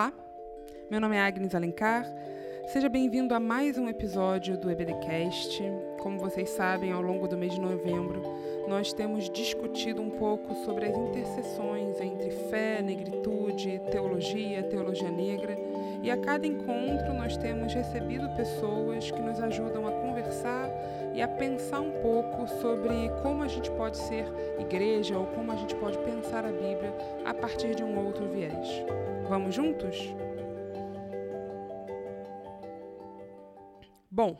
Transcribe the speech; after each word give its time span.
Olá, 0.00 0.14
meu 0.90 0.98
nome 0.98 1.14
é 1.14 1.20
Agnes 1.20 1.54
Alencar. 1.54 2.06
Seja 2.68 2.88
bem-vindo 2.88 3.34
a 3.34 3.38
mais 3.38 3.76
um 3.76 3.86
episódio 3.86 4.56
do 4.56 4.70
EBDcast. 4.70 5.62
Como 5.98 6.18
vocês 6.18 6.48
sabem, 6.48 6.90
ao 6.90 7.02
longo 7.02 7.28
do 7.28 7.36
mês 7.36 7.52
de 7.52 7.60
novembro, 7.60 8.22
nós 8.66 8.94
temos 8.94 9.28
discutido 9.28 10.00
um 10.00 10.08
pouco 10.08 10.54
sobre 10.64 10.86
as 10.86 10.96
interseções 10.96 12.00
entre 12.00 12.30
fé, 12.48 12.80
negritude, 12.80 13.78
teologia, 13.90 14.62
teologia 14.62 15.10
negra, 15.10 15.58
e 16.02 16.10
a 16.10 16.16
cada 16.16 16.46
encontro 16.46 17.12
nós 17.12 17.36
temos 17.36 17.74
recebido 17.74 18.34
pessoas 18.36 19.10
que 19.10 19.20
nos 19.20 19.38
ajudam 19.38 19.86
a 19.86 19.92
conversar 19.92 20.69
e 21.14 21.20
a 21.20 21.28
pensar 21.28 21.80
um 21.80 22.00
pouco 22.00 22.46
sobre 22.60 23.08
como 23.22 23.42
a 23.42 23.48
gente 23.48 23.70
pode 23.72 23.96
ser 23.96 24.24
igreja 24.58 25.18
ou 25.18 25.26
como 25.26 25.52
a 25.52 25.56
gente 25.56 25.74
pode 25.76 25.98
pensar 25.98 26.44
a 26.44 26.52
Bíblia 26.52 26.94
a 27.24 27.34
partir 27.34 27.74
de 27.74 27.82
um 27.82 27.98
outro 28.04 28.28
viés. 28.28 28.68
Vamos 29.28 29.54
juntos? 29.54 29.96
Bom, 34.10 34.38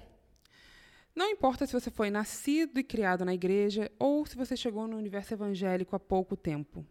não 1.15 1.29
importa 1.29 1.67
se 1.67 1.73
você 1.73 1.91
foi 1.91 2.11
nascido 2.11 2.79
e 2.79 2.85
criado 2.85 3.25
na 3.25 3.35
igreja 3.35 3.91
ou 3.99 4.25
se 4.27 4.37
você 4.37 4.57
chegou 4.57 4.87
no 4.87 4.97
universo 4.97 5.35
evangélico 5.35 5.95
há 5.95 6.01
pouco 6.01 6.37
tempo. 6.37 6.85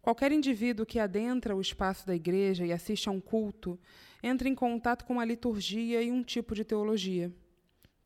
Qualquer 0.00 0.30
indivíduo 0.30 0.86
que 0.86 1.00
adentra 1.00 1.56
o 1.56 1.60
espaço 1.60 2.06
da 2.06 2.14
igreja 2.14 2.64
e 2.64 2.72
assiste 2.72 3.08
a 3.08 3.12
um 3.12 3.20
culto 3.20 3.78
entra 4.22 4.48
em 4.48 4.54
contato 4.54 5.04
com 5.04 5.14
uma 5.14 5.24
liturgia 5.24 6.00
e 6.00 6.12
um 6.12 6.22
tipo 6.22 6.54
de 6.54 6.64
teologia. 6.64 7.32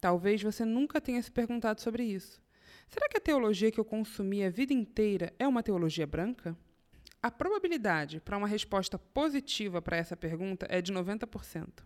Talvez 0.00 0.42
você 0.42 0.64
nunca 0.64 1.00
tenha 1.00 1.22
se 1.22 1.30
perguntado 1.30 1.80
sobre 1.80 2.04
isso. 2.04 2.40
Será 2.88 3.09
que 3.09 3.18
a 3.18 3.20
teologia 3.20 3.70
que 3.70 3.78
eu 3.78 3.84
consumi 3.84 4.42
a 4.42 4.50
vida 4.50 4.73
inteira 4.73 5.32
é 5.38 5.46
uma 5.46 5.62
teologia 5.62 6.06
branca? 6.06 6.56
A 7.23 7.30
probabilidade 7.30 8.18
para 8.18 8.38
uma 8.38 8.48
resposta 8.48 8.98
positiva 8.98 9.82
para 9.82 9.98
essa 9.98 10.16
pergunta 10.16 10.66
é 10.70 10.80
de 10.80 10.90
90%. 10.90 11.84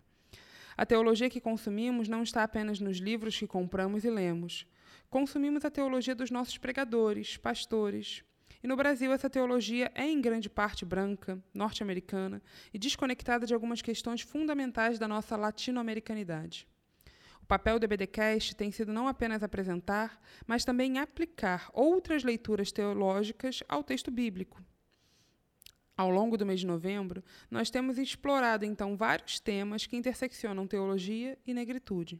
A 0.77 0.85
teologia 0.85 1.29
que 1.29 1.41
consumimos 1.41 2.07
não 2.07 2.23
está 2.23 2.41
apenas 2.43 2.79
nos 2.79 2.97
livros 2.97 3.37
que 3.37 3.45
compramos 3.45 4.05
e 4.05 4.09
lemos. 4.09 4.65
Consumimos 5.09 5.65
a 5.65 5.69
teologia 5.69 6.15
dos 6.15 6.31
nossos 6.31 6.57
pregadores, 6.57 7.35
pastores. 7.35 8.23
E 8.63 8.67
no 8.67 8.77
Brasil, 8.77 9.11
essa 9.11 9.29
teologia 9.29 9.91
é 9.93 10.05
em 10.05 10.21
grande 10.21 10.49
parte 10.49 10.85
branca, 10.85 11.37
norte-americana 11.53 12.41
e 12.73 12.79
desconectada 12.79 13.45
de 13.45 13.53
algumas 13.53 13.81
questões 13.81 14.21
fundamentais 14.21 14.97
da 14.97 15.07
nossa 15.07 15.35
latino-americanidade. 15.35 16.67
O 17.45 17.47
papel 17.47 17.77
do 17.77 17.83
EBDcast 17.83 18.55
tem 18.55 18.71
sido 18.71 18.91
não 18.91 19.07
apenas 19.07 19.43
apresentar, 19.43 20.19
mas 20.47 20.65
também 20.65 20.97
aplicar 20.97 21.69
outras 21.75 22.23
leituras 22.23 22.71
teológicas 22.71 23.61
ao 23.69 23.83
texto 23.83 24.09
bíblico. 24.09 24.63
Ao 25.95 26.09
longo 26.09 26.37
do 26.37 26.45
mês 26.45 26.61
de 26.61 26.65
novembro, 26.65 27.23
nós 27.51 27.69
temos 27.69 27.99
explorado 27.99 28.65
então 28.65 28.97
vários 28.97 29.39
temas 29.39 29.85
que 29.85 29.95
interseccionam 29.95 30.65
teologia 30.65 31.37
e 31.45 31.53
negritude. 31.53 32.19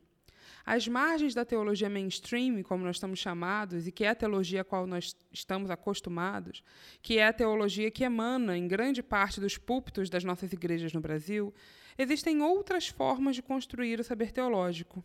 As 0.64 0.88
margens 0.88 1.34
da 1.34 1.44
teologia 1.44 1.90
mainstream, 1.90 2.62
como 2.62 2.86
nós 2.86 2.98
estamos 2.98 3.18
chamados, 3.18 3.88
e 3.88 3.92
que 3.92 4.04
é 4.04 4.10
a 4.10 4.16
teologia 4.16 4.62
a 4.62 4.64
qual 4.64 4.86
nós 4.86 5.16
estamos 5.34 5.72
acostumados, 5.72 6.64
que 7.02 7.18
é 7.18 7.26
a 7.26 7.34
teologia 7.34 7.90
que 7.90 8.04
emana 8.04 8.56
em 8.56 8.68
grande 8.68 9.02
parte 9.02 9.42
dos 9.42 9.58
púlpitos 9.58 10.08
das 10.08 10.24
nossas 10.24 10.54
igrejas 10.54 10.94
no 10.94 11.02
Brasil, 11.02 11.52
existem 11.98 12.44
outras 12.44 12.88
formas 12.88 13.36
de 13.36 13.42
construir 13.42 14.00
o 14.00 14.04
saber 14.04 14.32
teológico. 14.32 15.04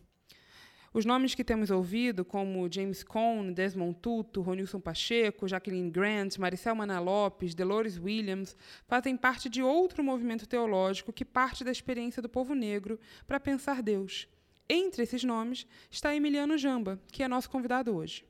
Os 0.93 1.05
nomes 1.05 1.37
que 1.37 1.45
temos 1.45 1.71
ouvido, 1.71 2.25
como 2.25 2.69
James 2.69 3.05
Cone, 3.05 3.55
Desmond 3.55 3.97
Tutu, 4.03 4.41
Ronilson 4.41 4.81
Pacheco, 4.81 5.47
Jacqueline 5.47 5.89
Grant, 5.89 6.37
Maricel 6.37 6.75
Mana 6.75 6.99
Lopes, 6.99 7.55
Dolores 7.55 7.97
Williams, 7.97 8.57
fazem 8.89 9.17
parte 9.17 9.49
de 9.49 9.63
outro 9.63 10.03
movimento 10.03 10.49
teológico 10.49 11.13
que 11.13 11.25
parte 11.25 11.63
da 11.63 11.71
experiência 11.71 12.21
do 12.21 12.29
povo 12.29 12.55
negro 12.55 12.99
para 13.25 13.39
pensar 13.39 13.83
Deus. 13.83 14.27
Entre 14.69 15.05
esses 15.05 15.23
nomes 15.23 15.65
está 15.89 16.13
Emiliano 16.13 16.59
Jamba, 16.59 17.01
que 17.13 17.23
é 17.23 17.29
nosso 17.29 17.49
convidado 17.49 17.95
hoje. 17.95 18.25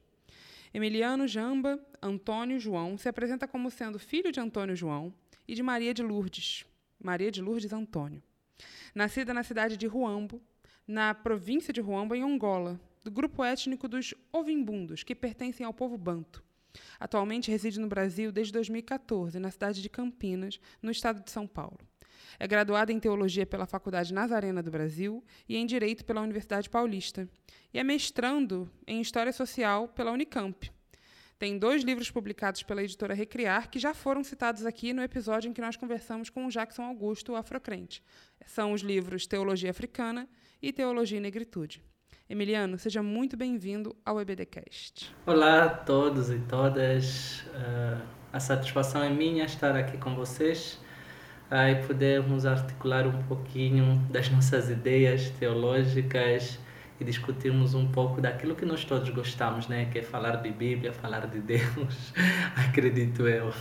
Emiliano 0.73 1.27
Jamba 1.27 1.81
Antônio 2.03 2.61
João 2.61 2.99
se 2.99 3.09
apresenta 3.09 3.49
como 3.49 3.71
sendo 3.71 3.99
filho 3.99 4.31
de 4.31 4.39
Antônio 4.39 4.77
João 4.77 5.15
e 5.49 5.55
de 5.55 5.63
Maria 5.63 5.95
de 5.95 6.03
Lourdes, 6.03 6.67
Maria 7.03 7.31
de 7.31 7.41
Lourdes 7.41 7.73
Antônio. 7.73 8.23
Nascida 8.95 9.33
na 9.33 9.43
cidade 9.43 9.79
de 9.79 9.87
Ruambo, 9.87 10.43
na 10.91 11.15
província 11.15 11.73
de 11.73 11.81
Ruamba, 11.81 12.17
em 12.17 12.23
Angola, 12.23 12.81
do 13.05 13.13
grupo 13.13 13.45
étnico 13.45 13.87
dos 13.87 14.13
Ovimbundos, 14.33 15.05
que 15.05 15.15
pertencem 15.15 15.65
ao 15.65 15.73
povo 15.73 15.97
banto. 15.97 16.43
Atualmente 16.99 17.51
reside 17.51 17.79
no 17.79 17.87
Brasil 17.87 18.33
desde 18.33 18.53
2014, 18.53 19.39
na 19.39 19.53
cidade 19.53 19.81
de 19.81 19.89
Campinas, 19.89 20.59
no 20.83 20.91
estado 20.91 21.23
de 21.23 21.31
São 21.31 21.47
Paulo. 21.47 21.79
É 22.41 22.47
graduada 22.47 22.93
em 22.93 22.99
Teologia 22.99 23.47
pela 23.47 23.67
Faculdade 23.67 24.13
Nazarena 24.13 24.63
do 24.63 24.71
Brasil 24.71 25.23
e 25.49 25.57
em 25.57 25.65
Direito 25.65 26.05
pela 26.05 26.23
Universidade 26.23 26.69
Paulista. 26.69 27.29
E 27.73 27.79
é 27.79 27.85
mestrando 27.85 28.69
em 28.85 29.01
História 29.01 29.33
Social 29.33 29.87
pela 29.89 30.11
Unicamp. 30.11 30.73
Tem 31.41 31.57
dois 31.57 31.83
livros 31.83 32.11
publicados 32.11 32.63
pela 32.63 32.83
editora 32.83 33.15
Recriar 33.15 33.71
que 33.71 33.79
já 33.79 33.95
foram 33.95 34.23
citados 34.23 34.67
aqui 34.67 34.93
no 34.93 35.03
episódio 35.03 35.49
em 35.49 35.55
que 35.55 35.61
nós 35.63 35.75
conversamos 35.75 36.29
com 36.29 36.45
o 36.45 36.51
Jackson 36.51 36.83
Augusto, 36.83 37.33
o 37.33 37.35
afrocrente. 37.35 38.03
São 38.45 38.75
os 38.75 38.83
livros 38.83 39.27
Teologia 39.27 39.71
Africana 39.71 40.29
e 40.61 40.71
Teologia 40.71 41.17
e 41.17 41.21
Negritude. 41.21 41.83
Emiliano, 42.29 42.79
seja 42.79 43.03
muito 43.03 43.39
bem-vindo 43.39 43.97
ao 44.05 44.21
EBDcast. 44.21 45.17
Olá 45.25 45.65
a 45.65 45.69
todos 45.71 46.29
e 46.29 46.39
todas. 46.41 47.41
Uh, 47.55 48.03
a 48.31 48.39
satisfação 48.39 49.03
é 49.03 49.09
minha 49.09 49.47
estar 49.47 49.75
aqui 49.75 49.97
com 49.97 50.15
vocês 50.15 50.79
uh, 51.51 51.71
e 51.71 51.87
podermos 51.87 52.45
articular 52.45 53.07
um 53.07 53.23
pouquinho 53.23 53.97
das 54.11 54.29
nossas 54.29 54.69
ideias 54.69 55.31
teológicas 55.31 56.59
e 57.01 57.05
discutirmos 57.05 57.75
um 57.75 57.91
pouco 57.91 58.21
daquilo 58.21 58.55
que 58.55 58.67
nós 58.67 58.85
todos 58.85 59.09
gostamos, 59.09 59.67
né? 59.67 59.87
Que 59.87 60.01
é 60.01 60.03
falar 60.03 60.37
de 60.37 60.51
Bíblia, 60.51 60.93
falar 60.93 61.27
de 61.27 61.41
Deus, 61.41 62.13
acredito 62.69 63.27
eu. 63.27 63.53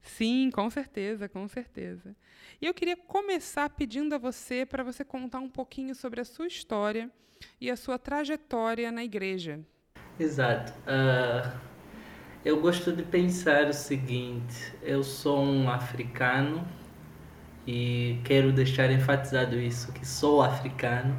Sim, 0.00 0.50
com 0.50 0.68
certeza, 0.70 1.28
com 1.28 1.46
certeza. 1.46 2.16
E 2.60 2.66
eu 2.66 2.72
queria 2.72 2.96
começar 2.96 3.68
pedindo 3.70 4.14
a 4.14 4.18
você 4.18 4.64
para 4.64 4.82
você 4.82 5.04
contar 5.04 5.38
um 5.38 5.48
pouquinho 5.48 5.94
sobre 5.94 6.20
a 6.20 6.24
sua 6.24 6.46
história 6.46 7.10
e 7.60 7.70
a 7.70 7.76
sua 7.76 7.98
trajetória 7.98 8.90
na 8.90 9.04
igreja. 9.04 9.60
Exato. 10.18 10.72
Uh, 10.80 11.58
eu 12.44 12.60
gosto 12.60 12.92
de 12.92 13.02
pensar 13.02 13.68
o 13.68 13.72
seguinte: 13.72 14.72
eu 14.82 15.02
sou 15.02 15.42
um 15.42 15.70
africano 15.70 16.66
e 17.72 18.18
quero 18.24 18.50
deixar 18.50 18.90
enfatizado 18.90 19.56
isso, 19.56 19.92
que 19.92 20.04
sou 20.04 20.42
africano. 20.42 21.16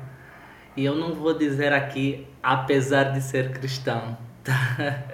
E 0.75 0.83
eu 0.83 0.93
não 0.95 1.13
vou 1.13 1.33
dizer 1.33 1.71
aqui 1.71 2.27
apesar 2.43 3.13
de 3.13 3.21
ser 3.21 3.51
cristão. 3.51 4.17
Tá? 4.43 5.05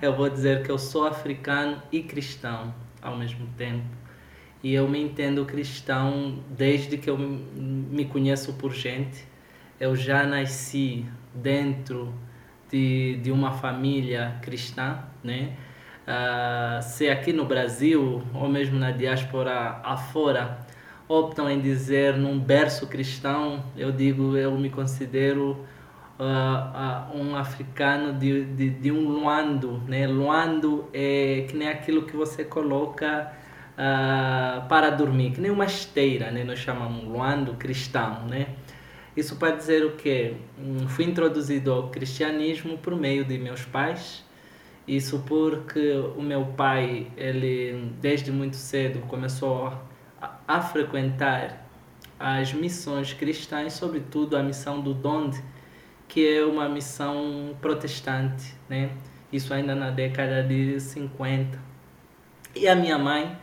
Eu 0.00 0.14
vou 0.14 0.30
dizer 0.30 0.62
que 0.62 0.70
eu 0.70 0.78
sou 0.78 1.04
africano 1.04 1.82
e 1.90 2.00
cristão 2.00 2.72
ao 3.02 3.16
mesmo 3.16 3.44
tempo. 3.56 3.84
E 4.62 4.72
eu 4.72 4.88
me 4.88 5.02
entendo 5.02 5.44
cristão 5.44 6.38
desde 6.48 6.96
que 6.96 7.10
eu 7.10 7.18
me 7.18 8.04
conheço 8.04 8.52
por 8.52 8.72
gente. 8.72 9.26
Eu 9.80 9.96
já 9.96 10.24
nasci 10.24 11.04
dentro 11.34 12.14
de, 12.70 13.16
de 13.16 13.32
uma 13.32 13.50
família 13.50 14.38
cristã, 14.42 15.00
né? 15.24 15.56
Uh, 16.06 16.80
se 16.80 17.08
aqui 17.08 17.32
no 17.32 17.44
Brasil 17.44 18.22
ou 18.32 18.48
mesmo 18.48 18.78
na 18.78 18.92
diáspora 18.92 19.80
afora 19.82 20.67
optam 21.08 21.50
em 21.50 21.58
dizer 21.58 22.16
num 22.16 22.38
berço 22.38 22.86
cristão, 22.86 23.64
eu 23.76 23.90
digo, 23.90 24.36
eu 24.36 24.52
me 24.58 24.68
considero 24.68 25.52
uh, 26.18 27.16
uh, 27.16 27.18
um 27.18 27.34
africano 27.34 28.12
de, 28.18 28.44
de, 28.44 28.70
de, 28.70 28.92
um 28.92 29.08
luando, 29.08 29.82
né? 29.86 30.06
Luando 30.06 30.88
é 30.92 31.46
que 31.48 31.56
nem 31.56 31.68
aquilo 31.68 32.02
que 32.02 32.14
você 32.14 32.44
coloca 32.44 33.32
uh, 33.72 34.68
para 34.68 34.90
dormir, 34.90 35.32
que 35.32 35.40
nem 35.40 35.50
uma 35.50 35.64
esteira, 35.64 36.30
né? 36.30 36.44
Nós 36.44 36.58
chamamos 36.58 37.04
luando 37.04 37.54
cristão, 37.54 38.26
né? 38.26 38.48
Isso 39.16 39.36
para 39.36 39.56
dizer 39.56 39.84
o 39.84 39.92
quê? 39.96 40.34
Hum, 40.58 40.86
fui 40.88 41.04
introduzido 41.04 41.72
ao 41.72 41.88
cristianismo 41.88 42.78
por 42.78 42.94
meio 42.94 43.24
de 43.24 43.36
meus 43.38 43.64
pais. 43.64 44.24
Isso 44.86 45.24
porque 45.26 45.92
o 46.16 46.22
meu 46.22 46.46
pai, 46.56 47.08
ele 47.16 47.92
desde 48.00 48.30
muito 48.30 48.56
cedo 48.56 49.00
começou 49.08 49.72
a, 50.46 50.60
frequentar 50.60 51.64
as 52.18 52.52
missões 52.52 53.12
cristãs, 53.12 53.74
sobretudo 53.74 54.36
a 54.36 54.42
missão 54.42 54.80
do 54.80 54.92
Donde, 54.92 55.42
que 56.06 56.36
é 56.36 56.44
uma 56.44 56.68
missão 56.68 57.56
protestante, 57.60 58.54
né? 58.68 58.90
Isso 59.32 59.52
ainda 59.52 59.74
na 59.74 59.90
década 59.90 60.42
de 60.42 60.80
50. 60.80 61.58
E 62.54 62.66
a 62.66 62.74
minha 62.74 62.98
mãe 62.98 63.36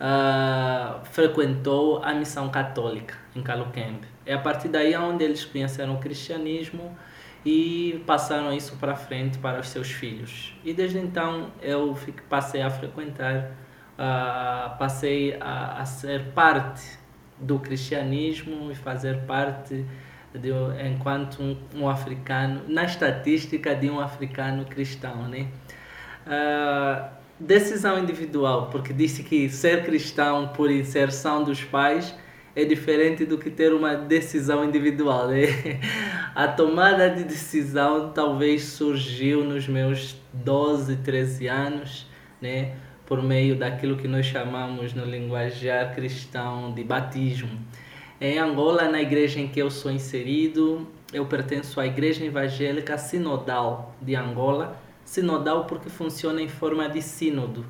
uh, 0.00 1.04
frequentou 1.06 2.02
a 2.02 2.12
missão 2.12 2.48
católica 2.50 3.16
em 3.34 3.42
Caluquembe. 3.42 4.06
É 4.24 4.34
a 4.34 4.38
partir 4.38 4.68
daí 4.68 4.94
onde 4.96 5.24
eles 5.24 5.44
conheceram 5.44 5.94
o 5.94 5.98
cristianismo 5.98 6.96
e 7.44 8.02
passaram 8.06 8.52
isso 8.52 8.76
para 8.76 8.94
frente 8.94 9.38
para 9.38 9.60
os 9.60 9.68
seus 9.68 9.90
filhos. 9.90 10.54
E 10.62 10.72
desde 10.72 10.98
então 10.98 11.50
eu 11.62 11.96
passei 12.28 12.60
a 12.62 12.70
frequentar 12.70 13.50
uh, 14.00 14.78
passei 14.78 15.36
a, 15.38 15.82
a, 15.82 15.84
ser 15.84 16.32
parte 16.34 16.98
do 17.38 17.58
cristianismo 17.58 18.72
e 18.72 18.74
fazer 18.74 19.24
parte 19.26 19.84
de, 20.34 20.50
enquanto 20.90 21.42
um, 21.42 21.56
um 21.74 21.88
africano, 21.88 22.62
na 22.66 22.84
estatística 22.84 23.74
de 23.74 23.90
um 23.90 24.00
africano 24.00 24.64
cristão, 24.64 25.28
né? 25.28 25.48
Uh, 26.26 27.20
decisão 27.38 27.98
individual, 27.98 28.68
porque 28.70 28.92
disse 28.92 29.22
que 29.22 29.48
ser 29.48 29.84
cristão 29.84 30.48
por 30.48 30.70
inserção 30.70 31.42
dos 31.42 31.62
pais 31.64 32.14
é 32.54 32.64
diferente 32.64 33.24
do 33.24 33.38
que 33.38 33.50
ter 33.50 33.72
uma 33.72 33.94
decisão 33.94 34.64
individual. 34.64 35.28
Né? 35.28 35.46
A 36.34 36.48
tomada 36.48 37.08
de 37.08 37.24
decisão 37.24 38.12
talvez 38.12 38.64
surgiu 38.64 39.42
nos 39.44 39.66
meus 39.66 40.16
12, 40.32 40.96
13 40.96 41.48
anos, 41.48 42.06
né? 42.40 42.74
Por 43.10 43.24
meio 43.24 43.56
daquilo 43.56 43.96
que 43.96 44.06
nós 44.06 44.24
chamamos 44.24 44.94
no 44.94 45.04
linguajar 45.04 45.92
cristão 45.92 46.72
de 46.72 46.84
batismo. 46.84 47.58
Em 48.20 48.38
Angola, 48.38 48.88
na 48.88 49.02
igreja 49.02 49.40
em 49.40 49.48
que 49.48 49.58
eu 49.58 49.68
sou 49.68 49.90
inserido, 49.90 50.86
eu 51.12 51.26
pertenço 51.26 51.80
à 51.80 51.86
Igreja 51.88 52.24
Evangélica 52.24 52.96
Sinodal 52.96 53.96
de 54.00 54.14
Angola, 54.14 54.80
sinodal 55.04 55.64
porque 55.64 55.90
funciona 55.90 56.40
em 56.40 56.48
forma 56.48 56.88
de 56.88 57.02
sínodo. 57.02 57.66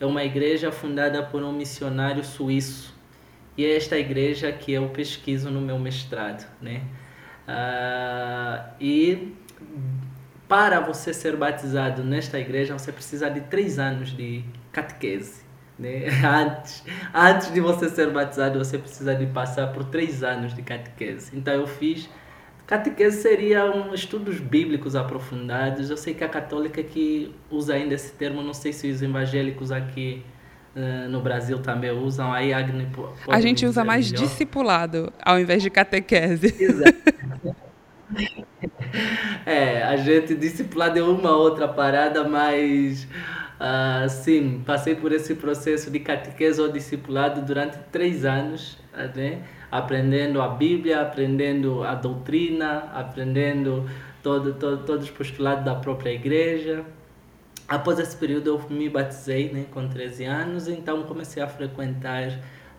É 0.00 0.06
uma 0.06 0.24
igreja 0.24 0.72
fundada 0.72 1.22
por 1.22 1.42
um 1.42 1.52
missionário 1.52 2.24
suíço. 2.24 2.94
E 3.58 3.66
é 3.66 3.76
esta 3.76 3.98
igreja 3.98 4.50
que 4.50 4.72
eu 4.72 4.88
pesquiso 4.88 5.50
no 5.50 5.60
meu 5.60 5.78
mestrado. 5.78 6.50
Né? 6.62 6.80
Ah, 7.46 8.70
e 8.80 9.34
para 10.48 10.80
você 10.80 11.12
ser 11.12 11.36
batizado 11.36 12.02
nesta 12.02 12.38
igreja, 12.40 12.72
você 12.78 12.90
precisa 12.90 13.28
de 13.28 13.42
três 13.42 13.78
anos 13.78 14.16
de 14.16 14.42
catequese. 14.72 15.42
Né? 15.78 16.06
Antes, 16.24 16.82
antes 17.14 17.52
de 17.52 17.60
você 17.60 17.88
ser 17.88 18.10
batizado, 18.10 18.58
você 18.58 18.76
precisa 18.76 19.14
de 19.14 19.26
passar 19.26 19.72
por 19.72 19.84
três 19.84 20.24
anos 20.24 20.52
de 20.52 20.60
catequese. 20.62 21.30
Então 21.36 21.54
eu 21.54 21.68
fiz 21.68 22.08
Catequese 22.68 23.22
seria 23.22 23.64
um 23.64 23.94
estudos 23.94 24.38
bíblicos 24.38 24.94
aprofundados. 24.94 25.88
Eu 25.88 25.96
sei 25.96 26.12
que 26.12 26.22
a 26.22 26.28
católica 26.28 26.82
que 26.82 27.34
usa 27.50 27.72
ainda 27.72 27.94
esse 27.94 28.12
termo, 28.12 28.42
não 28.42 28.52
sei 28.52 28.74
se 28.74 28.90
os 28.90 29.00
evangélicos 29.00 29.72
aqui 29.72 30.22
uh, 30.76 31.08
no 31.08 31.22
Brasil 31.22 31.60
também 31.60 31.90
usam. 31.90 32.30
Aí 32.30 32.52
Agni 32.52 32.86
A 33.26 33.40
gente 33.40 33.64
usa 33.64 33.82
mais 33.82 34.12
melhor. 34.12 34.26
discipulado 34.26 35.10
ao 35.24 35.40
invés 35.40 35.62
de 35.62 35.70
catequese. 35.70 36.54
Exato. 36.62 37.56
é, 39.46 39.82
a 39.84 39.96
gente 39.96 40.34
discipulado 40.34 40.98
é 40.98 41.02
uma 41.02 41.34
outra 41.34 41.68
parada, 41.68 42.28
mas 42.28 43.08
uh, 43.60 44.08
sim, 44.08 44.62
passei 44.64 44.94
por 44.94 45.12
esse 45.12 45.34
processo 45.34 45.90
de 45.90 46.00
catequese 46.00 46.60
ou 46.60 46.70
discipulado 46.70 47.42
durante 47.42 47.78
três 47.90 48.24
anos, 48.24 48.78
né? 49.14 49.42
aprendendo 49.70 50.40
a 50.40 50.48
Bíblia, 50.48 51.02
aprendendo 51.02 51.84
a 51.84 51.94
doutrina, 51.94 52.90
aprendendo 52.94 53.88
todo, 54.22 54.54
todo, 54.54 54.84
todos 54.84 55.04
os 55.04 55.10
postulados 55.10 55.64
da 55.64 55.74
própria 55.74 56.10
igreja. 56.10 56.84
Após 57.66 57.98
esse 57.98 58.16
período 58.16 58.48
eu 58.48 58.70
me 58.70 58.88
batizei 58.88 59.52
né, 59.52 59.66
com 59.70 59.86
13 59.88 60.24
anos, 60.24 60.68
então 60.68 61.02
comecei 61.02 61.42
a 61.42 61.46
frequentar, 61.46 62.30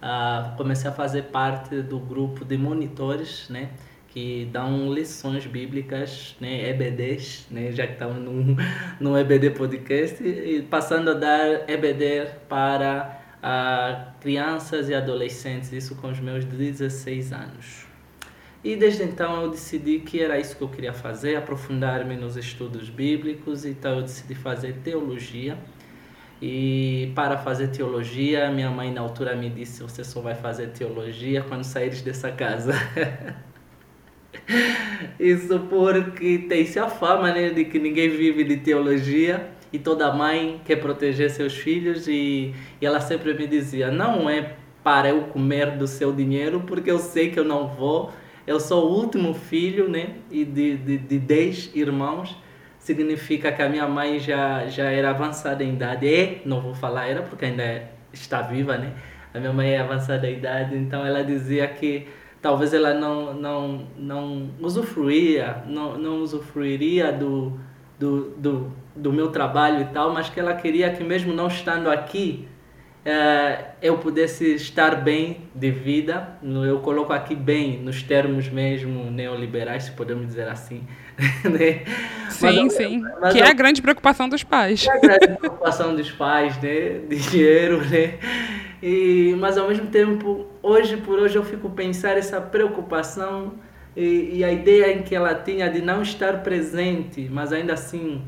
uh, 0.02 0.58
comecei 0.58 0.90
a 0.90 0.94
fazer 0.94 1.24
parte 1.26 1.82
do 1.84 2.00
grupo 2.00 2.44
de 2.44 2.58
monitores, 2.58 3.48
né, 3.50 3.70
que 4.10 4.50
dão 4.52 4.92
lições 4.92 5.46
bíblicas, 5.46 6.36
né, 6.40 6.70
EBDs, 6.70 7.48
né, 7.52 7.72
já 7.72 7.86
que 7.86 7.94
estamos 7.94 8.18
num, 8.18 8.56
num 9.00 9.18
EBD 9.18 9.52
podcast, 9.52 10.24
e 10.24 10.62
passando 10.64 11.12
a 11.12 11.14
dar 11.14 11.70
EBD 11.70 12.28
para 12.48 13.22
a 13.42 14.14
crianças 14.20 14.90
e 14.90 14.96
adolescentes, 14.96 15.72
isso 15.72 15.96
com 15.96 16.10
os 16.10 16.20
meus 16.20 16.44
16 16.44 17.32
anos. 17.32 17.88
E 18.62 18.76
desde 18.76 19.04
então 19.04 19.44
eu 19.44 19.50
decidi 19.50 20.00
que 20.00 20.22
era 20.22 20.38
isso 20.38 20.58
que 20.58 20.62
eu 20.62 20.68
queria 20.68 20.92
fazer, 20.92 21.38
aprofundar-me 21.38 22.18
nos 22.18 22.36
estudos 22.36 22.90
bíblicos, 22.90 23.64
então 23.64 23.98
eu 23.98 24.02
decidi 24.02 24.36
fazer 24.36 24.74
teologia. 24.84 25.58
E 26.42 27.12
para 27.16 27.38
fazer 27.38 27.68
teologia, 27.70 28.50
minha 28.52 28.70
mãe 28.70 28.92
na 28.94 29.02
altura 29.02 29.36
me 29.36 29.50
disse: 29.50 29.82
Você 29.84 30.04
só 30.06 30.22
vai 30.22 30.36
fazer 30.36 30.70
teologia 30.70 31.42
quando 31.42 31.64
saíres 31.64 32.02
dessa 32.02 32.32
casa. 32.32 32.74
Isso 35.20 35.60
porque 35.70 36.46
tem-se 36.50 36.80
a 36.80 36.88
fama 36.88 37.32
né, 37.32 37.50
de 37.50 37.66
que 37.66 37.78
ninguém 37.78 38.10
vive 38.10 38.44
de 38.44 38.58
teologia 38.58 39.52
e 39.72 39.78
toda 39.78 40.12
mãe 40.12 40.60
quer 40.66 40.78
proteger 40.78 41.30
seus 41.30 41.56
filhos 41.56 42.08
e, 42.08 42.54
e 42.82 42.86
ela 42.86 43.00
sempre 43.00 43.34
me 43.34 43.46
dizia, 43.46 43.92
não 43.92 44.30
é 44.30 44.54
para 44.84 45.10
eu 45.10 45.24
comer 45.24 45.78
do 45.78 45.86
seu 45.86 46.12
dinheiro, 46.12 46.64
porque 46.66 46.90
eu 46.90 47.00
sei 47.00 47.30
que 47.30 47.40
eu 47.40 47.44
não 47.44 47.68
vou, 47.68 48.12
eu 48.48 48.60
sou 48.60 48.90
o 48.90 48.98
último 48.98 49.34
filho, 49.34 49.88
né, 49.88 50.16
e 50.32 50.44
de, 50.44 50.78
de, 50.78 50.98
de 50.98 51.20
dez 51.20 51.70
irmãos, 51.76 52.36
significa 52.80 53.52
que 53.52 53.62
a 53.62 53.70
minha 53.70 53.88
mãe 53.88 54.18
já, 54.18 54.66
já 54.68 54.86
era 54.90 55.12
avançada 55.12 55.64
em 55.64 55.74
idade, 55.74 56.08
e 56.08 56.42
não 56.46 56.62
vou 56.62 56.74
falar 56.74 57.08
era 57.08 57.22
porque 57.22 57.46
ainda 57.46 57.84
está 58.12 58.42
viva, 58.42 58.78
né, 58.78 58.94
a 59.34 59.40
minha 59.40 59.54
mãe 59.54 59.72
é 59.72 59.80
avançada 59.80 60.28
em 60.28 60.38
idade, 60.38 60.76
então 60.76 61.06
ela 61.06 61.24
dizia 61.24 61.68
que 61.68 62.08
talvez 62.42 62.74
ela 62.74 62.94
não, 62.94 63.34
não, 63.34 63.88
não 63.98 64.50
usufruía, 64.60 65.64
não, 65.68 65.98
não 65.98 66.20
usufruiria 66.20 67.12
do, 67.12 67.60
do, 68.00 68.30
do, 68.38 68.72
do 68.96 69.14
meu 69.14 69.30
trabalho 69.30 69.82
e 69.82 69.86
tal, 69.86 70.14
mas 70.14 70.30
que 70.30 70.40
ela 70.40 70.54
queria 70.54 70.90
que 70.92 71.04
mesmo 71.04 71.34
não 71.34 71.48
estando 71.48 71.90
aqui, 71.90 72.48
é, 73.04 73.72
eu 73.82 73.98
pudesse 73.98 74.54
estar 74.56 74.96
bem 74.96 75.50
de 75.56 75.72
vida, 75.72 76.38
eu 76.44 76.80
coloco 76.80 77.14
aqui 77.14 77.34
bem 77.34 77.80
nos 77.80 78.04
termos 78.04 78.50
mesmo 78.50 79.10
neoliberais, 79.10 79.84
se 79.84 79.92
podemos 79.92 80.28
dizer 80.28 80.48
assim. 80.48 80.86
né? 81.44 81.84
Sim, 82.30 82.64
mas, 82.64 82.74
sim. 82.74 83.02
Mas, 83.22 83.34
que 83.34 83.42
é 83.42 83.48
a 83.48 83.54
grande 83.54 83.82
preocupação 83.82 84.28
dos 84.30 84.44
pais. 84.44 84.86
É 84.86 84.92
a 84.92 85.00
grande 85.00 85.38
preocupação 85.38 85.96
dos 85.96 86.12
pais, 86.12 86.58
né? 86.62 87.00
Dinheiro, 87.10 87.84
né? 87.86 88.20
E, 88.82 89.36
mas 89.38 89.58
ao 89.58 89.68
mesmo 89.68 89.88
tempo, 89.88 90.48
hoje 90.64 90.98
por 90.98 91.20
hoje 91.20 91.38
eu 91.38 91.44
fico 91.44 91.70
pensar 91.70 92.18
essa 92.18 92.40
preocupação 92.40 93.54
e, 93.96 94.38
e 94.38 94.44
a 94.44 94.52
ideia 94.52 94.94
em 94.94 95.04
que 95.04 95.14
ela 95.14 95.36
tinha 95.36 95.70
de 95.70 95.82
não 95.82 96.02
estar 96.02 96.42
presente, 96.42 97.28
mas 97.30 97.52
ainda 97.52 97.74
assim 97.74 98.22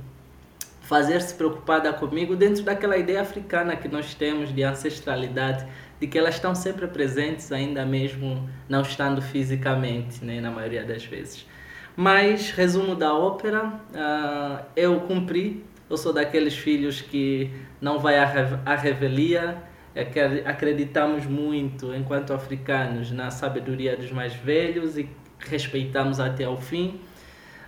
fazer-se 0.81 1.33
preocupada 1.36 1.94
comigo 1.94 2.36
dentro 2.36 2.63
daquela 2.63 2.98
ideia 2.98 3.21
africana 3.21 3.77
que 3.77 3.88
nós 3.88 4.13
temos 4.13 4.53
de 4.53 4.62
ancestralidade, 4.62 5.65
de 6.01 6.06
que 6.06 6.19
elas 6.19 6.36
estão 6.36 6.53
sempre 6.53 6.86
presentes, 6.88 7.50
ainda 7.50 7.86
mesmo 7.86 8.50
não 8.67 8.81
estando 8.81 9.22
fisicamente, 9.22 10.25
né, 10.25 10.41
na 10.41 10.51
maioria 10.51 10.84
das 10.84 11.05
vezes. 11.05 11.48
Mas, 11.96 12.51
resumo 12.51 12.93
da 12.93 13.13
ópera, 13.13 13.67
uh, 13.67 14.65
eu 14.75 15.00
cumpri, 15.01 15.63
eu 15.89 15.96
sou 15.96 16.12
daqueles 16.12 16.58
filhos 16.58 17.00
que 17.00 17.50
não 17.79 17.98
vai 17.98 18.17
à 18.17 18.75
revelia, 18.75 19.50
é 19.50 19.53
que 19.55 19.71
acreditamos 20.45 21.25
muito, 21.25 21.93
enquanto 21.93 22.33
africanos, 22.33 23.12
na 23.12 23.29
sabedoria 23.29 23.98
dos 23.98 24.12
mais 24.12 24.33
velhos 24.33 24.98
e 24.98 25.10
respeitamos 25.39 26.19
até 26.19 26.48
o 26.48 26.57
fim. 26.57 27.01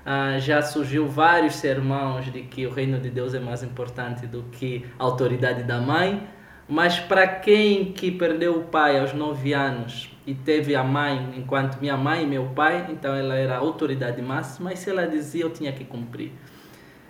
Ah, 0.06 0.38
já 0.38 0.62
surgiu 0.62 1.08
vários 1.08 1.56
sermões 1.56 2.32
de 2.32 2.42
que 2.42 2.66
o 2.66 2.70
reino 2.70 3.00
de 3.00 3.10
Deus 3.10 3.34
é 3.34 3.40
mais 3.40 3.64
importante 3.64 4.28
do 4.28 4.44
que 4.52 4.86
a 5.00 5.04
autoridade 5.04 5.64
da 5.64 5.80
mãe, 5.80 6.28
mas 6.68 7.00
para 7.00 7.26
quem 7.26 7.92
que 7.94 8.12
perdeu 8.12 8.58
o 8.58 8.64
pai 8.64 9.00
aos 9.00 9.14
nove 9.14 9.54
anos 9.54 10.10
e 10.26 10.34
teve 10.34 10.76
a 10.76 10.84
mãe 10.84 11.34
enquanto 11.38 11.80
minha 11.80 11.96
mãe 11.96 12.24
e 12.24 12.28
meu 12.28 12.48
pai, 12.48 12.88
então 12.90 13.14
ela 13.16 13.36
era 13.36 13.56
a 13.56 13.60
autoridade 13.60 14.22
máxima 14.22 14.74
e 14.74 14.78
se 14.78 14.90
ela 14.90 15.08
dizia 15.08 15.44
eu 15.44 15.50
tinha 15.50 15.72
que 15.72 15.86
cumprir. 15.86 16.32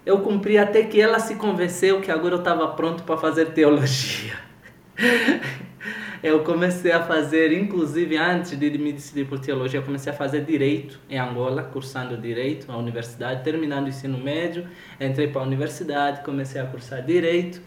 Eu 0.05 0.19
cumpri 0.19 0.57
até 0.57 0.83
que 0.83 0.99
ela 0.99 1.19
se 1.19 1.35
convenceu 1.35 2.01
que 2.01 2.11
agora 2.11 2.35
eu 2.35 2.39
estava 2.39 2.67
pronto 2.69 3.03
para 3.03 3.17
fazer 3.17 3.53
teologia. 3.53 4.52
eu 6.23 6.43
comecei 6.43 6.91
a 6.91 7.03
fazer, 7.03 7.51
inclusive 7.51 8.17
antes 8.17 8.57
de 8.57 8.77
me 8.77 8.93
decidir 8.93 9.25
por 9.25 9.39
teologia, 9.39 9.79
eu 9.79 9.83
comecei 9.83 10.11
a 10.11 10.15
fazer 10.15 10.45
direito 10.45 10.99
em 11.09 11.17
Angola, 11.17 11.63
cursando 11.63 12.17
direito 12.17 12.67
na 12.67 12.77
universidade, 12.77 13.43
terminando 13.43 13.85
o 13.85 13.89
ensino 13.89 14.17
médio, 14.17 14.67
entrei 14.99 15.27
para 15.27 15.41
a 15.41 15.45
universidade, 15.45 16.23
comecei 16.23 16.61
a 16.61 16.65
cursar 16.65 17.03
direito. 17.03 17.61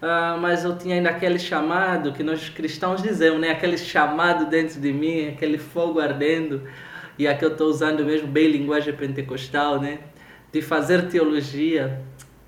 Uh, 0.00 0.40
mas 0.40 0.64
eu 0.64 0.78
tinha 0.78 0.94
ainda 0.94 1.10
aquele 1.10 1.38
chamado 1.38 2.12
que 2.12 2.22
nós 2.22 2.48
cristãos 2.48 3.02
dizemos, 3.02 3.38
né? 3.38 3.50
aquele 3.50 3.76
chamado 3.76 4.46
dentro 4.46 4.80
de 4.80 4.92
mim, 4.92 5.28
aquele 5.28 5.58
fogo 5.58 6.00
ardendo, 6.00 6.62
e 7.18 7.28
aqui 7.28 7.44
eu 7.44 7.52
estou 7.52 7.68
usando 7.68 8.02
mesmo 8.02 8.26
bem 8.26 8.50
linguagem 8.50 8.94
pentecostal, 8.94 9.78
né? 9.78 9.98
de 10.50 10.62
fazer 10.62 11.08
teologia. 11.08 12.00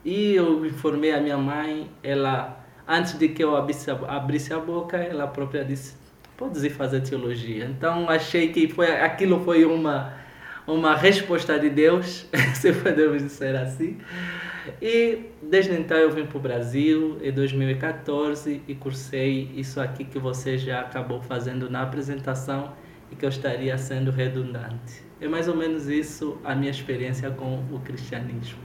E 0.05 0.35
eu 0.35 0.65
informei 0.65 1.13
a 1.13 1.21
minha 1.21 1.37
mãe, 1.37 1.91
ela 2.03 2.62
antes 2.93 3.19
de 3.19 3.29
que 3.29 3.43
eu 3.43 3.57
abrisse 3.57 3.91
a, 3.91 3.95
abrisse 3.95 4.53
a 4.53 4.59
boca, 4.59 4.97
ela 4.97 5.27
própria 5.27 5.65
disse: 5.65 5.97
"Podes 6.37 6.63
ir 6.63 6.71
fazer 6.71 7.01
teologia". 7.01 7.65
Então 7.65 8.09
achei 8.09 8.53
que 8.53 8.69
foi 8.69 8.91
aquilo 9.01 9.43
foi 9.45 9.65
uma 9.65 10.21
uma 10.67 10.95
resposta 10.95 11.59
de 11.59 11.69
Deus, 11.71 12.27
se 12.55 12.73
podemos 12.73 13.23
dizer 13.23 13.57
assim. 13.57 13.99
E 14.81 15.25
desde 15.43 15.73
então 15.73 15.97
eu 15.97 16.11
vim 16.11 16.25
para 16.25 16.39
o 16.39 16.41
Brasil 16.41 17.19
em 17.21 17.33
2014 17.33 18.63
e 18.69 18.75
cursei 18.75 19.51
isso 19.57 19.81
aqui 19.81 20.05
que 20.05 20.19
você 20.19 20.57
já 20.57 20.83
acabou 20.83 21.21
fazendo 21.21 21.69
na 21.69 21.83
apresentação 21.83 22.73
e 23.11 23.17
que 23.17 23.25
eu 23.25 23.29
estaria 23.29 23.77
sendo 23.77 24.13
redundante. 24.13 25.03
É 25.21 25.27
mais 25.27 25.49
ou 25.49 25.57
menos 25.57 25.89
isso 25.89 26.39
a 26.45 26.55
minha 26.55 26.71
experiência 26.71 27.31
com 27.31 27.59
o 27.73 27.81
cristianismo. 27.81 28.59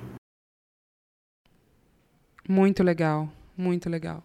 Muito 2.48 2.84
legal, 2.84 3.28
muito 3.58 3.90
legal. 3.90 4.24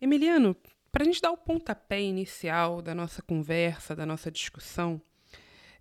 Emiliano, 0.00 0.56
para 0.90 1.02
a 1.02 1.06
gente 1.06 1.20
dar 1.20 1.30
o 1.30 1.36
pontapé 1.36 2.00
inicial 2.00 2.82
da 2.82 2.94
nossa 2.94 3.22
conversa, 3.22 3.94
da 3.94 4.04
nossa 4.04 4.30
discussão, 4.30 5.00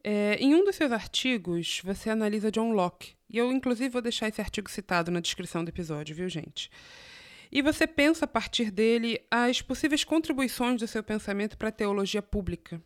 é, 0.03 0.35
em 0.35 0.55
um 0.55 0.63
dos 0.63 0.75
seus 0.75 0.91
artigos 0.91 1.81
você 1.83 2.09
analisa 2.09 2.51
John 2.51 2.71
Locke, 2.71 3.15
e 3.29 3.37
eu 3.37 3.51
inclusive 3.51 3.89
vou 3.89 4.01
deixar 4.01 4.27
esse 4.27 4.39
artigo 4.39 4.69
citado 4.69 5.11
na 5.11 5.19
descrição 5.19 5.63
do 5.63 5.69
episódio, 5.69 6.15
viu, 6.15 6.29
gente? 6.29 6.69
E 7.51 7.61
você 7.61 7.87
pensa 7.87 8.25
a 8.25 8.27
partir 8.27 8.71
dele 8.71 9.19
as 9.31 9.61
possíveis 9.61 10.03
contribuições 10.03 10.79
do 10.79 10.87
seu 10.87 11.01
pensamento 11.01 11.57
para 11.57 11.69
a 11.69 11.71
teologia 11.71 12.21
pública. 12.21 12.81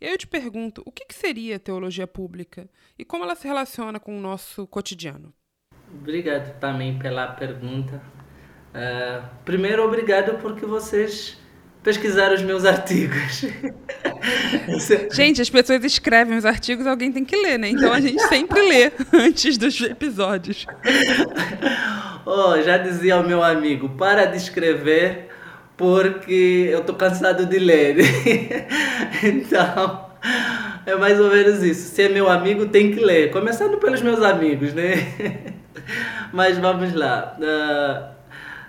E 0.00 0.06
aí 0.06 0.12
eu 0.12 0.18
te 0.18 0.26
pergunto, 0.26 0.82
o 0.84 0.90
que, 0.90 1.06
que 1.06 1.14
seria 1.14 1.58
teologia 1.58 2.06
pública 2.06 2.68
e 2.98 3.04
como 3.04 3.24
ela 3.24 3.36
se 3.36 3.46
relaciona 3.46 4.00
com 4.00 4.16
o 4.16 4.20
nosso 4.20 4.66
cotidiano? 4.66 5.32
Obrigado 5.92 6.58
também 6.58 6.98
pela 6.98 7.28
pergunta. 7.28 8.02
Uh, 8.74 9.22
primeiro, 9.44 9.84
obrigado 9.84 10.38
porque 10.42 10.66
vocês 10.66 11.38
pesquisaram 11.82 12.34
os 12.34 12.42
meus 12.42 12.64
artigos. 12.64 13.44
gente, 15.12 15.40
as 15.40 15.48
pessoas 15.48 15.84
escrevem 15.84 16.36
os 16.36 16.44
artigos, 16.44 16.86
alguém 16.86 17.12
tem 17.12 17.24
que 17.24 17.36
ler, 17.36 17.58
né? 17.58 17.68
Então 17.68 17.92
a 17.92 18.00
gente 18.00 18.20
sempre 18.26 18.60
lê 18.60 18.90
antes 19.12 19.56
dos 19.56 19.80
episódios. 19.80 20.66
Oh, 22.26 22.60
já 22.62 22.78
dizia 22.78 23.16
o 23.18 23.26
meu 23.26 23.44
amigo, 23.44 23.90
para 23.90 24.24
de 24.24 24.38
escrever 24.38 25.28
porque 25.76 26.68
eu 26.70 26.82
tô 26.82 26.94
cansado 26.94 27.46
de 27.46 27.58
ler. 27.58 27.96
então, 29.22 30.06
é 30.86 30.94
mais 30.96 31.20
ou 31.20 31.30
menos 31.30 31.62
isso. 31.62 31.94
Se 31.94 32.02
é 32.02 32.08
meu 32.08 32.28
amigo, 32.28 32.66
tem 32.66 32.92
que 32.92 33.00
ler. 33.00 33.30
Começando 33.30 33.78
pelos 33.78 34.00
meus 34.00 34.22
amigos, 34.22 34.72
né? 34.72 34.94
Mas 36.32 36.58
vamos 36.58 36.94
lá. 36.94 37.36
Uh, 37.38 38.13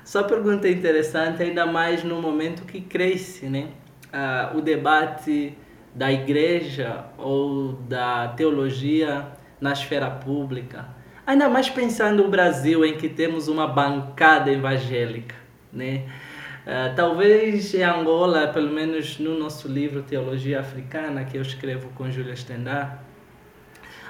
só 0.06 0.22
pergunta 0.22 0.70
interessante, 0.70 1.42
ainda 1.42 1.66
mais 1.66 2.04
no 2.04 2.22
momento 2.22 2.64
que 2.64 2.80
cresce, 2.80 3.48
né? 3.48 3.70
Uh, 4.14 4.60
o 4.60 4.62
debate 4.62 5.58
da 5.96 6.12
igreja 6.12 7.06
ou 7.18 7.74
da 7.74 8.28
teologia 8.30 9.28
na 9.60 9.74
esfera 9.74 10.12
pública. 10.12 10.86
Ainda 11.26 11.50
mais 11.50 11.72
pensando 11.72 12.24
no 12.24 12.30
Brasil, 12.30 12.86
em 12.86 12.98
que 12.98 13.10
temos 13.10 13.48
uma 13.48 13.68
bancada 13.68 14.52
evangélica, 14.52 15.36
né? 15.74 16.06
Uh, 16.68 16.96
talvez 16.96 17.74
em 17.74 17.82
Angola, 17.82 18.48
pelo 18.50 18.72
menos 18.72 19.18
no 19.18 19.38
nosso 19.38 19.68
livro 19.68 20.04
Teologia 20.04 20.60
Africana, 20.60 21.26
que 21.26 21.36
eu 21.36 21.42
escrevo 21.42 21.90
com 21.96 22.12
Júlia 22.12 22.36
Stendhal, 22.36 23.00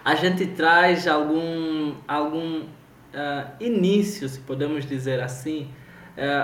a 0.04 0.14
gente 0.16 0.46
traz 0.48 1.08
algum, 1.08 1.96
algum 2.06 2.64
uh, 2.64 3.50
início, 3.62 4.28
se 4.28 4.40
podemos 4.42 4.86
dizer 4.86 5.22
assim, 5.22 5.70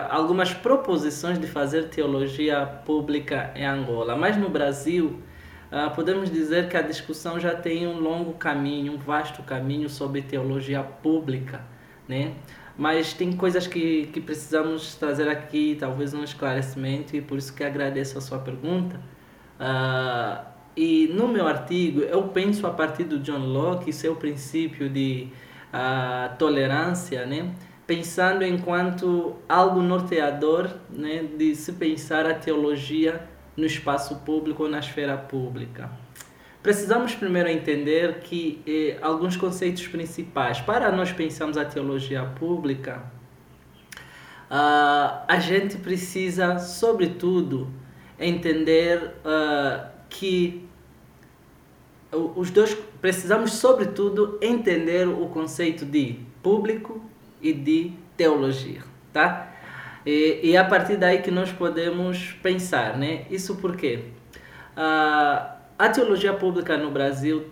algumas 0.10 0.54
proposições 0.54 1.40
de 1.40 1.48
fazer 1.48 1.90
teologia 1.90 2.66
pública 2.86 3.52
em 3.56 3.66
Angola. 3.66 4.16
Mas 4.16 4.36
no 4.36 4.50
Brasil, 4.50 5.22
podemos 5.96 6.30
dizer 6.30 6.68
que 6.68 6.76
a 6.76 6.82
discussão 6.82 7.40
já 7.40 7.56
tem 7.56 7.88
um 7.88 8.00
longo 8.00 8.34
caminho, 8.34 8.94
um 8.94 8.98
vasto 8.98 9.42
caminho 9.44 9.90
sobre 9.90 10.22
teologia 10.22 10.84
pública, 10.84 11.62
né? 12.08 12.34
mas 12.78 13.14
tem 13.14 13.32
coisas 13.34 13.68
que, 13.68 14.08
que 14.08 14.20
precisamos 14.20 14.96
trazer 14.96 15.28
aqui, 15.28 15.78
talvez 15.80 16.14
um 16.14 16.24
esclarecimento, 16.24 17.16
e 17.16 17.22
por 17.22 17.38
isso 17.38 17.54
que 17.54 17.64
agradeço 17.64 18.18
a 18.18 18.22
sua 18.22 18.40
pergunta. 18.40 19.00
Uh, 19.60 20.44
e 20.76 21.08
no 21.14 21.28
meu 21.28 21.48
artigo, 21.48 22.02
eu 22.02 22.24
penso 22.30 22.66
a 22.66 22.72
partir 22.72 23.04
do 23.04 23.20
John 23.20 23.46
Locke, 23.46 23.92
seu 23.92 24.16
princípio 24.16 24.90
de 24.90 25.28
uh, 25.74 26.36
tolerância, 26.38 27.26
né? 27.26 27.54
Pensando 27.92 28.46
enquanto 28.46 29.36
algo 29.50 29.82
norteador 29.82 30.78
né? 30.90 31.24
de 31.38 31.54
se 31.54 31.74
pensar 31.74 32.26
a 32.26 32.34
teologia 32.34 33.28
no 33.58 33.66
espaço 33.66 34.16
público 34.20 34.64
ou 34.64 34.70
na 34.70 34.80
esfera 34.80 35.18
pública. 35.18 35.92
Precisamos 36.64 37.14
primeiro 37.14 37.50
entender 37.50 38.20
que 38.20 38.62
eh, 38.66 38.98
alguns 39.02 39.36
conceitos 39.36 39.86
principais. 39.90 40.62
Para 40.62 40.90
nós 40.90 41.12
pensarmos 41.12 41.58
a 41.58 41.66
teologia 41.66 42.24
pública, 42.24 43.04
uh, 44.50 45.26
a 45.28 45.40
gente 45.42 45.76
precisa, 45.76 46.60
sobretudo, 46.60 47.68
entender 48.18 49.16
uh, 49.26 49.86
que 50.10 50.66
os 52.14 52.50
dois 52.52 52.74
precisamos, 53.02 53.52
sobretudo, 53.52 54.38
entender 54.42 55.10
o 55.10 55.28
conceito 55.28 55.84
de 55.84 56.20
público 56.42 57.11
e 57.42 57.54
de 57.54 57.94
teologia, 58.16 58.82
tá? 59.12 59.52
E, 60.06 60.40
e 60.44 60.58
a 60.58 60.64
partir 60.64 60.98
daí 60.98 61.22
que 61.22 61.32
nós 61.32 61.52
podemos 61.52 62.34
pensar, 62.42 62.98
né? 62.98 63.26
Isso 63.30 63.56
porque 63.56 64.06
uh, 64.76 65.52
a 65.78 65.90
teologia 65.90 66.34
pública 66.34 66.78
no 66.78 66.92
Brasil 66.92 67.46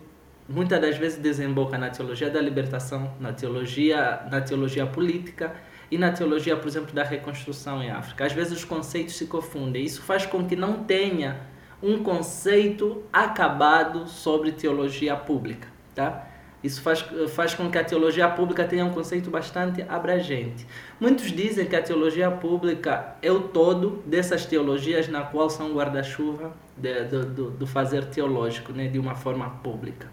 muitas 0.49 0.81
das 0.81 0.97
vezes 0.97 1.19
desemboca 1.19 1.77
na 1.77 1.89
teologia 1.89 2.29
da 2.29 2.41
libertação, 2.41 3.13
na 3.19 3.31
teologia, 3.31 4.21
na 4.31 4.41
teologia 4.41 4.85
política 4.87 5.53
e 5.91 5.97
na 5.97 6.11
teologia, 6.11 6.57
por 6.57 6.67
exemplo, 6.67 6.93
da 6.93 7.03
reconstrução 7.03 7.83
em 7.83 7.91
África. 7.91 8.25
Às 8.25 8.33
vezes 8.33 8.53
os 8.53 8.65
conceitos 8.65 9.15
se 9.15 9.27
confundem. 9.27 9.83
Isso 9.83 10.01
faz 10.01 10.25
com 10.25 10.45
que 10.45 10.55
não 10.55 10.83
tenha 10.83 11.39
um 11.81 12.03
conceito 12.03 13.03
acabado 13.13 14.07
sobre 14.07 14.51
teologia 14.51 15.15
pública, 15.15 15.67
tá? 15.95 16.27
Isso 16.61 16.81
faz, 16.81 17.05
faz 17.29 17.53
com 17.53 17.69
que 17.69 17.77
a 17.77 17.83
teologia 17.83 18.27
pública 18.27 18.65
tenha 18.65 18.83
um 18.83 18.91
conceito 18.91 19.29
bastante 19.29 19.81
abrangente. 19.87 20.67
Muitos 20.99 21.31
dizem 21.31 21.65
que 21.65 21.75
a 21.75 21.81
teologia 21.81 22.29
pública 22.29 23.15
é 23.21 23.31
o 23.31 23.39
todo 23.39 24.03
dessas 24.05 24.45
teologias 24.45 25.07
na 25.07 25.21
qual 25.21 25.49
são 25.49 25.73
guarda-chuva 25.73 26.53
do, 26.77 27.51
do 27.51 27.67
fazer 27.67 28.05
teológico, 28.05 28.73
né, 28.73 28.87
de 28.87 28.99
uma 28.99 29.15
forma 29.15 29.49
pública. 29.49 30.07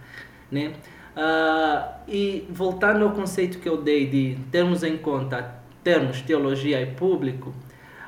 Né? 0.51 0.73
Uh, 1.17 1.95
e 2.07 2.47
voltando 2.51 3.05
ao 3.05 3.11
conceito 3.11 3.59
que 3.59 3.69
eu 3.69 3.79
dei 3.79 4.07
de 4.07 4.39
termos 4.53 4.83
em 4.83 4.97
conta 4.97 5.57
termos 5.83 6.21
teologia 6.21 6.81
e 6.81 6.87
público, 6.87 7.55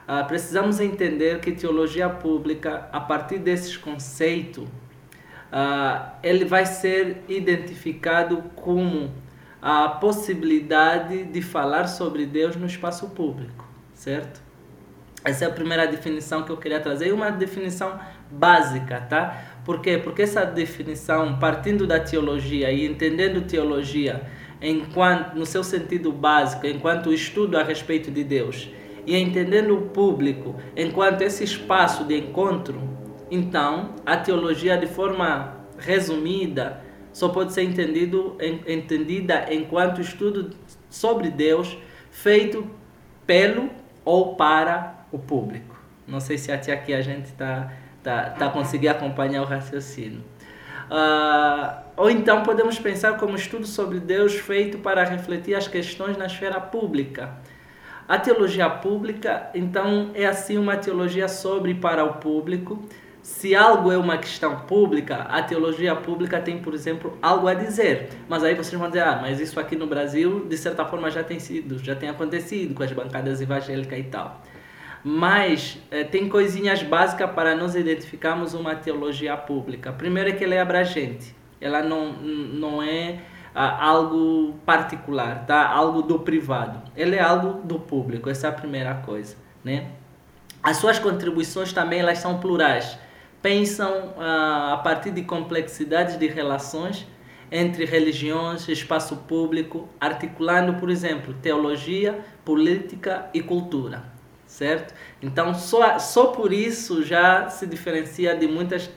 uh, 0.06 0.26
precisamos 0.26 0.78
entender 0.78 1.40
que 1.40 1.52
teologia 1.52 2.08
pública, 2.08 2.88
a 2.92 3.00
partir 3.00 3.38
desses 3.38 3.76
conceitos, 3.76 4.68
uh, 5.52 6.10
ele 6.22 6.44
vai 6.44 6.66
ser 6.66 7.24
identificado 7.28 8.42
como 8.54 9.10
a 9.60 9.88
possibilidade 9.88 11.24
de 11.24 11.42
falar 11.42 11.86
sobre 11.88 12.26
Deus 12.26 12.56
no 12.56 12.66
espaço 12.66 13.08
público, 13.10 13.66
certo? 13.94 14.40
Essa 15.24 15.46
é 15.46 15.48
a 15.48 15.50
primeira 15.50 15.86
definição 15.86 16.44
que 16.44 16.50
eu 16.50 16.56
queria 16.56 16.80
trazer, 16.80 17.12
uma 17.12 17.30
definição 17.30 17.98
básica, 18.30 19.00
tá? 19.00 19.42
Por 19.64 19.80
quê? 19.80 19.98
Porque 19.98 20.22
essa 20.22 20.44
definição, 20.44 21.38
partindo 21.38 21.86
da 21.86 21.98
teologia 21.98 22.70
e 22.70 22.86
entendendo 22.86 23.46
teologia 23.46 24.22
enquanto 24.62 25.34
no 25.34 25.44
seu 25.44 25.62
sentido 25.62 26.12
básico, 26.12 26.66
enquanto 26.66 27.12
estudo 27.12 27.58
a 27.58 27.62
respeito 27.62 28.10
de 28.10 28.24
Deus, 28.24 28.70
e 29.06 29.16
entendendo 29.16 29.76
o 29.76 29.82
público 29.88 30.54
enquanto 30.76 31.22
esse 31.22 31.42
espaço 31.42 32.04
de 32.04 32.16
encontro, 32.16 32.87
então, 33.30 33.94
a 34.04 34.16
teologia, 34.16 34.76
de 34.76 34.86
forma 34.86 35.56
resumida, 35.78 36.82
só 37.12 37.28
pode 37.28 37.52
ser 37.52 37.62
entendido, 37.62 38.36
entendida 38.66 39.52
enquanto 39.52 40.00
estudo 40.00 40.50
sobre 40.88 41.30
Deus 41.30 41.76
feito 42.10 42.68
pelo 43.26 43.70
ou 44.04 44.34
para 44.34 45.04
o 45.12 45.18
público. 45.18 45.76
Não 46.06 46.20
sei 46.20 46.38
se 46.38 46.50
até 46.50 46.72
aqui 46.72 46.94
a 46.94 47.02
gente 47.02 47.26
está 47.26 47.72
tá, 48.02 48.30
tá 48.30 48.48
conseguindo 48.48 48.92
acompanhar 48.92 49.42
o 49.42 49.44
raciocínio. 49.44 50.22
Uh, 50.90 51.82
ou 51.96 52.10
então 52.10 52.42
podemos 52.42 52.78
pensar 52.78 53.18
como 53.18 53.36
estudo 53.36 53.66
sobre 53.66 54.00
Deus 54.00 54.34
feito 54.34 54.78
para 54.78 55.04
refletir 55.04 55.54
as 55.54 55.68
questões 55.68 56.16
na 56.16 56.26
esfera 56.26 56.60
pública. 56.60 57.36
A 58.08 58.18
teologia 58.18 58.70
pública, 58.70 59.50
então, 59.54 60.12
é 60.14 60.24
assim 60.24 60.56
uma 60.56 60.78
teologia 60.78 61.28
sobre 61.28 61.72
e 61.72 61.74
para 61.74 62.04
o 62.04 62.14
público, 62.14 62.82
se 63.28 63.54
algo 63.54 63.92
é 63.92 63.98
uma 63.98 64.16
questão 64.16 64.60
pública, 64.60 65.16
a 65.16 65.42
teologia 65.42 65.94
pública 65.94 66.40
tem, 66.40 66.58
por 66.60 66.72
exemplo, 66.72 67.16
algo 67.20 67.46
a 67.46 67.52
dizer. 67.52 68.08
Mas 68.26 68.42
aí 68.42 68.54
vocês 68.54 68.72
vão 68.72 68.88
dizer, 68.88 69.02
ah, 69.02 69.18
mas 69.20 69.38
isso 69.38 69.60
aqui 69.60 69.76
no 69.76 69.86
Brasil, 69.86 70.46
de 70.48 70.56
certa 70.56 70.82
forma, 70.86 71.10
já 71.10 71.22
tem 71.22 71.38
sido, 71.38 71.78
já 71.78 71.94
tem 71.94 72.08
acontecido 72.08 72.74
com 72.74 72.82
as 72.82 72.90
bancadas 72.90 73.42
evangélicas 73.42 73.98
e 73.98 74.02
tal. 74.04 74.42
Mas 75.04 75.78
eh, 75.90 76.04
tem 76.04 76.26
coisinhas 76.26 76.82
básicas 76.82 77.30
para 77.30 77.54
nós 77.54 77.76
identificarmos 77.76 78.54
uma 78.54 78.74
teologia 78.74 79.36
pública. 79.36 79.92
Primeiro 79.92 80.30
é 80.30 80.32
que 80.32 80.42
ela 80.42 80.54
é 80.54 80.60
abrangente. 80.60 81.36
Ela 81.60 81.82
não, 81.82 82.14
não 82.14 82.82
é 82.82 83.18
algo 83.54 84.54
particular, 84.64 85.44
tá? 85.46 85.68
Algo 85.68 86.00
do 86.00 86.20
privado. 86.20 86.80
Ele 86.96 87.14
é 87.14 87.22
algo 87.22 87.60
do 87.62 87.78
público, 87.78 88.30
essa 88.30 88.46
é 88.46 88.50
a 88.50 88.54
primeira 88.54 88.94
coisa, 88.94 89.36
né? 89.62 89.90
As 90.62 90.78
suas 90.78 90.98
contribuições 90.98 91.74
também 91.74 92.00
elas 92.00 92.18
são 92.18 92.38
plurais. 92.38 92.98
Pensam 93.40 94.14
ah, 94.18 94.74
a 94.74 94.76
partir 94.78 95.10
de 95.10 95.22
complexidades 95.22 96.18
de 96.18 96.26
relações 96.26 97.06
entre 97.50 97.84
religiões, 97.84 98.68
espaço 98.68 99.16
público, 99.16 99.88
articulando, 100.00 100.74
por 100.74 100.90
exemplo, 100.90 101.34
teologia, 101.34 102.18
política 102.44 103.28
e 103.32 103.40
cultura, 103.40 104.04
certo? 104.46 104.92
Então, 105.22 105.54
só, 105.54 105.98
só 105.98 106.26
por 106.26 106.52
isso 106.52 107.02
já 107.02 107.48
se 107.48 107.66
diferencia 107.66 108.36
de 108.36 108.46
muitas 108.46 108.90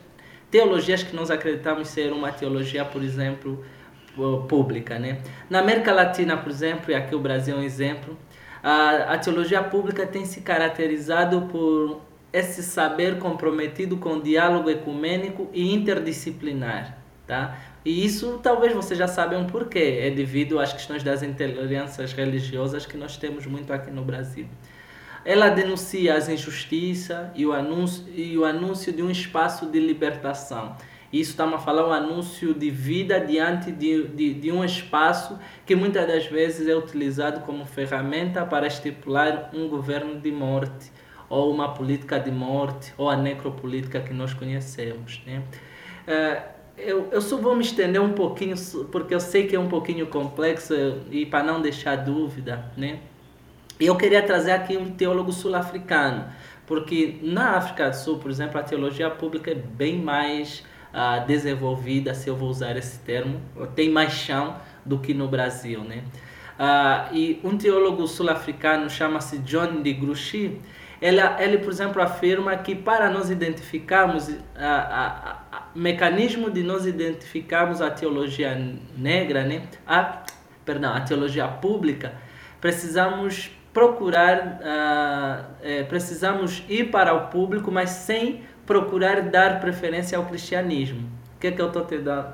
teologias 0.50 1.02
que 1.02 1.16
nós 1.16 1.32
acreditamos 1.32 1.88
ser 1.88 2.12
uma 2.12 2.32
teologia, 2.32 2.84
por 2.84 3.02
exemplo, 3.02 3.64
pública, 4.50 5.00
né? 5.00 5.22
Na 5.50 5.60
América 5.60 5.94
Latina, 5.94 6.36
por 6.36 6.52
exemplo, 6.52 6.92
e 6.92 6.96
aqui 6.96 7.16
o 7.16 7.20
Brasil 7.20 7.56
é 7.56 7.60
um 7.60 7.64
exemplo, 7.64 8.18
a, 8.62 9.14
a 9.14 9.18
teologia 9.18 9.64
pública 9.64 10.06
tem 10.06 10.26
se 10.26 10.42
caracterizado 10.42 11.44
por 11.44 12.02
esse 12.34 12.64
saber 12.64 13.20
comprometido 13.20 13.98
com 13.98 14.14
o 14.14 14.22
diálogo 14.22 14.70
ecumênico 14.70 15.50
e 15.54 15.74
interdisciplinar, 15.74 16.98
tá? 17.28 17.60
E 17.84 18.06
isso 18.06 18.40
talvez 18.42 18.74
vocês 18.74 18.98
já 18.98 19.08
saibam 19.08 19.46
por 19.48 19.68
quê. 19.68 20.00
É 20.02 20.10
devido 20.12 20.60
às 20.60 20.72
questões 20.72 21.04
das 21.04 21.24
intolerâncias 21.24 22.14
religiosas 22.14 22.86
que 22.86 22.96
nós 22.96 23.18
temos 23.18 23.46
muito 23.46 23.74
aqui 23.74 23.90
no 23.92 24.04
Brasil. 24.04 24.48
Ela 25.26 25.50
denuncia 25.50 26.16
as 26.16 26.30
injustiças 26.30 27.30
e 27.36 27.46
o 27.46 27.54
anúncio, 27.54 28.06
e 28.16 28.38
o 28.38 28.46
anúncio 28.46 28.94
de 28.94 29.02
um 29.04 29.10
espaço 29.10 29.66
de 29.68 29.80
libertação. 29.80 30.76
Isso 31.12 31.32
estamos 31.32 31.56
a 31.56 31.60
falar 31.60 31.88
um 31.88 31.92
anúncio 31.92 32.54
de 32.54 32.70
vida 32.70 33.20
diante 33.20 33.72
de, 33.72 34.08
de, 34.08 34.34
de 34.34 34.52
um 34.52 34.64
espaço 34.64 35.38
que 35.66 35.76
muitas 35.76 36.08
das 36.08 36.26
vezes 36.26 36.68
é 36.68 36.76
utilizado 36.76 37.42
como 37.42 37.66
ferramenta 37.66 38.46
para 38.46 38.66
estipular 38.66 39.50
um 39.54 39.68
governo 39.68 40.20
de 40.20 40.32
morte 40.32 40.90
ou 41.32 41.50
uma 41.50 41.74
política 41.74 42.20
de 42.20 42.30
morte 42.30 42.94
ou 42.98 43.10
a 43.10 43.16
necropolítica 43.16 44.02
que 44.02 44.14
nós 44.14 44.34
conhecemos. 44.34 45.22
Né? 45.26 45.42
É, 46.06 46.42
eu, 46.78 47.08
eu 47.10 47.22
só 47.22 47.38
vou 47.38 47.56
me 47.56 47.64
estender 47.64 48.02
um 48.02 48.12
pouquinho, 48.12 48.56
porque 48.92 49.16
eu 49.16 49.20
sei 49.20 49.48
que 49.48 49.56
é 49.56 49.60
um 49.60 49.70
pouquinho 49.70 50.08
complexo 50.08 50.74
e 51.10 51.26
para 51.26 51.42
não 51.42 51.62
deixar 51.62 51.96
dúvida, 51.96 52.66
né? 52.76 53.00
Eu 53.80 53.96
queria 53.96 54.22
trazer 54.22 54.52
aqui 54.52 54.78
um 54.78 54.92
teólogo 54.92 55.32
sul-africano, 55.32 56.26
porque 56.68 57.18
na 57.24 57.58
África 57.58 57.90
do 57.90 57.96
Sul, 57.96 58.20
por 58.20 58.30
exemplo, 58.30 58.60
a 58.60 58.64
teologia 58.64 59.10
pública 59.10 59.52
é 59.52 59.56
bem 59.56 59.98
mais 59.98 60.64
uh, 60.94 61.26
desenvolvida, 61.26 62.14
se 62.14 62.30
eu 62.30 62.36
vou 62.36 62.50
usar 62.50 62.76
esse 62.78 63.00
termo, 63.00 63.42
tem 63.74 63.90
mais 63.90 64.12
chão 64.12 64.58
do 64.86 65.00
que 65.00 65.14
no 65.14 65.28
Brasil, 65.28 65.82
né? 65.82 66.04
Uh, 66.60 67.16
e 67.16 67.40
um 67.44 67.58
teólogo 67.58 68.06
sul-africano 68.06 68.88
chama-se 68.90 69.40
John 69.40 69.82
de 69.82 69.94
Gruchy, 69.94 70.62
ele, 71.02 71.20
ele, 71.40 71.58
por 71.58 71.72
exemplo, 71.72 72.02
afirma 72.02 72.56
que 72.58 72.76
para 72.76 73.10
nós 73.10 73.32
identificarmos 73.32 74.30
a, 74.56 75.42
mecanismo 75.74 76.52
de 76.52 76.62
nós 76.62 76.86
identificarmos 76.86 77.82
a 77.82 77.90
teologia 77.90 78.56
negra, 78.96 79.44
né? 79.44 79.64
a, 79.88 80.24
perdão, 80.64 80.94
a 80.94 81.02
teologia 81.02 81.48
pública, 81.48 82.14
precisamos 82.60 83.50
procurar, 83.74 84.60
é, 85.64 85.84
precisamos 85.84 86.64
ir 86.70 86.92
para 86.92 87.14
o 87.14 87.28
público, 87.28 87.72
mas 87.72 87.90
sem 87.90 88.44
procurar 88.66 89.22
dar 89.22 89.60
preferência 89.60 90.18
ao 90.18 90.26
cristianismo. 90.26 91.10
O 91.36 91.40
que 91.40 91.48
é 91.48 91.52
que 91.52 91.62
eu 91.62 91.68
estou 91.68 91.84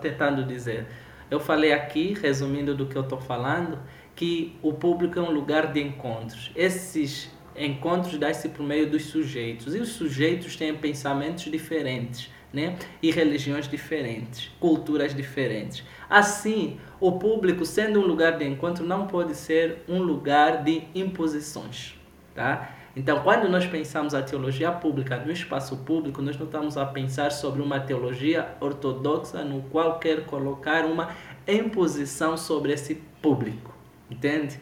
tentando 0.02 0.44
dizer? 0.44 0.86
Eu 1.32 1.40
falei 1.40 1.72
aqui, 1.72 2.18
resumindo 2.22 2.76
do 2.76 2.86
que 2.86 2.96
eu 2.96 3.04
estou 3.04 3.20
falando, 3.20 3.80
que 4.16 4.58
o 4.64 4.74
público 4.74 5.20
é 5.20 5.22
um 5.22 5.32
lugar 5.32 5.72
de 5.72 5.80
encontros. 5.80 6.52
Esses 6.56 7.32
encontros 7.58 8.18
dá-se 8.18 8.50
por 8.50 8.64
meio 8.64 8.90
dos 8.90 9.06
sujeitos. 9.06 9.76
E 9.76 9.80
os 9.80 9.90
sujeitos 9.90 10.56
têm 10.56 10.76
pensamentos 10.76 11.46
diferentes, 11.46 12.30
né? 12.54 12.78
E 13.02 13.12
religiões 13.12 13.68
diferentes, 13.68 14.52
culturas 14.60 15.16
diferentes. 15.16 15.84
Assim, 16.10 16.80
o 17.00 17.14
público, 17.14 17.66
sendo 17.66 18.00
um 18.00 18.06
lugar 18.06 18.38
de 18.38 18.46
encontro, 18.46 18.86
não 18.86 19.08
pode 19.08 19.36
ser 19.36 19.84
um 19.88 20.02
lugar 20.02 20.64
de 20.64 20.84
imposições, 20.96 21.96
tá? 22.34 22.74
Então, 22.96 23.22
quando 23.22 23.48
nós 23.48 23.64
pensamos 23.68 24.16
a 24.16 24.24
teologia 24.24 24.72
pública 24.72 25.18
no 25.18 25.32
espaço 25.32 25.78
público, 25.78 26.20
nós 26.20 26.36
não 26.36 26.48
estamos 26.48 26.78
a 26.78 26.86
pensar 26.86 27.32
sobre 27.32 27.62
uma 27.62 27.80
teologia 27.80 28.56
ortodoxa 28.60 29.44
no 29.44 29.62
qual 29.70 30.00
quer 30.00 30.26
colocar 30.26 30.84
uma 30.84 31.12
imposição 31.48 32.36
sobre 32.36 32.74
esse 32.74 32.96
público, 33.22 33.72
entende? 34.10 34.60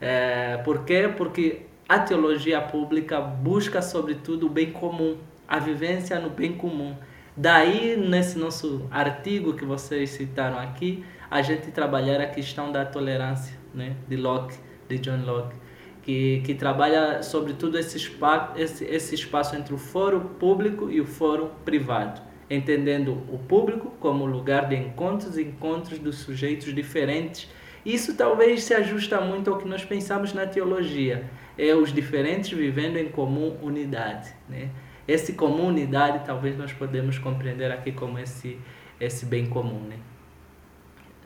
É, 0.00 0.56
por 0.64 0.84
quê? 0.84 1.08
Porque 1.16 1.67
a 1.88 1.98
teologia 1.98 2.60
pública 2.60 3.18
busca, 3.18 3.80
sobretudo, 3.80 4.46
o 4.46 4.50
bem 4.50 4.70
comum, 4.70 5.16
a 5.48 5.58
vivência 5.58 6.20
no 6.20 6.28
bem 6.28 6.52
comum. 6.52 6.94
Daí, 7.34 7.96
nesse 7.96 8.38
nosso 8.38 8.86
artigo 8.90 9.54
que 9.54 9.64
vocês 9.64 10.10
citaram 10.10 10.58
aqui, 10.58 11.02
a 11.30 11.40
gente 11.40 11.70
trabalhar 11.70 12.20
a 12.20 12.26
questão 12.26 12.70
da 12.70 12.84
tolerância, 12.84 13.56
né, 13.72 13.96
de 14.06 14.16
Locke, 14.16 14.58
de 14.86 14.98
John 14.98 15.24
Locke, 15.24 15.56
que, 16.02 16.42
que 16.44 16.54
trabalha, 16.54 17.22
sobretudo, 17.22 17.78
esse 17.78 17.96
espaço, 17.96 18.52
esse, 18.60 18.84
esse 18.84 19.14
espaço 19.14 19.56
entre 19.56 19.72
o 19.72 19.78
foro 19.78 20.20
público 20.38 20.90
e 20.90 21.00
o 21.00 21.06
foro 21.06 21.52
privado, 21.64 22.20
entendendo 22.50 23.22
o 23.32 23.38
público 23.38 23.94
como 23.98 24.26
lugar 24.26 24.68
de 24.68 24.76
encontros 24.76 25.38
e 25.38 25.42
encontros 25.42 25.98
dos 25.98 26.16
sujeitos 26.16 26.74
diferentes. 26.74 27.48
Isso 27.86 28.14
talvez 28.14 28.64
se 28.64 28.74
ajusta 28.74 29.20
muito 29.22 29.50
ao 29.50 29.56
que 29.56 29.66
nós 29.66 29.84
pensamos 29.84 30.34
na 30.34 30.46
teologia 30.46 31.24
é 31.58 31.74
os 31.74 31.92
diferentes 31.92 32.50
vivendo 32.50 32.96
em 32.96 33.08
comum 33.08 33.56
unidade, 33.60 34.32
né? 34.48 34.70
Esse 35.06 35.32
comum 35.32 35.66
unidade 35.66 36.24
talvez 36.24 36.56
nós 36.56 36.72
podemos 36.72 37.18
compreender 37.18 37.72
aqui 37.72 37.92
como 37.92 38.18
esse 38.18 38.58
esse 39.00 39.26
bem 39.26 39.46
comum, 39.46 39.80
né? 39.80 39.96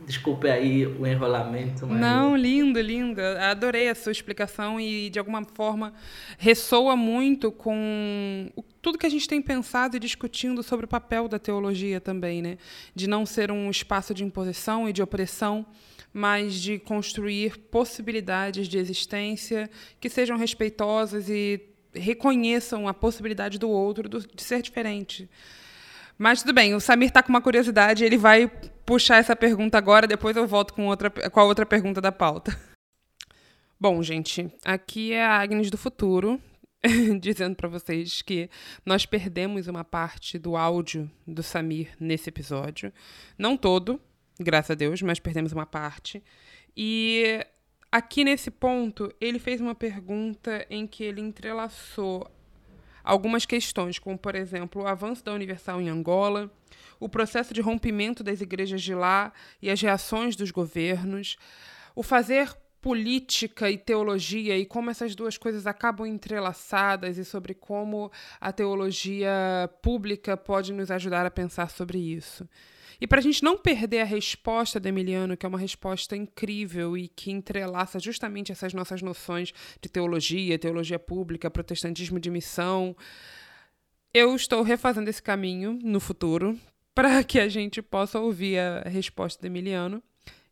Desculpe 0.07 0.49
aí 0.49 0.85
o 0.85 1.07
enrolamento. 1.07 1.87
Mas... 1.87 2.01
Não, 2.01 2.37
lindo, 2.37 2.81
lindo. 2.81 3.21
Adorei 3.21 3.88
a 3.88 3.95
sua 3.95 4.11
explicação 4.11 4.81
e, 4.81 5.09
de 5.09 5.18
alguma 5.18 5.45
forma, 5.45 5.92
ressoa 6.38 6.97
muito 6.97 7.53
com 7.53 8.51
tudo 8.81 8.99
que 8.99 9.07
a 9.07 9.11
gente 9.11 9.29
tem 9.29 9.40
pensado 9.40 9.97
e 9.97 10.01
discutindo 10.01 10.62
sobre 10.62 10.87
o 10.87 10.88
papel 10.88 11.29
da 11.29 11.38
teologia 11.38 12.01
também, 12.01 12.42
né? 12.42 12.59
De 12.95 13.09
não 13.09 13.25
ser 13.25 13.53
um 13.53 13.71
espaço 13.71 14.12
de 14.12 14.25
imposição 14.25 14.88
e 14.88 14.92
de 14.92 15.01
opressão, 15.01 15.64
mas 16.12 16.55
de 16.55 16.79
construir 16.79 17.59
possibilidades 17.70 18.68
de 18.68 18.79
existência 18.79 19.70
que 20.01 20.09
sejam 20.09 20.37
respeitosas 20.37 21.29
e 21.29 21.61
reconheçam 21.94 22.88
a 22.88 22.94
possibilidade 22.94 23.59
do 23.59 23.68
outro 23.68 24.09
de 24.09 24.42
ser 24.42 24.62
diferente. 24.62 25.29
Mas 26.18 26.42
tudo 26.42 26.53
bem, 26.53 26.75
o 26.75 26.81
Samir 26.81 27.09
está 27.09 27.22
com 27.22 27.31
uma 27.31 27.40
curiosidade, 27.40 28.05
ele 28.05 28.16
vai 28.16 28.46
puxar 28.85 29.16
essa 29.16 29.35
pergunta 29.35 29.79
agora, 29.79 30.07
depois 30.07 30.37
eu 30.37 30.46
volto 30.46 30.75
com, 30.75 30.87
outra, 30.87 31.11
com 31.11 31.40
a 31.40 31.44
outra 31.44 31.64
pergunta 31.66 32.01
da 32.01 32.12
pauta. 32.12 32.57
Bom, 33.81 34.03
gente, 34.03 34.48
aqui 34.64 35.12
é 35.12 35.25
a 35.25 35.40
Agnes 35.40 35.70
do 35.70 35.77
futuro, 35.77 36.40
dizendo 37.20 37.57
para 37.57 37.68
vocês 37.68 38.22
que 38.22 38.48
nós 38.87 39.05
perdemos 39.05 39.66
uma 39.66 39.85
parte 39.85 40.38
do 40.38 40.57
áudio 40.57 41.11
do 41.27 41.42
Samir 41.42 41.88
nesse 41.98 42.29
episódio. 42.29 42.92
Não 43.37 43.57
todo, 43.57 44.01
graças 44.42 44.70
a 44.70 44.74
Deus, 44.74 45.00
mas 45.02 45.18
perdemos 45.18 45.52
uma 45.52 45.66
parte. 45.66 46.22
E 46.76 47.44
aqui 47.90 48.24
nesse 48.24 48.50
ponto, 48.50 49.12
ele 49.20 49.38
fez 49.38 49.61
uma 49.61 49.74
pergunta 49.74 50.66
em 50.70 50.87
que 50.87 51.05
ele 51.05 51.20
entrelaçou 51.20 52.31
algumas 53.05 53.44
questões, 53.44 53.98
como, 53.98 54.18
por 54.18 54.35
exemplo, 54.35 54.83
o 54.83 54.87
avanço 54.87 55.24
da 55.24 55.33
Universal 55.33 55.81
em 55.81 55.88
Angola, 55.88 56.50
o 56.98 57.09
processo 57.09 57.52
de 57.52 57.61
rompimento 57.61 58.22
das 58.22 58.40
igrejas 58.40 58.83
de 58.83 58.94
lá 58.94 59.33
e 59.61 59.68
as 59.68 59.81
reações 59.81 60.37
dos 60.37 60.50
governos, 60.50 61.37
o 61.94 62.02
fazer 62.02 62.57
política 62.81 63.70
e 63.70 63.78
teologia 63.78 64.59
e 64.59 64.66
como 64.66 64.90
essas 64.90 65.14
duas 65.14 65.38
coisas 65.38 65.68
acabam 65.68 66.05
entrelaçadas 66.05 67.16
e 67.16 67.24
sobre 67.24 67.55
como 67.55 68.11
a 68.40 68.52
teologia 68.52 69.31
pública 69.81 70.37
pode 70.37 70.72
nos 70.72 70.90
ajudar 70.90 71.24
a 71.24 71.31
pensar 71.31 71.70
sobre 71.70 71.98
isso. 71.98 72.48
E 73.02 73.06
para 73.08 73.18
a 73.18 73.20
gente 73.20 73.42
não 73.42 73.58
perder 73.58 74.02
a 74.02 74.04
resposta 74.04 74.78
do 74.78 74.86
Emiliano, 74.86 75.36
que 75.36 75.44
é 75.44 75.48
uma 75.48 75.58
resposta 75.58 76.14
incrível 76.14 76.96
e 76.96 77.08
que 77.08 77.32
entrelaça 77.32 77.98
justamente 77.98 78.52
essas 78.52 78.72
nossas 78.72 79.02
noções 79.02 79.52
de 79.80 79.88
teologia, 79.88 80.56
teologia 80.56 81.00
pública, 81.00 81.50
protestantismo 81.50 82.20
de 82.20 82.30
missão, 82.30 82.96
eu 84.14 84.36
estou 84.36 84.62
refazendo 84.62 85.10
esse 85.10 85.20
caminho 85.20 85.80
no 85.82 85.98
futuro 85.98 86.56
para 86.94 87.22
que 87.26 87.40
a 87.40 87.48
gente 87.48 87.82
possa 87.82 88.20
ouvir 88.20 88.60
a 88.60 88.88
resposta 88.88 89.42
do 89.42 89.46
Emiliano. 89.46 90.00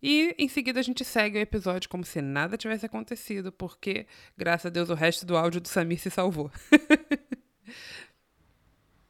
E 0.03 0.35
em 0.37 0.49
seguida 0.49 0.81
a 0.81 0.83
gente 0.83 1.05
segue 1.05 1.39
o 1.39 1.41
episódio 1.41 1.89
como 1.89 2.05
se 2.05 2.21
nada 2.21 2.59
tivesse 2.59 2.85
acontecido, 2.85 3.53
porque, 3.53 4.09
graças 4.37 4.67
a 4.67 4.71
Deus, 4.71 4.91
o 4.91 4.95
resto 4.95 5.25
do 5.25 5.37
áudio 5.37 5.61
do 5.61 5.69
Samir 5.69 6.01
se 6.01 6.11
salvou. 6.11 6.51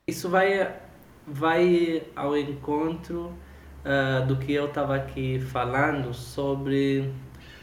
Isso 0.07 0.29
vai 0.29 0.89
vai 1.27 2.03
ao 2.15 2.37
encontro 2.37 3.33
uh, 3.85 4.27
do 4.27 4.37
que 4.37 4.53
eu 4.53 4.67
estava 4.67 4.97
aqui 4.97 5.41
falando 5.41 6.13
sobre, 6.13 7.13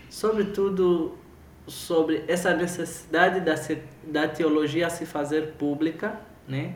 sobretudo, 0.10 1.18
sobre 1.66 2.24
essa 2.28 2.54
necessidade 2.56 3.42
da, 3.42 3.56
da 4.04 4.28
teologia 4.28 4.90
se 4.90 5.06
fazer 5.06 5.54
pública, 5.54 6.20
né? 6.48 6.76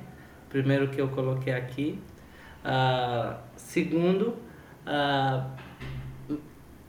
Primeiro 0.50 0.90
que 0.90 1.00
eu 1.00 1.08
coloquei 1.10 1.54
aqui. 1.54 2.00
Uh, 2.64 3.36
segundo, 3.56 4.36
uh, 4.86 5.46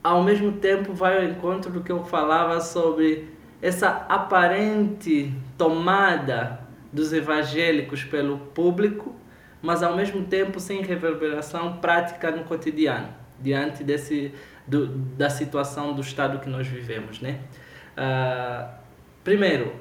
ao 0.03 0.21
mesmo 0.21 0.51
tempo 0.53 0.93
vai 0.93 1.17
ao 1.17 1.23
encontro 1.23 1.71
do 1.71 1.81
que 1.81 1.91
eu 1.91 2.03
falava 2.03 2.59
sobre 2.59 3.33
essa 3.61 4.05
aparente 4.09 5.33
tomada 5.57 6.59
dos 6.91 7.13
evangélicos 7.13 8.03
pelo 8.03 8.37
público, 8.37 9.15
mas 9.63 9.81
ao 9.81 9.95
mesmo 9.95 10.25
tempo 10.25 10.59
sem 10.59 10.81
reverberação 10.81 11.77
prática 11.77 12.29
no 12.29 12.43
cotidiano, 12.43 13.07
diante 13.39 13.81
desse, 13.81 14.33
do, 14.67 14.87
da 14.87 15.29
situação 15.29 15.93
do 15.93 16.01
estado 16.01 16.39
que 16.39 16.49
nós 16.49 16.67
vivemos. 16.67 17.21
Né? 17.21 17.39
Uh, 17.97 18.69
primeiro, 19.23 19.73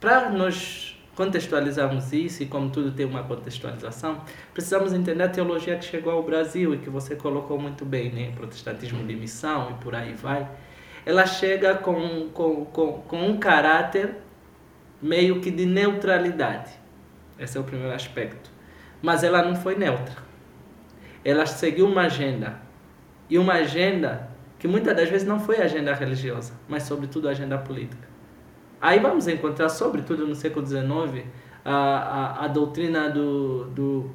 para 0.00 0.28
nós 0.28 1.00
contextualizarmos 1.14 2.12
isso, 2.12 2.42
e 2.42 2.46
como 2.46 2.68
tudo 2.68 2.90
tem 2.90 3.06
uma 3.06 3.22
contextualização, 3.22 4.20
precisamos 4.52 4.92
entender 4.92 5.22
a 5.22 5.28
teologia 5.28 5.78
que 5.78 5.84
chegou 5.84 6.12
ao 6.12 6.24
Brasil 6.24 6.74
e 6.74 6.78
que 6.78 6.90
você 6.90 7.14
colocou 7.14 7.56
muito 7.56 7.84
bem, 7.84 8.10
né? 8.10 8.32
protestantismo 8.34 9.06
de 9.06 9.14
missão 9.14 9.70
e 9.70 9.74
por 9.74 9.94
aí 9.94 10.14
vai. 10.14 10.50
Ela 11.06 11.26
chega 11.26 11.76
com, 11.76 12.28
com, 12.30 12.64
com, 12.64 12.92
com 13.02 13.24
um 13.24 13.36
caráter 13.38 14.16
meio 15.00 15.40
que 15.40 15.52
de 15.52 15.64
neutralidade. 15.64 16.72
Esse 17.38 17.56
é 17.56 17.60
o 17.60 17.64
primeiro 17.64 17.94
aspecto. 17.94 18.53
Mas 19.04 19.22
ela 19.22 19.42
não 19.42 19.54
foi 19.54 19.76
neutra. 19.76 20.16
Ela 21.22 21.44
seguiu 21.44 21.86
uma 21.86 22.02
agenda. 22.02 22.58
E 23.28 23.36
uma 23.36 23.52
agenda 23.52 24.30
que 24.58 24.66
muitas 24.66 24.96
das 24.96 25.10
vezes 25.10 25.28
não 25.28 25.38
foi 25.38 25.60
agenda 25.60 25.92
religiosa, 25.92 26.54
mas 26.66 26.84
sobretudo 26.84 27.28
agenda 27.28 27.58
política. 27.58 28.08
Aí 28.80 28.98
vamos 28.98 29.28
encontrar, 29.28 29.68
sobretudo 29.68 30.26
no 30.26 30.34
século 30.34 30.66
XIX, 30.66 31.26
a, 31.62 31.74
a, 31.74 32.44
a 32.46 32.48
doutrina 32.48 33.10
do, 33.10 33.66
do, 33.66 34.10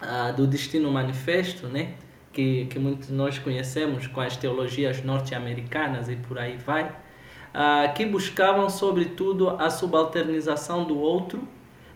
a, 0.00 0.32
do 0.32 0.48
destino 0.48 0.90
manifesto, 0.90 1.68
né? 1.68 1.94
que, 2.32 2.64
que 2.64 2.80
muitos 2.80 3.08
nós 3.08 3.38
conhecemos 3.38 4.08
com 4.08 4.20
as 4.20 4.36
teologias 4.36 5.00
norte-americanas 5.04 6.08
e 6.08 6.16
por 6.16 6.40
aí 6.40 6.56
vai, 6.56 6.92
que 7.94 8.04
buscavam, 8.04 8.68
sobretudo, 8.68 9.50
a 9.50 9.70
subalternização 9.70 10.84
do 10.84 10.98
outro 10.98 11.46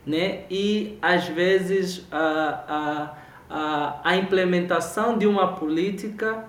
né? 0.06 0.44
e, 0.48 0.98
às 1.02 1.26
vezes, 1.26 2.06
a, 2.12 3.16
a, 3.50 4.00
a, 4.04 4.16
implementação 4.16 5.18
de 5.18 5.26
uma 5.26 5.54
política 5.54 6.44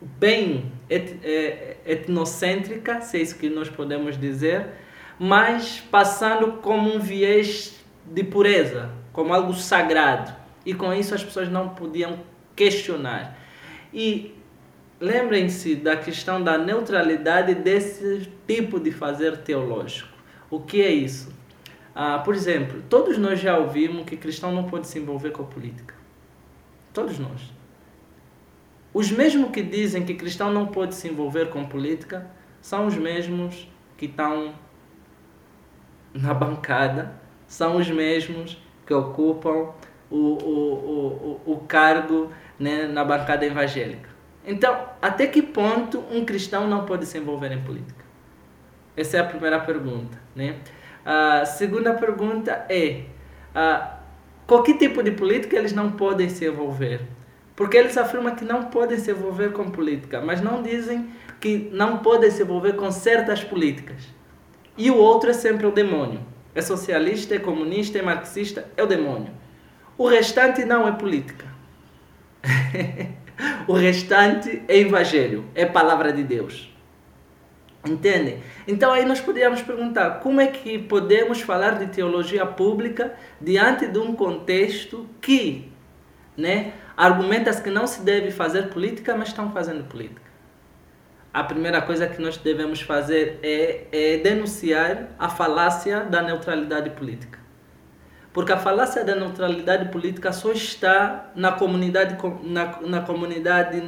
bem 0.00 0.72
et, 0.90 1.18
é, 1.22 1.76
etnocêntrica, 1.86 3.00
se 3.00 3.18
é 3.18 3.22
isso 3.22 3.38
que 3.38 3.48
nós 3.48 3.68
podemos 3.68 4.18
dizer, 4.18 4.66
mas 5.18 5.80
passando 5.90 6.54
como 6.54 6.94
um 6.94 6.98
viés 6.98 7.82
de 8.04 8.22
pureza, 8.22 8.90
como 9.12 9.32
algo 9.32 9.54
sagrado. 9.54 10.34
E 10.64 10.74
com 10.74 10.92
isso 10.92 11.14
as 11.14 11.22
pessoas 11.22 11.48
não 11.48 11.70
podiam 11.70 12.18
questionar. 12.54 13.38
E 13.92 14.34
lembrem-se 15.00 15.76
da 15.76 15.96
questão 15.96 16.42
da 16.42 16.58
neutralidade 16.58 17.54
desse 17.54 18.28
tipo 18.46 18.80
de 18.80 18.90
fazer 18.90 19.38
teológico. 19.38 20.15
O 20.50 20.60
que 20.60 20.80
é 20.80 20.90
isso? 20.90 21.34
Ah, 21.94 22.18
por 22.18 22.34
exemplo, 22.34 22.82
todos 22.88 23.16
nós 23.18 23.40
já 23.40 23.58
ouvimos 23.58 24.04
que 24.04 24.16
cristão 24.16 24.52
não 24.52 24.64
pode 24.64 24.86
se 24.86 24.98
envolver 24.98 25.30
com 25.30 25.42
a 25.42 25.46
política. 25.46 25.94
Todos 26.92 27.18
nós. 27.18 27.52
Os 28.92 29.10
mesmos 29.10 29.50
que 29.50 29.62
dizem 29.62 30.04
que 30.04 30.14
cristão 30.14 30.52
não 30.52 30.66
pode 30.66 30.94
se 30.94 31.08
envolver 31.08 31.50
com 31.50 31.64
política 31.64 32.30
são 32.60 32.86
os 32.86 32.96
mesmos 32.96 33.68
que 33.96 34.06
estão 34.06 34.54
na 36.14 36.32
bancada, 36.32 37.12
são 37.46 37.76
os 37.76 37.90
mesmos 37.90 38.60
que 38.86 38.94
ocupam 38.94 39.72
o, 40.10 40.16
o, 40.16 41.40
o, 41.46 41.52
o 41.52 41.56
cargo 41.66 42.30
né, 42.58 42.86
na 42.86 43.04
bancada 43.04 43.44
evangélica. 43.44 44.08
Então, 44.46 44.86
até 45.02 45.26
que 45.26 45.42
ponto 45.42 45.98
um 46.10 46.24
cristão 46.24 46.68
não 46.68 46.84
pode 46.84 47.04
se 47.06 47.18
envolver 47.18 47.52
em 47.52 47.62
política? 47.62 48.04
Essa 48.96 49.18
é 49.18 49.20
a 49.20 49.24
primeira 49.24 49.58
pergunta. 49.60 50.25
Né? 50.36 50.56
A 51.04 51.46
segunda 51.46 51.94
pergunta 51.94 52.66
é: 52.68 53.04
a, 53.54 53.96
qual 54.46 54.62
que 54.62 54.74
tipo 54.74 55.02
de 55.02 55.10
política 55.10 55.56
eles 55.56 55.72
não 55.72 55.92
podem 55.92 56.28
se 56.28 56.46
envolver? 56.46 57.00
Porque 57.56 57.76
eles 57.76 57.96
afirmam 57.96 58.36
que 58.36 58.44
não 58.44 58.64
podem 58.64 58.98
se 58.98 59.10
envolver 59.10 59.52
com 59.52 59.70
política, 59.70 60.20
mas 60.20 60.42
não 60.42 60.62
dizem 60.62 61.08
que 61.40 61.70
não 61.72 61.98
podem 61.98 62.30
se 62.30 62.42
envolver 62.42 62.74
com 62.74 62.90
certas 62.92 63.42
políticas. 63.42 64.14
E 64.76 64.90
o 64.90 64.96
outro 64.96 65.30
é 65.30 65.32
sempre 65.32 65.66
o 65.66 65.72
demônio. 65.72 66.20
É 66.54 66.60
socialista, 66.60 67.34
é 67.34 67.38
comunista, 67.38 67.98
é 67.98 68.02
marxista, 68.02 68.68
é 68.76 68.82
o 68.82 68.86
demônio. 68.86 69.32
O 69.96 70.06
restante 70.06 70.64
não 70.64 70.86
é 70.86 70.92
política. 70.92 71.46
o 73.66 73.72
restante 73.72 74.62
é 74.68 74.78
evangelho, 74.78 75.44
é 75.54 75.64
palavra 75.64 76.12
de 76.12 76.22
Deus. 76.22 76.75
Entende? 77.86 78.38
Então 78.66 78.92
aí 78.92 79.04
nós 79.04 79.20
poderíamos 79.20 79.62
perguntar 79.62 80.20
como 80.20 80.40
é 80.40 80.46
que 80.46 80.78
podemos 80.78 81.40
falar 81.40 81.78
de 81.78 81.86
teologia 81.88 82.44
pública 82.44 83.14
diante 83.40 83.86
de 83.86 83.98
um 83.98 84.14
contexto 84.14 85.06
que, 85.20 85.70
né, 86.36 86.72
argumenta-se 86.96 87.62
que 87.62 87.70
não 87.70 87.86
se 87.86 88.02
deve 88.02 88.30
fazer 88.30 88.68
política, 88.68 89.14
mas 89.14 89.28
estão 89.28 89.50
fazendo 89.52 89.84
política. 89.84 90.26
A 91.32 91.44
primeira 91.44 91.82
coisa 91.82 92.06
que 92.06 92.20
nós 92.20 92.38
devemos 92.38 92.80
fazer 92.80 93.38
é, 93.42 93.86
é 93.92 94.16
denunciar 94.16 95.10
a 95.18 95.28
falácia 95.28 96.00
da 96.00 96.22
neutralidade 96.22 96.90
política. 96.90 97.38
Porque 98.32 98.52
a 98.52 98.58
falácia 98.58 99.04
da 99.04 99.14
neutralidade 99.14 99.90
política 99.90 100.32
só 100.32 100.52
está 100.52 101.30
na 101.34 101.52
comunidade, 101.52 102.16
na, 102.42 102.80
na 102.82 103.00
comunidade, 103.00 103.82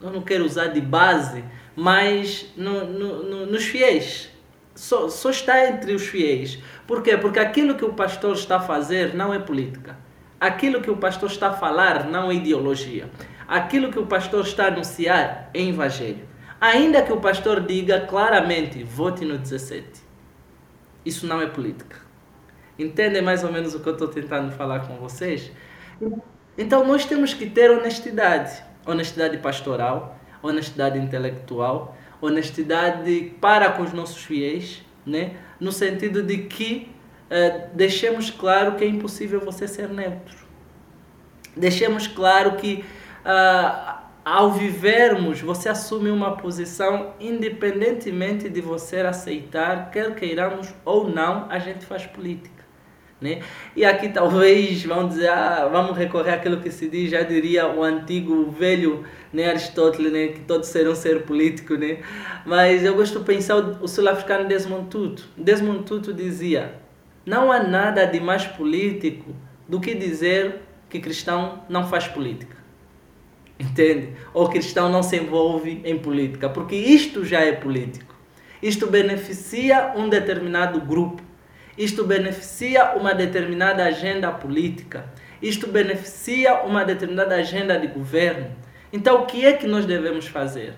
eu 0.00 0.10
não 0.10 0.22
quero 0.22 0.44
usar 0.44 0.68
de 0.68 0.80
base, 0.80 1.44
mas 1.76 2.52
no, 2.56 2.84
no, 2.86 3.22
no, 3.22 3.46
nos 3.46 3.64
fiéis. 3.64 4.30
Só, 4.74 5.08
só 5.08 5.30
está 5.30 5.68
entre 5.68 5.94
os 5.94 6.06
fiéis. 6.06 6.58
Por 6.86 7.02
quê? 7.02 7.16
Porque 7.16 7.38
aquilo 7.38 7.76
que 7.76 7.84
o 7.84 7.92
pastor 7.92 8.34
está 8.34 8.56
a 8.56 8.60
fazer 8.60 9.14
não 9.14 9.32
é 9.32 9.38
política. 9.38 9.96
Aquilo 10.40 10.80
que 10.80 10.90
o 10.90 10.96
pastor 10.96 11.30
está 11.30 11.48
a 11.50 11.52
falar 11.52 12.06
não 12.06 12.30
é 12.30 12.34
ideologia. 12.34 13.08
Aquilo 13.46 13.90
que 13.90 13.98
o 13.98 14.06
pastor 14.06 14.44
está 14.44 14.64
a 14.64 14.68
anunciar 14.68 15.50
é 15.54 15.62
evangelho. 15.62 16.28
Ainda 16.60 17.02
que 17.02 17.12
o 17.12 17.20
pastor 17.20 17.60
diga 17.60 18.00
claramente, 18.00 18.82
vote 18.82 19.24
no 19.24 19.38
17. 19.38 20.02
Isso 21.04 21.26
não 21.26 21.40
é 21.40 21.46
política. 21.46 21.98
Entendem 22.78 23.22
mais 23.22 23.44
ou 23.44 23.52
menos 23.52 23.74
o 23.74 23.80
que 23.80 23.88
eu 23.88 23.92
estou 23.92 24.08
tentando 24.08 24.50
falar 24.52 24.86
com 24.86 24.96
vocês? 24.96 25.52
Então 26.56 26.84
nós 26.86 27.04
temos 27.04 27.34
que 27.34 27.48
ter 27.48 27.70
honestidade. 27.70 28.62
Honestidade 28.86 29.38
pastoral, 29.38 30.18
honestidade 30.48 30.98
intelectual, 30.98 31.96
honestidade 32.20 33.34
para 33.40 33.70
com 33.72 33.82
os 33.82 33.92
nossos 33.92 34.22
fiéis, 34.22 34.84
né? 35.04 35.36
no 35.58 35.72
sentido 35.72 36.22
de 36.22 36.38
que 36.38 36.90
uh, 37.30 37.68
deixemos 37.74 38.30
claro 38.30 38.76
que 38.76 38.84
é 38.84 38.86
impossível 38.86 39.40
você 39.40 39.66
ser 39.66 39.88
neutro. 39.88 40.44
Deixemos 41.56 42.06
claro 42.06 42.56
que 42.56 42.84
uh, 43.24 44.04
ao 44.24 44.52
vivermos, 44.52 45.40
você 45.40 45.68
assume 45.68 46.10
uma 46.10 46.36
posição 46.36 47.12
independentemente 47.20 48.48
de 48.48 48.60
você 48.60 49.00
aceitar, 49.00 49.90
quer 49.90 50.14
queiramos 50.14 50.74
ou 50.84 51.08
não, 51.08 51.46
a 51.50 51.58
gente 51.58 51.84
faz 51.84 52.06
política. 52.06 52.63
Né? 53.24 53.40
E 53.74 53.86
aqui 53.86 54.10
talvez 54.10 54.84
vão 54.84 55.08
dizer, 55.08 55.30
ah, 55.30 55.66
vamos 55.72 55.96
recorrer 55.96 56.32
àquilo 56.32 56.60
que 56.60 56.70
se 56.70 56.90
diz, 56.90 57.10
já 57.10 57.22
diria 57.22 57.66
o 57.66 57.82
antigo 57.82 58.50
velho 58.50 59.02
né, 59.32 59.48
Aristóteles, 59.48 60.12
né, 60.12 60.28
que 60.28 60.40
todos 60.40 60.68
serão 60.68 60.94
ser 60.94 61.22
político, 61.22 61.74
né? 61.74 62.00
Mas 62.44 62.84
eu 62.84 62.94
gosto 62.94 63.20
de 63.20 63.24
pensar 63.24 63.56
o, 63.56 63.84
o 63.84 63.88
sul-africano 63.88 64.46
Desmond 64.46 64.90
Tutu. 64.90 65.24
Desmond 65.38 65.84
Tutu 65.84 66.12
dizia, 66.12 66.74
não 67.24 67.50
há 67.50 67.62
nada 67.62 68.04
de 68.04 68.20
mais 68.20 68.44
político 68.44 69.34
do 69.66 69.80
que 69.80 69.94
dizer 69.94 70.60
que 70.90 71.00
cristão 71.00 71.62
não 71.66 71.88
faz 71.88 72.06
política. 72.06 72.58
Entende? 73.58 74.10
Ou 74.34 74.50
cristão 74.50 74.90
não 74.90 75.02
se 75.02 75.16
envolve 75.16 75.80
em 75.82 75.98
política, 75.98 76.50
porque 76.50 76.76
isto 76.76 77.24
já 77.24 77.40
é 77.40 77.52
político. 77.52 78.14
Isto 78.62 78.86
beneficia 78.86 79.94
um 79.96 80.10
determinado 80.10 80.78
grupo. 80.82 81.22
Isto 81.76 82.04
beneficia 82.04 82.94
uma 82.96 83.14
determinada 83.14 83.84
agenda 83.84 84.30
política. 84.30 85.04
Isto 85.42 85.66
beneficia 85.66 86.62
uma 86.62 86.84
determinada 86.84 87.34
agenda 87.34 87.78
de 87.78 87.88
governo. 87.88 88.50
Então, 88.92 89.22
o 89.22 89.26
que 89.26 89.44
é 89.44 89.52
que 89.52 89.66
nós 89.66 89.84
devemos 89.84 90.26
fazer? 90.26 90.74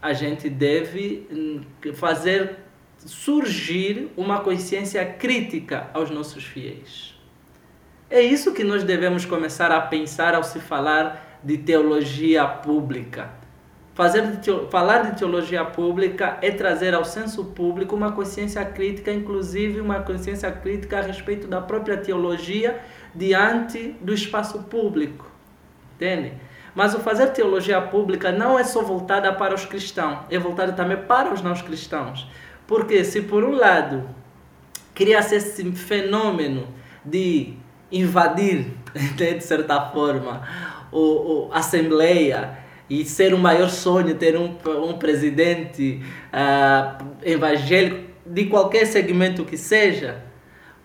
A 0.00 0.12
gente 0.12 0.48
deve 0.48 1.26
hum, 1.30 1.60
fazer 1.94 2.56
surgir 2.98 4.10
uma 4.16 4.40
consciência 4.40 5.04
crítica 5.04 5.90
aos 5.92 6.10
nossos 6.10 6.44
fiéis. 6.44 7.14
É 8.10 8.20
isso 8.20 8.54
que 8.54 8.64
nós 8.64 8.84
devemos 8.84 9.24
começar 9.24 9.70
a 9.70 9.80
pensar 9.80 10.34
ao 10.34 10.42
se 10.42 10.60
falar 10.60 11.40
de 11.42 11.58
teologia 11.58 12.46
pública. 12.46 13.37
Fazer 13.98 14.36
de 14.36 14.70
falar 14.70 15.10
de 15.10 15.18
teologia 15.18 15.64
pública 15.64 16.38
é 16.40 16.52
trazer 16.52 16.94
ao 16.94 17.04
senso 17.04 17.46
público 17.46 17.96
uma 17.96 18.12
consciência 18.12 18.64
crítica, 18.64 19.12
inclusive 19.12 19.80
uma 19.80 19.98
consciência 20.02 20.52
crítica 20.52 21.00
a 21.00 21.02
respeito 21.02 21.48
da 21.48 21.60
própria 21.60 21.96
teologia 21.96 22.80
diante 23.12 23.96
do 24.00 24.14
espaço 24.14 24.62
público. 24.62 25.28
Entende? 25.96 26.34
Mas 26.76 26.94
o 26.94 27.00
fazer 27.00 27.32
teologia 27.32 27.80
pública 27.80 28.30
não 28.30 28.56
é 28.56 28.62
só 28.62 28.82
voltada 28.82 29.32
para 29.32 29.52
os 29.52 29.64
cristãos, 29.64 30.20
é 30.30 30.38
voltada 30.38 30.72
também 30.74 30.98
para 30.98 31.34
os 31.34 31.42
não 31.42 31.54
cristãos. 31.54 32.30
Porque 32.68 33.02
se 33.02 33.22
por 33.22 33.42
um 33.42 33.50
lado 33.50 34.08
cria-se 34.94 35.34
esse 35.34 35.72
fenômeno 35.72 36.68
de 37.04 37.54
invadir, 37.90 38.74
de 39.16 39.40
certa 39.40 39.90
forma, 39.90 40.46
o, 40.92 41.00
o, 41.48 41.52
a 41.52 41.58
Assembleia 41.58 42.67
e 42.88 43.04
ser 43.04 43.34
o 43.34 43.38
maior 43.38 43.68
sonho 43.68 44.14
ter 44.14 44.36
um, 44.36 44.56
um 44.84 44.98
presidente 44.98 46.02
uh, 46.32 47.04
evangélico 47.22 48.08
de 48.24 48.46
qualquer 48.46 48.86
segmento 48.86 49.44
que 49.44 49.56
seja. 49.56 50.22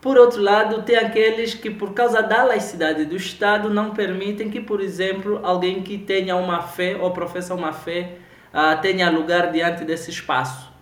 Por 0.01 0.17
outro 0.17 0.41
lado, 0.41 0.81
tem 0.81 0.97
aqueles 0.97 1.53
que, 1.53 1.69
por 1.69 1.93
causa 1.93 2.21
da 2.21 2.43
laicidade 2.43 3.05
do 3.05 3.15
Estado, 3.15 3.69
não 3.69 3.91
permitem 3.91 4.49
que, 4.49 4.59
por 4.59 4.81
exemplo, 4.81 5.39
alguém 5.43 5.81
que 5.81 5.97
tenha 5.97 6.35
uma 6.35 6.61
fé 6.61 6.97
ou 6.99 7.11
professa 7.11 7.55
uma 7.55 7.71
fé 7.71 8.17
uh, 8.53 8.81
tenha 8.81 9.09
lugar 9.09 9.51
diante 9.51 9.85
desse 9.85 10.11
espaço. 10.11 10.73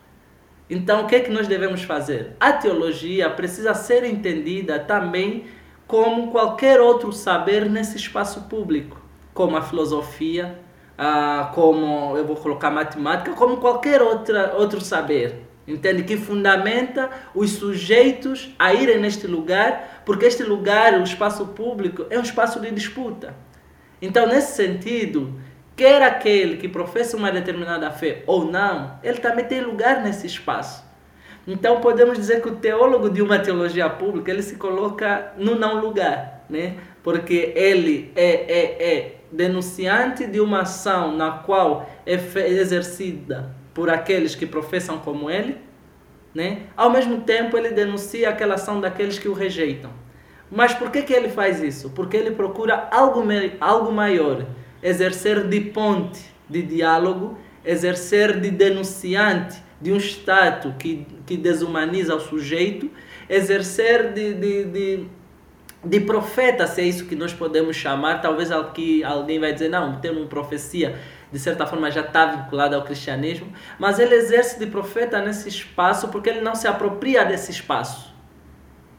Então, 0.67 1.03
o 1.03 1.07
que 1.07 1.15
é 1.15 1.19
que 1.19 1.29
nós 1.29 1.47
devemos 1.47 1.83
fazer? 1.83 2.35
A 2.39 2.53
teologia 2.53 3.29
precisa 3.29 3.73
ser 3.73 4.03
entendida 4.05 4.79
também 4.79 5.45
como 5.85 6.31
qualquer 6.31 6.79
outro 6.79 7.11
saber 7.11 7.69
nesse 7.69 7.97
espaço 7.97 8.43
público, 8.43 8.99
como 9.33 9.57
a 9.57 9.61
filosofia, 9.61 10.57
ah, 11.03 11.49
como 11.55 12.15
eu 12.15 12.23
vou 12.23 12.35
colocar 12.35 12.69
matemática, 12.69 13.33
como 13.33 13.57
qualquer 13.57 14.03
outra, 14.03 14.53
outro 14.55 14.79
saber. 14.79 15.47
Entende? 15.67 16.03
Que 16.03 16.15
fundamenta 16.15 17.09
os 17.33 17.53
sujeitos 17.53 18.53
a 18.59 18.71
irem 18.71 18.99
neste 18.99 19.25
lugar, 19.25 20.03
porque 20.05 20.25
este 20.25 20.43
lugar, 20.43 20.93
o 20.99 21.03
espaço 21.03 21.47
público, 21.47 22.05
é 22.11 22.19
um 22.19 22.21
espaço 22.21 22.59
de 22.59 22.69
disputa. 22.69 23.33
Então, 23.99 24.27
nesse 24.27 24.55
sentido, 24.55 25.39
quer 25.75 26.03
aquele 26.03 26.57
que 26.57 26.67
professa 26.67 27.17
uma 27.17 27.31
determinada 27.31 27.89
fé 27.89 28.23
ou 28.27 28.45
não, 28.45 28.99
ele 29.01 29.17
também 29.17 29.45
tem 29.45 29.61
lugar 29.61 30.03
nesse 30.03 30.27
espaço. 30.27 30.83
Então 31.47 31.81
podemos 31.81 32.15
dizer 32.15 32.43
que 32.43 32.49
o 32.49 32.55
teólogo 32.57 33.09
de 33.09 33.23
uma 33.23 33.39
teologia 33.39 33.89
pública 33.89 34.29
ele 34.29 34.43
se 34.43 34.57
coloca 34.57 35.33
no 35.35 35.55
não 35.55 35.81
lugar, 35.81 36.45
né? 36.47 36.75
Porque 37.01 37.51
ele 37.55 38.11
é, 38.15 38.25
é, 38.25 38.93
é 38.93 39.20
denunciante 39.31 40.27
de 40.27 40.39
uma 40.39 40.61
ação 40.61 41.15
na 41.15 41.31
qual 41.31 41.89
é 42.05 42.13
exercida 42.49 43.55
por 43.73 43.89
aqueles 43.89 44.35
que 44.35 44.45
professam 44.45 44.99
como 44.99 45.29
ele, 45.29 45.57
né? 46.33 46.63
Ao 46.75 46.89
mesmo 46.89 47.21
tempo 47.21 47.57
ele 47.57 47.69
denuncia 47.69 48.29
aquela 48.29 48.55
ação 48.55 48.81
daqueles 48.81 49.17
que 49.17 49.27
o 49.27 49.33
rejeitam. 49.33 49.91
Mas 50.51 50.73
por 50.73 50.91
que, 50.91 51.01
que 51.03 51.13
ele 51.13 51.29
faz 51.29 51.61
isso? 51.63 51.89
Porque 51.91 52.17
ele 52.17 52.31
procura 52.31 52.89
algo, 52.91 53.23
algo 53.59 53.91
maior, 53.91 54.45
exercer 54.83 55.47
de 55.47 55.61
ponte 55.61 56.31
de 56.49 56.61
diálogo, 56.61 57.37
exercer 57.63 58.39
de 58.39 58.51
denunciante 58.51 59.63
de 59.79 59.93
um 59.93 59.97
Estado 59.97 60.75
que, 60.77 61.07
que 61.25 61.37
desumaniza 61.37 62.13
o 62.15 62.19
sujeito, 62.19 62.91
exercer 63.29 64.13
de, 64.13 64.33
de, 64.33 64.63
de, 64.65 65.05
de, 65.83 65.99
profeta, 65.99 66.67
se 66.67 66.81
é 66.81 66.85
isso 66.85 67.05
que 67.05 67.15
nós 67.15 67.33
podemos 67.33 67.75
chamar. 67.75 68.21
Talvez 68.21 68.51
alguém 68.51 69.39
vai 69.39 69.53
dizer, 69.53 69.69
não, 69.69 69.99
temos 69.99 70.19
uma 70.21 70.27
profecia, 70.27 70.99
de 71.31 71.39
certa 71.39 71.65
forma 71.65 71.89
já 71.89 72.01
está 72.01 72.25
vinculada 72.25 72.75
ao 72.75 72.83
cristianismo, 72.83 73.51
mas 73.79 73.99
ele 73.99 74.15
exerce 74.15 74.59
de 74.59 74.67
profeta 74.67 75.21
nesse 75.21 75.49
espaço 75.49 76.09
porque 76.09 76.29
ele 76.29 76.41
não 76.41 76.55
se 76.55 76.67
apropria 76.67 77.23
desse 77.23 77.51
espaço. 77.51 78.13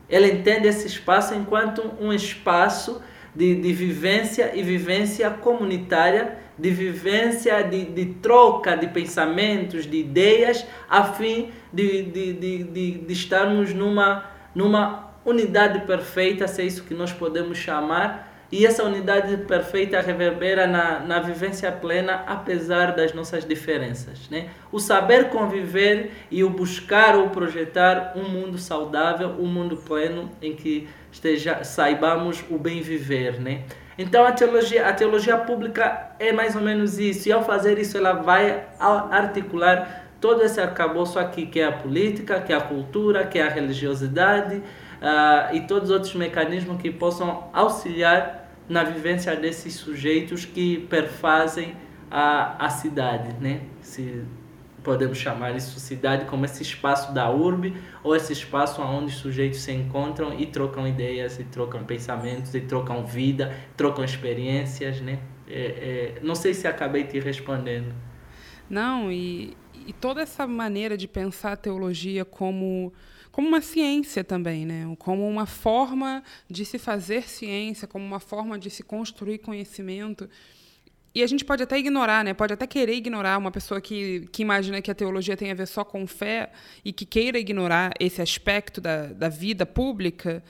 Ele 0.09 0.31
entende 0.31 0.69
esse 0.69 0.87
espaço 0.87 1.35
enquanto 1.35 1.83
um 2.01 2.13
espaço 2.13 3.03
de, 3.35 3.55
de 3.55 3.73
vivência 3.73 4.53
e 4.55 4.63
vivência 4.63 5.31
comunitária 5.31 6.43
de 6.59 6.71
vivência, 6.71 7.63
de, 7.63 7.87
de 7.87 8.07
troca 8.15 8.77
de 8.77 8.87
pensamentos, 8.89 9.87
de 9.87 9.97
ideias, 9.99 10.67
a 10.89 11.05
fim 11.05 11.51
de, 11.73 12.03
de, 12.03 12.33
de, 12.35 12.65
de, 12.65 12.91
de 12.99 13.13
estarmos 13.13 13.73
numa, 13.73 14.25
numa 14.55 15.12
unidade 15.25 15.81
perfeita, 15.87 16.49
se 16.49 16.63
é 16.63 16.65
isso 16.65 16.85
que 16.85 16.95
nós 16.95 17.13
podemos 17.13 17.59
chamar, 17.59 18.33
e 18.53 18.67
essa 18.67 18.85
unidade 18.85 19.35
perfeita 19.39 19.99
reverbera 20.03 20.67
na, 20.67 21.01
na 21.01 21.21
vivência 21.21 21.73
plena, 21.73 22.23
apesar 22.27 22.95
das 22.95 23.15
nossas 23.15 23.47
diferenças. 23.47 24.29
Né? 24.29 24.51
O 24.71 24.79
saber 24.79 25.31
conviver 25.31 26.11
e 26.31 26.45
o 26.45 26.51
buscar 26.51 27.17
ou 27.17 27.31
projetar 27.31 28.13
um 28.15 28.29
mundo 28.29 28.59
saudável, 28.59 29.37
um 29.39 29.47
mundo 29.47 29.79
pleno 29.79 30.31
em 30.43 30.55
que 30.55 30.87
esteja, 31.11 31.65
saibamos 31.65 32.45
o 32.51 32.59
bem 32.59 32.83
viver. 32.83 33.41
Né? 33.41 33.63
Então 33.97 34.23
a 34.27 34.33
teologia, 34.33 34.87
a 34.87 34.93
teologia 34.93 35.39
pública 35.39 36.11
é 36.19 36.31
mais 36.31 36.55
ou 36.55 36.61
menos 36.61 36.99
isso, 36.99 37.31
e 37.31 37.33
ao 37.33 37.43
fazer 37.43 37.79
isso 37.79 37.97
ela 37.97 38.13
vai 38.13 38.67
articular 38.79 40.11
todo 40.21 40.43
esse 40.43 40.61
arcabouço 40.61 41.19
aqui, 41.19 41.47
que 41.47 41.59
é 41.59 41.65
a 41.65 41.73
política, 41.73 42.39
que 42.39 42.53
é 42.53 42.57
a 42.57 42.61
cultura, 42.61 43.27
que 43.27 43.39
é 43.39 43.47
a 43.47 43.49
religiosidade 43.49 44.63
uh, 45.03 45.55
e 45.55 45.67
todos 45.67 45.91
os 45.91 45.95
outros 45.95 46.15
mecanismos 46.15 46.81
que 46.81 46.91
possam 46.91 47.51
auxiliar 47.53 48.51
na 48.69 48.85
vivência 48.85 49.35
desses 49.37 49.75
sujeitos 49.75 50.45
que 50.45 50.79
perfazem 50.89 51.75
a, 52.11 52.65
a 52.65 52.71
cidade, 52.71 53.35
né? 53.41 53.63
Se, 53.81 54.25
podemos 54.83 55.19
chamar 55.19 55.55
isso 55.57 55.79
cidade 55.79 56.25
como 56.27 56.45
esse 56.45 56.63
espaço 56.63 57.13
da 57.15 57.31
urbe 57.31 57.75
ou 58.03 58.17
esse 58.17 58.33
espaço 58.33 58.83
onde 58.83 59.13
os 59.13 59.19
sujeitos 59.19 59.61
se 59.61 59.73
encontram 59.73 60.39
e 60.39 60.47
trocam 60.47 60.87
ideias 60.87 61.39
e 61.39 61.45
trocam 61.45 61.85
pensamentos 61.85 62.53
e 62.55 62.61
trocam 62.61 63.05
vida 63.05 63.57
trocam 63.77 64.05
experiências 64.05 65.01
né 65.01 65.21
é, 65.49 66.15
é, 66.17 66.21
não 66.21 66.35
sei 66.35 66.53
se 66.53 66.67
acabei 66.67 67.05
te 67.05 67.21
respondendo 67.21 67.95
não 68.69 69.13
e, 69.13 69.57
e 69.87 69.93
toda 69.93 70.21
essa 70.21 70.47
maneira 70.47 70.97
de 70.97 71.07
pensar 71.07 71.53
a 71.53 71.57
teologia 71.57 72.25
como 72.25 72.93
como 73.33 73.49
uma 73.49 73.63
ciência 73.63 74.23
também, 74.23 74.67
né? 74.67 74.95
como 74.99 75.27
uma 75.27 75.47
forma 75.47 76.23
de 76.49 76.65
se 76.67 76.79
fazer 76.79 77.27
ciência, 77.27 77.89
como 77.89 78.05
uma 78.05 78.21
forma 78.21 78.59
de 78.59 78.69
se 78.69 78.83
construir 78.83 79.39
conhecimento. 79.39 80.29
E 81.15 81.23
a 81.23 81.27
gente 81.27 81.45
pode 81.45 81.63
até 81.63 81.79
ignorar, 81.79 82.25
né? 82.25 82.33
Pode 82.33 82.55
até 82.55 82.67
querer 82.67 82.95
ignorar 82.95 83.37
uma 83.37 83.51
pessoa 83.51 83.81
que, 83.81 84.29
que 84.33 84.41
imagina 84.43 84.81
que 84.81 84.91
a 84.91 84.95
teologia 84.95 85.37
tem 85.37 85.51
a 85.51 85.55
ver 85.55 85.67
só 85.67 85.85
com 85.85 86.07
fé 86.07 86.51
e 86.85 86.93
que 86.93 87.05
queira 87.05 87.39
ignorar 87.39 87.93
esse 88.01 88.23
aspecto 88.23 88.81
da, 88.81 89.07
da 89.09 89.29
vida 89.29 89.67
pública. 89.67 90.43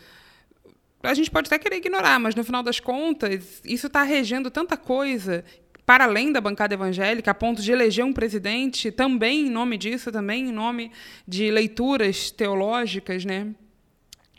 A 1.02 1.14
gente 1.14 1.30
pode 1.30 1.48
até 1.48 1.58
querer 1.58 1.76
ignorar, 1.76 2.20
mas 2.20 2.36
no 2.36 2.44
final 2.44 2.62
das 2.62 2.78
contas, 2.78 3.60
isso 3.64 3.88
está 3.88 4.04
regendo 4.04 4.52
tanta 4.52 4.76
coisa 4.76 5.44
para 5.92 6.05
além 6.05 6.33
da 6.33 6.40
bancada 6.40 6.72
evangélica, 6.72 7.33
a 7.33 7.35
ponto 7.35 7.61
de 7.61 7.70
eleger 7.70 8.02
um 8.02 8.14
presidente 8.14 8.90
também 8.90 9.48
em 9.48 9.50
nome 9.50 9.76
disso, 9.76 10.11
também 10.11 10.48
em 10.48 10.50
nome 10.50 10.90
de 11.28 11.50
leituras 11.50 12.31
teológicas, 12.31 13.26
né? 13.26 13.55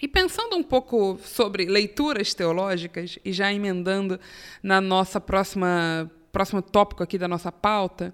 E 0.01 0.07
pensando 0.07 0.55
um 0.55 0.63
pouco 0.63 1.19
sobre 1.23 1.65
leituras 1.65 2.33
teológicas 2.33 3.19
e 3.23 3.31
já 3.31 3.53
emendando 3.53 4.19
na 4.63 4.81
nossa 4.81 5.21
próxima 5.21 6.09
próximo 6.31 6.59
tópico 6.59 7.03
aqui 7.03 7.19
da 7.19 7.27
nossa 7.27 7.51
pauta, 7.51 8.11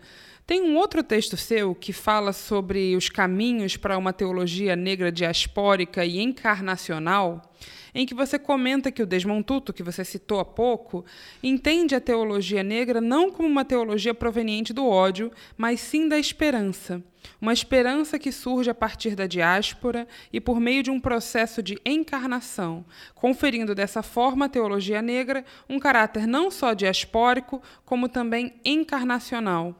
tem 0.49 0.63
um 0.63 0.77
outro 0.77 1.03
texto 1.03 1.37
seu 1.37 1.75
que 1.75 1.93
fala 1.93 2.33
sobre 2.33 2.95
os 2.95 3.07
caminhos 3.07 3.77
para 3.77 3.99
uma 3.99 4.11
teologia 4.11 4.75
negra 4.75 5.11
diaspórica 5.11 6.03
e 6.03 6.19
encarnacional 6.19 7.53
em 7.93 8.03
que 8.03 8.15
você 8.15 8.39
comenta 8.39 8.91
que 8.91 9.03
o 9.03 9.05
Desmond 9.05 9.43
Tutu, 9.43 9.71
que 9.71 9.83
você 9.83 10.03
citou 10.03 10.39
há 10.39 10.45
pouco, 10.45 11.05
entende 11.43 11.93
a 11.93 12.01
teologia 12.01 12.63
negra 12.63 12.99
não 12.99 13.29
como 13.29 13.47
uma 13.47 13.63
teologia 13.63 14.11
proveniente 14.11 14.73
do 14.73 14.87
ódio, 14.87 15.31
mas 15.55 15.81
sim 15.81 16.07
da 16.07 16.17
esperança. 16.17 17.03
Uma 17.39 17.53
esperança 17.53 18.17
que 18.17 18.31
surge 18.31 18.71
a 18.71 18.75
partir 18.75 19.15
da 19.15 19.27
diáspora 19.27 20.07
e 20.33 20.41
por 20.41 20.59
meio 20.59 20.81
de 20.81 20.89
um 20.89 20.99
processo 20.99 21.61
de 21.61 21.79
encarnação, 21.85 22.83
conferindo 23.13 23.75
dessa 23.75 24.01
forma 24.01 24.45
à 24.45 24.49
teologia 24.49 24.99
negra 24.99 25.45
um 25.69 25.77
caráter 25.77 26.25
não 26.25 26.49
só 26.49 26.73
diaspórico, 26.73 27.61
como 27.85 28.09
também 28.09 28.55
encarnacional 28.65 29.75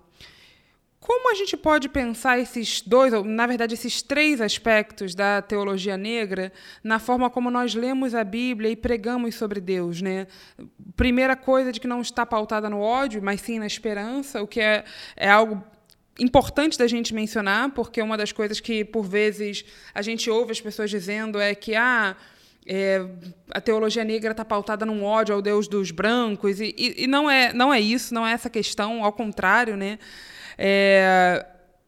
como 1.00 1.32
a 1.32 1.36
gente 1.36 1.56
pode 1.56 1.88
pensar 1.88 2.40
esses 2.40 2.82
dois, 2.82 3.14
ou 3.14 3.24
na 3.24 3.48
verdade 3.48 3.74
esses 3.74 4.02
três 4.02 4.42
aspectos 4.42 5.16
da 5.16 5.42
teologia 5.42 5.96
negra 5.96 6.52
na 6.84 7.00
forma 7.00 7.30
como 7.30 7.50
nós 7.50 7.74
lemos 7.74 8.14
a 8.14 8.24
Bíblia 8.24 8.70
e 8.70 8.76
pregamos 8.76 9.36
sobre 9.36 9.62
Deus, 9.62 10.02
né? 10.02 10.28
Primeira 10.98 11.36
coisa 11.38 11.72
de 11.72 11.80
que 11.80 11.88
não 11.88 12.02
está 12.02 12.26
pautada 12.26 12.70
no 12.70 12.82
ódio, 12.82 13.22
mas 13.24 13.40
sim 13.42 13.60
na 13.60 13.66
esperança, 13.66 14.44
o 14.44 14.48
que 14.48 14.60
é, 14.60 14.84
é 15.16 15.30
algo 15.30 15.64
importante 16.20 16.78
da 16.78 16.86
gente 16.86 17.14
mencionar, 17.14 17.72
porque 17.72 18.02
uma 18.02 18.18
das 18.18 18.34
coisas 18.34 18.60
que 18.60 18.84
por 18.84 19.04
vezes 19.04 19.64
a 19.96 20.02
gente 20.02 20.30
ouve 20.30 20.52
as 20.52 20.60
pessoas 20.60 20.90
dizendo 20.90 21.40
é 21.40 21.56
que 21.56 21.76
ah, 21.76 22.14
é, 22.66 23.06
a 23.52 23.62
teologia 23.62 24.04
negra 24.04 24.32
está 24.32 24.44
pautada 24.44 24.86
num 24.86 25.04
ódio 25.04 25.34
ao 25.34 25.42
Deus 25.42 25.68
dos 25.68 25.92
brancos, 25.92 26.60
e, 26.60 26.76
e, 26.78 27.04
e, 27.04 27.08
não, 27.08 27.32
é, 27.32 27.54
não 27.54 27.74
é 27.74 27.80
isso, 27.80 28.14
não 28.14 28.28
é 28.28 28.34
essa 28.34 28.50
questão, 28.50 29.04
ao 29.04 29.14
contrário, 29.14 29.78
né? 29.78 29.98
É, 30.62 31.46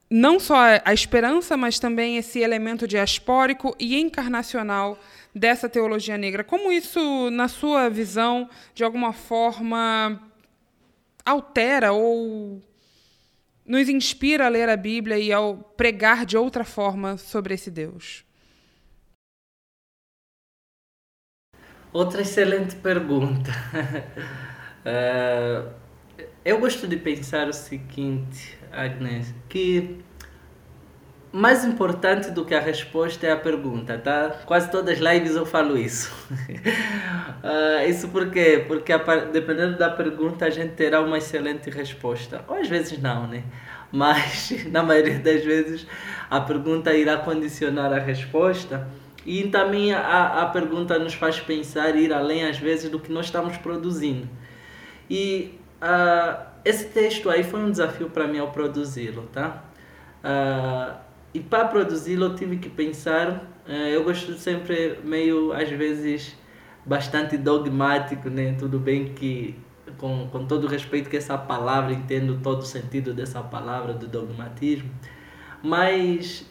não 0.10 0.40
só 0.40 0.56
a 0.86 0.94
esperança, 0.94 1.58
mas 1.58 1.78
também 1.78 2.16
esse 2.16 2.40
elemento 2.40 2.88
diaspórico 2.88 3.76
e 3.78 4.00
encarnacional 4.00 4.98
dessa 5.36 5.68
teologia 5.68 6.18
negra. 6.18 6.42
Como 6.42 6.72
isso, 6.72 7.30
na 7.32 7.50
sua 7.50 7.90
visão, 7.90 8.50
de 8.74 8.84
alguma 8.86 9.12
forma 9.12 10.22
altera 11.26 11.92
ou 11.92 12.62
nos 13.66 13.90
inspira 13.90 14.46
a 14.46 14.50
ler 14.50 14.70
a 14.70 14.78
Bíblia 14.78 15.20
e 15.20 15.34
ao 15.34 15.58
pregar 15.58 16.26
de 16.26 16.38
outra 16.38 16.64
forma 16.64 17.18
sobre 17.18 17.54
esse 17.54 17.70
Deus? 17.70 18.24
Outra 21.92 22.22
excelente 22.22 22.78
pergunta. 22.78 23.52
uh, 24.86 25.74
eu 26.44 26.60
gosto 26.60 26.88
de 26.88 26.98
pensar 26.98 27.48
o 27.48 27.54
seguinte, 27.54 28.58
Agnes, 28.72 29.34
que 29.48 30.00
mais 31.32 31.64
importante 31.64 32.30
do 32.32 32.44
que 32.44 32.54
a 32.54 32.60
resposta 32.60 33.26
é 33.26 33.32
a 33.32 33.38
pergunta, 33.38 33.98
tá? 33.98 34.42
Quase 34.46 34.70
todas 34.70 34.96
as 34.96 35.00
lives 35.00 35.36
eu 35.36 35.46
falo 35.46 35.78
isso. 35.78 36.12
uh, 36.32 37.86
isso 37.88 38.10
por 38.10 38.30
quê? 38.30 38.66
Porque 38.68 38.92
a, 38.92 38.98
dependendo 39.32 39.78
da 39.78 39.90
pergunta 39.90 40.46
a 40.46 40.50
gente 40.50 40.74
terá 40.74 41.00
uma 41.00 41.18
excelente 41.18 41.70
resposta. 41.70 42.44
Ou 42.48 42.56
às 42.56 42.68
vezes 42.68 43.00
não, 43.00 43.28
né? 43.28 43.44
Mas 43.92 44.52
na 44.70 44.84
maioria 44.84 45.20
das 45.20 45.44
vezes 45.44 45.88
a 46.30 46.42
pergunta 46.42 46.94
irá 46.94 47.18
condicionar 47.18 47.94
a 47.94 48.00
resposta. 48.00 48.88
E 49.26 49.44
também 49.50 49.94
a, 49.94 50.42
a 50.42 50.46
pergunta 50.48 50.98
nos 50.98 51.14
faz 51.14 51.40
pensar, 51.40 51.96
ir 51.96 52.12
além 52.12 52.44
às 52.44 52.58
vezes 52.58 52.90
do 52.90 53.00
que 53.00 53.12
nós 53.12 53.28
estamos 53.28 53.56
produzindo. 53.56 54.28
E 55.10 55.61
uh, 55.82 56.46
esse 56.64 56.86
texto 56.86 57.30
aí 57.30 57.44
foi 57.44 57.60
um 57.60 57.72
desafio 57.72 58.10
para 58.10 58.28
mim 58.28 58.40
ao 58.40 58.52
produzi-lo, 58.52 59.28
tá? 59.34 59.64
Uh, 60.24 60.96
e 61.34 61.40
para 61.40 61.66
produzi-lo 61.66 62.26
eu 62.26 62.36
tive 62.36 62.58
que 62.58 62.70
pensar, 62.70 63.48
uh, 63.68 63.72
eu 63.72 64.04
gosto 64.04 64.34
sempre 64.34 65.00
meio, 65.04 65.52
às 65.52 65.70
vezes, 65.70 66.38
bastante 66.86 67.38
dogmático, 67.38 68.30
né? 68.30 68.56
Tudo 68.58 68.80
bem 68.80 69.14
que, 69.14 69.56
com, 69.98 70.28
com 70.28 70.46
todo 70.46 70.68
respeito 70.68 71.10
que 71.10 71.18
essa 71.18 71.38
palavra, 71.38 71.94
entendo 71.94 72.40
todo 72.44 72.62
o 72.62 72.66
sentido 72.66 73.14
dessa 73.14 73.42
palavra, 73.42 73.94
do 73.94 74.08
dogmatismo, 74.08 74.90
mas 75.64 76.48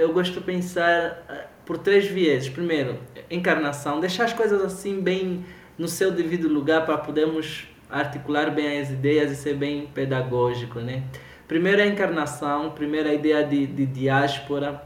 eu 0.00 0.10
gosto 0.14 0.32
de 0.32 0.40
pensar 0.40 1.50
por 1.66 1.76
três 1.76 2.06
viés. 2.06 2.48
Primeiro, 2.48 2.98
encarnação, 3.30 4.00
deixar 4.00 4.24
as 4.24 4.32
coisas 4.32 4.62
assim 4.62 5.02
bem 5.02 5.44
no 5.76 5.86
seu 5.86 6.10
devido 6.10 6.48
lugar 6.48 6.86
para 6.86 6.96
podermos 6.96 7.68
articular 7.92 8.50
bem 8.50 8.80
as 8.80 8.90
ideias 8.90 9.30
e 9.30 9.36
ser 9.36 9.54
bem 9.54 9.86
pedagógico, 9.86 10.80
né? 10.80 11.02
Primeiro 11.46 11.82
a 11.82 11.86
encarnação, 11.86 12.70
primeiro 12.70 13.08
a 13.08 13.12
ideia 13.12 13.44
de, 13.44 13.66
de 13.66 13.84
diáspora, 13.84 14.82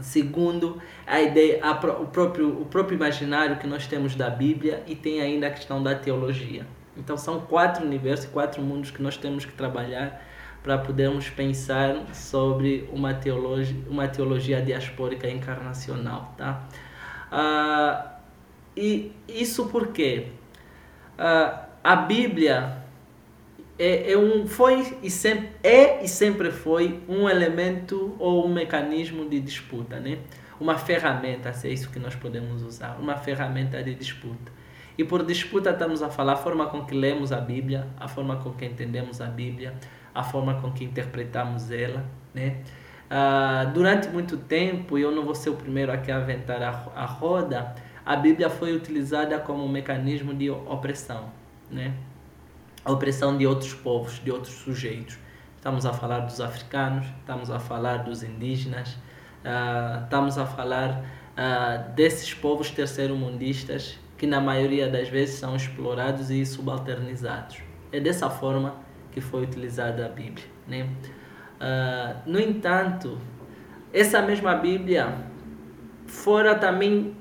segundo 0.00 0.80
a 1.06 1.20
ideia, 1.20 1.60
a, 1.62 1.72
o, 1.72 2.06
próprio, 2.06 2.62
o 2.62 2.64
próprio 2.64 2.96
imaginário 2.96 3.56
que 3.58 3.66
nós 3.66 3.86
temos 3.86 4.14
da 4.14 4.30
Bíblia 4.30 4.82
e 4.86 4.96
tem 4.96 5.20
ainda 5.20 5.46
a 5.46 5.50
questão 5.50 5.82
da 5.82 5.94
teologia. 5.94 6.66
Então 6.96 7.16
são 7.16 7.40
quatro 7.40 7.84
universos, 7.84 8.26
quatro 8.26 8.62
mundos 8.62 8.90
que 8.90 9.02
nós 9.02 9.16
temos 9.16 9.44
que 9.44 9.52
trabalhar 9.52 10.24
para 10.62 10.78
podermos 10.78 11.28
pensar 11.28 12.06
sobre 12.14 12.88
uma 12.90 13.12
teologia, 13.12 13.76
uma 13.86 14.08
teologia 14.08 14.62
diaspórica 14.62 15.28
encarnacional, 15.28 16.34
tá? 16.38 16.64
Ah, 17.30 18.14
e 18.74 19.12
isso 19.28 19.66
porque 19.66 20.28
ah, 21.18 21.63
a 21.84 21.94
Bíblia 21.94 22.78
é, 23.78 24.12
é, 24.12 24.16
um, 24.16 24.46
foi 24.46 24.96
e 25.02 25.10
sempre, 25.10 25.50
é 25.62 26.02
e 26.02 26.08
sempre 26.08 26.50
foi 26.50 27.02
um 27.06 27.28
elemento 27.28 28.16
ou 28.18 28.46
um 28.46 28.52
mecanismo 28.52 29.28
de 29.28 29.38
disputa, 29.38 30.00
né? 30.00 30.18
Uma 30.58 30.78
ferramenta, 30.78 31.52
se 31.52 31.68
é 31.68 31.72
isso 31.72 31.90
que 31.90 31.98
nós 31.98 32.14
podemos 32.14 32.62
usar, 32.62 32.96
uma 32.98 33.16
ferramenta 33.16 33.82
de 33.82 33.94
disputa. 33.94 34.50
E 34.96 35.04
por 35.04 35.26
disputa 35.26 35.70
estamos 35.70 36.02
a 36.02 36.08
falar 36.08 36.32
a 36.32 36.36
forma 36.36 36.66
com 36.68 36.86
que 36.86 36.94
lemos 36.94 37.32
a 37.32 37.40
Bíblia, 37.40 37.86
a 37.98 38.08
forma 38.08 38.36
com 38.36 38.52
que 38.52 38.64
entendemos 38.64 39.20
a 39.20 39.26
Bíblia, 39.26 39.74
a 40.14 40.22
forma 40.22 40.54
com 40.62 40.72
que 40.72 40.84
interpretamos 40.84 41.70
ela, 41.70 42.06
né? 42.32 42.62
Ah, 43.10 43.70
durante 43.74 44.08
muito 44.08 44.38
tempo, 44.38 44.96
e 44.96 45.02
eu 45.02 45.10
não 45.10 45.24
vou 45.24 45.34
ser 45.34 45.50
o 45.50 45.54
primeiro 45.54 45.92
aqui 45.92 46.10
a 46.10 46.16
aventar 46.16 46.62
a, 46.62 46.70
a 46.96 47.04
roda, 47.04 47.74
a 48.06 48.16
Bíblia 48.16 48.48
foi 48.48 48.74
utilizada 48.74 49.38
como 49.38 49.62
um 49.62 49.68
mecanismo 49.68 50.32
de 50.32 50.48
opressão, 50.48 51.30
né? 51.74 51.94
A 52.84 52.92
opressão 52.92 53.36
de 53.36 53.46
outros 53.46 53.74
povos, 53.74 54.20
de 54.22 54.30
outros 54.30 54.54
sujeitos. 54.54 55.18
Estamos 55.56 55.86
a 55.86 55.92
falar 55.92 56.20
dos 56.20 56.40
africanos, 56.40 57.06
estamos 57.20 57.50
a 57.50 57.58
falar 57.58 57.98
dos 58.04 58.22
indígenas, 58.22 58.90
uh, 59.44 60.04
estamos 60.04 60.38
a 60.38 60.46
falar 60.46 61.04
uh, 61.32 61.94
desses 61.94 62.32
povos 62.34 62.70
terceiro-mundistas 62.70 63.98
que 64.16 64.26
na 64.26 64.40
maioria 64.40 64.88
das 64.88 65.08
vezes 65.08 65.36
são 65.36 65.56
explorados 65.56 66.30
e 66.30 66.44
subalternizados. 66.44 67.58
É 67.90 67.98
dessa 67.98 68.28
forma 68.30 68.76
que 69.10 69.20
foi 69.20 69.42
utilizada 69.42 70.06
a 70.06 70.08
Bíblia. 70.08 70.46
Né? 70.68 70.88
Uh, 71.60 72.30
no 72.30 72.40
entanto, 72.40 73.18
essa 73.92 74.20
mesma 74.20 74.54
Bíblia 74.54 75.14
fora 76.06 76.54
também 76.54 77.16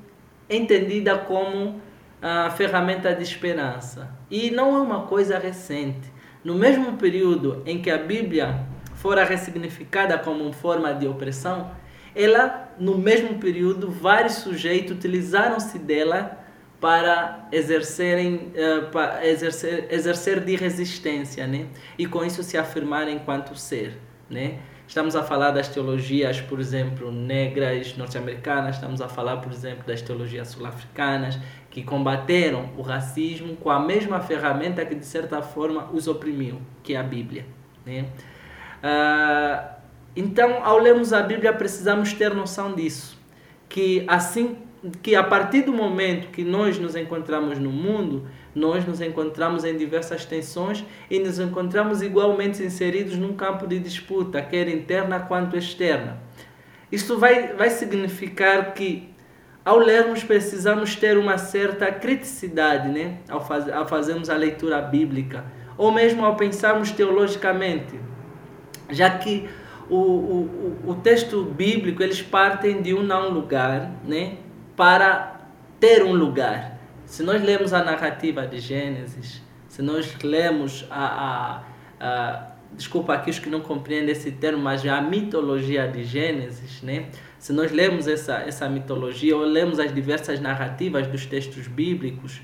entendida 0.50 1.18
como 1.18 1.82
a 2.24 2.50
ferramenta 2.52 3.14
de 3.14 3.22
esperança. 3.22 4.10
E 4.32 4.50
não 4.50 4.78
é 4.78 4.80
uma 4.80 5.02
coisa 5.02 5.38
recente. 5.38 6.10
No 6.42 6.56
mesmo 6.56 6.94
período 6.94 7.62
em 7.66 7.82
que 7.82 7.92
a 7.92 7.98
Bíblia 7.98 8.66
fora 8.96 9.26
ressignificada 9.26 10.18
como 10.18 10.54
forma 10.54 10.94
de 10.94 11.06
opressão, 11.06 11.72
ela, 12.16 12.74
no 12.80 12.98
mesmo 12.98 13.40
período, 13.40 13.92
vários 13.92 14.36
sujeitos 14.36 14.96
utilizaram-se 14.96 15.78
dela 15.78 16.40
para 16.80 17.48
exercerem 17.52 18.54
uh, 18.56 18.90
para 18.92 19.28
exercer, 19.28 19.88
exercer 19.90 20.40
de 20.40 20.56
resistência, 20.56 21.46
né? 21.46 21.68
E 21.98 22.06
com 22.06 22.24
isso 22.24 22.44
se 22.44 22.58
afirmar 22.58 23.10
enquanto 23.10 23.56
ser, 23.58 23.98
né? 24.30 24.60
Estamos 24.86 25.16
a 25.16 25.24
falar 25.24 25.52
das 25.52 25.70
teologias, 25.70 26.42
por 26.42 26.60
exemplo, 26.60 27.12
negras 27.12 27.96
norte-americanas, 27.98 28.76
estamos 28.76 29.02
a 29.02 29.08
falar, 29.08 29.38
por 29.38 29.52
exemplo, 29.52 29.84
das 29.88 30.02
teologias 30.02 30.50
sul-africanas, 30.50 31.40
que 31.74 31.82
combateram 31.82 32.70
o 32.78 32.84
racismo 32.84 33.56
com 33.56 33.68
a 33.68 33.80
mesma 33.80 34.20
ferramenta 34.20 34.86
que, 34.86 34.94
de 34.94 35.08
certa 35.08 35.42
forma, 35.42 35.90
os 35.92 36.08
oprimiu, 36.08 36.62
que 36.84 36.94
é 36.94 36.98
a 36.98 37.02
Bíblia. 37.02 37.48
Né? 37.84 38.06
Uh, 38.84 39.74
então, 40.16 40.64
ao 40.64 40.78
lermos 40.78 41.12
a 41.12 41.24
Bíblia, 41.24 41.52
precisamos 41.52 42.14
ter 42.14 42.32
noção 42.32 42.76
disso, 42.76 43.18
que 43.68 44.06
assim 44.08 44.58
que 45.02 45.16
a 45.16 45.24
partir 45.24 45.64
do 45.64 45.74
momento 45.74 46.28
que 46.28 46.44
nós 46.44 46.78
nos 46.78 46.96
encontramos 46.96 47.58
no 47.58 47.72
mundo, 47.72 48.28
nós 48.54 48.86
nos 48.86 49.02
encontramos 49.02 49.64
em 49.64 49.76
diversas 49.76 50.26
tensões 50.26 50.86
e 51.10 51.18
nos 51.18 51.40
encontramos 51.40 52.04
igualmente 52.04 52.62
inseridos 52.62 53.18
num 53.18 53.34
campo 53.34 53.66
de 53.66 53.80
disputa, 53.80 54.44
quer 54.44 54.68
interna 54.68 55.22
quanto 55.22 55.58
externa. 55.58 56.22
Isto 56.92 57.18
vai, 57.18 57.54
vai 57.54 57.72
significar 57.72 58.76
que, 58.76 59.10
ao 59.66 59.78
lermos, 59.78 60.24
precisamos 60.24 60.96
ter 60.96 61.18
uma 61.18 61.38
certa 61.38 61.92
criticidade 61.92 62.90
né? 62.90 63.20
ao, 63.30 63.46
faz, 63.46 63.70
ao 63.70 63.88
fazermos 63.88 64.30
a 64.30 64.36
leitura 64.36 64.82
bíblica, 64.82 65.46
ou 65.78 65.92
mesmo 65.92 66.26
ao 66.26 66.36
pensarmos 66.36 66.92
teologicamente, 66.92 68.00
já 68.90 69.10
que 69.10 69.50
o, 69.90 69.96
o, 69.96 70.80
o 70.88 70.96
texto 70.96 71.44
bíblico 71.44 72.04
eles 72.04 72.22
partem 72.22 72.82
de 72.82 72.94
um 72.94 73.04
não 73.04 73.30
lugar, 73.30 73.92
né? 74.04 74.38
para 74.76 75.48
ter 75.80 76.04
um 76.04 76.14
lugar. 76.14 76.78
Se 77.06 77.24
nós 77.24 77.42
lemos 77.42 77.74
a 77.74 77.84
narrativa 77.84 78.46
de 78.46 78.60
Gênesis, 78.60 79.42
se 79.68 79.82
nós 79.82 80.16
lemos 80.24 80.86
a, 80.90 81.62
a, 82.00 82.06
a 82.06 82.48
desculpa 82.74 83.14
aqui 83.14 83.30
os 83.30 83.40
que 83.40 83.50
não 83.50 83.62
compreendem 83.62 84.12
esse 84.12 84.32
termo, 84.32 84.62
mas 84.62 84.86
a 84.86 85.02
mitologia 85.02 85.88
de 85.88 86.04
Gênesis, 86.04 86.82
né? 86.82 87.08
Se 87.44 87.52
nós 87.52 87.74
lemos 87.74 88.08
essa, 88.08 88.36
essa 88.36 88.70
mitologia 88.70 89.36
ou 89.36 89.44
lemos 89.44 89.78
as 89.78 89.94
diversas 89.94 90.40
narrativas 90.40 91.08
dos 91.08 91.26
textos 91.26 91.68
bíblicos, 91.68 92.42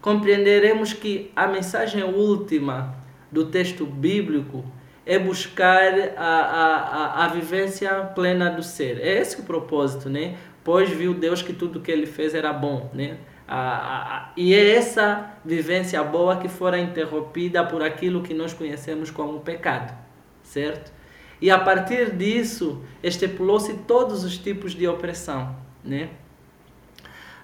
compreenderemos 0.00 0.92
que 0.92 1.32
a 1.34 1.48
mensagem 1.48 2.04
última 2.04 2.94
do 3.28 3.46
texto 3.46 3.84
bíblico 3.84 4.64
é 5.04 5.18
buscar 5.18 5.92
a, 6.16 6.24
a, 6.24 6.76
a, 6.76 7.24
a 7.24 7.28
vivência 7.30 7.90
plena 8.14 8.48
do 8.48 8.62
ser. 8.62 9.00
É 9.00 9.18
esse 9.18 9.40
o 9.40 9.42
propósito, 9.42 10.08
né? 10.08 10.36
pois 10.62 10.90
viu 10.90 11.12
Deus 11.12 11.42
que 11.42 11.52
tudo 11.52 11.80
que 11.80 11.90
ele 11.90 12.06
fez 12.06 12.32
era 12.32 12.52
bom, 12.52 12.88
né? 12.94 13.16
e 14.36 14.54
é 14.54 14.76
essa 14.76 15.28
vivência 15.44 16.00
boa 16.04 16.36
que 16.36 16.48
fora 16.48 16.78
interrompida 16.78 17.64
por 17.64 17.82
aquilo 17.82 18.22
que 18.22 18.32
nós 18.32 18.54
conhecemos 18.54 19.10
como 19.10 19.40
pecado, 19.40 19.92
certo? 20.44 20.94
E 21.40 21.50
a 21.50 21.58
partir 21.58 22.12
disso, 22.14 22.82
estipulou-se 23.02 23.74
todos 23.86 24.24
os 24.24 24.38
tipos 24.38 24.74
de 24.74 24.86
opressão, 24.88 25.54
né? 25.84 26.10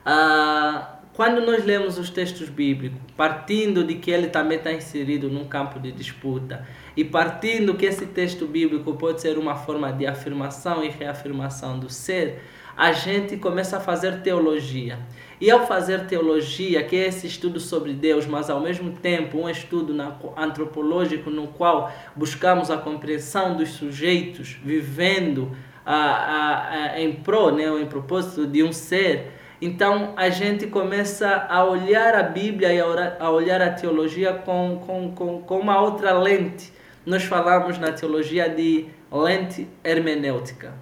Ah, 0.04 0.98
quando 1.14 1.44
nós 1.44 1.62
lemos 1.64 1.98
os 1.98 2.08
textos 2.08 2.48
bíblicos, 2.48 2.98
partindo 3.14 3.84
de 3.84 3.96
que 3.96 4.10
ele 4.10 4.28
também 4.28 4.56
está 4.56 4.72
inserido 4.72 5.28
num 5.28 5.44
campo 5.44 5.78
de 5.78 5.92
disputa, 5.92 6.66
e 6.96 7.04
partindo 7.04 7.74
que 7.74 7.84
esse 7.84 8.06
texto 8.06 8.46
bíblico 8.46 8.94
pode 8.94 9.20
ser 9.20 9.36
uma 9.36 9.54
forma 9.54 9.92
de 9.92 10.06
afirmação 10.06 10.82
e 10.82 10.88
reafirmação 10.88 11.78
do 11.78 11.90
ser, 11.90 12.42
a 12.74 12.92
gente 12.92 13.36
começa 13.36 13.76
a 13.76 13.80
fazer 13.80 14.22
teologia. 14.22 14.98
E 15.42 15.50
ao 15.50 15.66
fazer 15.66 16.06
teologia, 16.06 16.84
que 16.84 16.94
é 16.94 17.08
esse 17.08 17.26
estudo 17.26 17.58
sobre 17.58 17.92
Deus, 17.92 18.26
mas 18.26 18.48
ao 18.48 18.60
mesmo 18.60 18.92
tempo 18.92 19.38
um 19.38 19.50
estudo 19.50 19.92
antropológico 20.36 21.30
no 21.30 21.48
qual 21.48 21.92
buscamos 22.14 22.70
a 22.70 22.76
compreensão 22.76 23.56
dos 23.56 23.70
sujeitos 23.70 24.56
vivendo 24.64 25.50
a, 25.84 25.96
a, 25.96 26.92
a, 26.92 27.00
em 27.00 27.12
pró, 27.14 27.50
né, 27.50 27.68
ou 27.68 27.80
em 27.80 27.86
propósito 27.86 28.46
de 28.46 28.62
um 28.62 28.72
ser, 28.72 29.32
então 29.60 30.12
a 30.16 30.30
gente 30.30 30.68
começa 30.68 31.44
a 31.50 31.64
olhar 31.64 32.14
a 32.14 32.22
Bíblia 32.22 32.72
e 32.72 32.78
a 32.78 33.28
olhar 33.28 33.60
a 33.60 33.70
teologia 33.70 34.32
com, 34.32 34.80
com, 34.86 35.10
com, 35.10 35.42
com 35.42 35.58
uma 35.58 35.80
outra 35.80 36.12
lente. 36.12 36.72
Nós 37.04 37.24
falamos 37.24 37.78
na 37.78 37.90
teologia 37.90 38.48
de 38.48 38.86
lente 39.10 39.66
hermenêutica. 39.82 40.72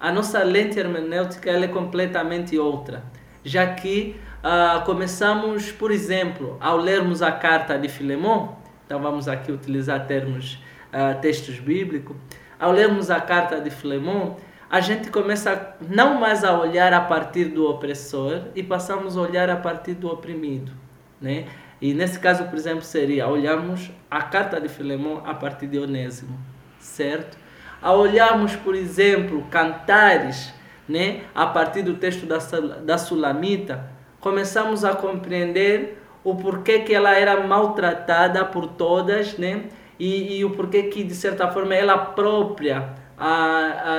A 0.00 0.10
nossa 0.10 0.42
lente 0.42 0.76
hermenêutica 0.76 1.48
ela 1.48 1.66
é 1.66 1.68
completamente 1.68 2.58
outra 2.58 3.16
já 3.48 3.66
que 3.66 4.14
uh, 4.44 4.84
começamos, 4.84 5.72
por 5.72 5.90
exemplo, 5.90 6.56
ao 6.60 6.76
lermos 6.76 7.22
a 7.22 7.32
carta 7.32 7.78
de 7.78 7.88
Filemão, 7.88 8.58
então 8.84 9.00
vamos 9.00 9.26
aqui 9.26 9.50
utilizar 9.50 10.06
termos, 10.06 10.62
uh, 10.92 11.18
textos 11.20 11.58
bíblicos, 11.58 12.14
ao 12.60 12.72
lermos 12.72 13.10
a 13.10 13.20
carta 13.20 13.60
de 13.60 13.70
Filemão, 13.70 14.36
a 14.70 14.80
gente 14.80 15.10
começa 15.10 15.76
não 15.88 16.20
mais 16.20 16.44
a 16.44 16.58
olhar 16.58 16.92
a 16.92 17.00
partir 17.00 17.46
do 17.46 17.66
opressor 17.66 18.48
e 18.54 18.62
passamos 18.62 19.16
a 19.16 19.20
olhar 19.22 19.48
a 19.48 19.56
partir 19.56 19.94
do 19.94 20.08
oprimido, 20.12 20.72
né? 21.18 21.46
E 21.80 21.94
nesse 21.94 22.18
caso, 22.18 22.44
por 22.44 22.56
exemplo, 22.56 22.82
seria 22.82 23.26
olharmos 23.28 23.90
a 24.10 24.20
carta 24.20 24.60
de 24.60 24.68
Filemão 24.68 25.22
a 25.24 25.32
partir 25.32 25.68
de 25.68 25.78
Onésimo, 25.78 26.38
certo? 26.78 27.38
Ao 27.80 27.98
olharmos, 27.98 28.56
por 28.56 28.74
exemplo, 28.74 29.46
cantares 29.50 30.52
né, 30.88 31.22
a 31.34 31.46
partir 31.46 31.82
do 31.82 31.94
texto 31.94 32.26
da, 32.26 32.38
da 32.80 32.98
Sulamita, 32.98 33.90
começamos 34.20 34.84
a 34.84 34.94
compreender 34.94 36.02
o 36.24 36.34
porquê 36.34 36.80
que 36.80 36.94
ela 36.94 37.14
era 37.14 37.46
maltratada 37.46 38.44
por 38.44 38.66
todas, 38.66 39.36
né, 39.36 39.64
e, 39.98 40.38
e 40.38 40.44
o 40.44 40.50
porquê 40.50 40.84
que, 40.84 41.02
de 41.04 41.14
certa 41.14 41.48
forma, 41.48 41.74
ela 41.74 41.98
própria 41.98 42.94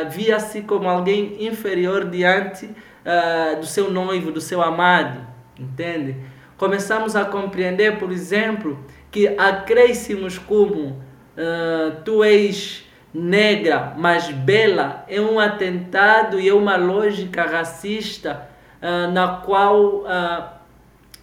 via-se 0.09 0.61
como 0.61 0.87
alguém 0.87 1.45
inferior 1.45 2.05
diante 2.05 2.69
do 3.59 3.65
seu 3.65 3.91
noivo, 3.91 4.31
do 4.31 4.39
seu 4.39 4.61
amado, 4.61 5.19
entende? 5.59 6.15
Começamos 6.59 7.15
a 7.15 7.25
compreender, 7.25 7.97
por 7.97 8.11
exemplo, 8.11 8.77
que 9.09 9.27
acréscimos 9.37 10.37
como 10.37 10.89
uh, 10.89 12.01
tu 12.03 12.21
és 12.23 12.85
negra, 13.13 13.93
mas 13.97 14.29
bela, 14.29 15.03
é 15.07 15.19
um 15.19 15.39
atentado 15.39 16.39
e 16.39 16.47
é 16.47 16.53
uma 16.53 16.75
lógica 16.75 17.43
racista 17.43 18.47
uh, 18.81 19.11
na 19.11 19.37
qual 19.37 20.01
uh, 20.01 20.59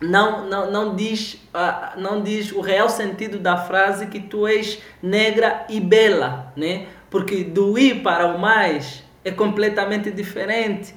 não, 0.00 0.48
não, 0.48 0.70
não, 0.70 0.96
diz, 0.96 1.34
uh, 1.54 1.98
não 1.98 2.22
diz 2.22 2.52
o 2.52 2.60
real 2.60 2.88
sentido 2.88 3.38
da 3.38 3.56
frase 3.56 4.06
que 4.06 4.20
tu 4.20 4.46
és 4.46 4.82
negra 5.02 5.64
e 5.68 5.80
bela, 5.80 6.52
né? 6.56 6.86
porque 7.08 7.44
do 7.44 7.78
ir 7.78 8.02
para 8.02 8.26
o 8.26 8.38
mais 8.38 9.02
é 9.24 9.30
completamente 9.30 10.10
diferente. 10.10 10.94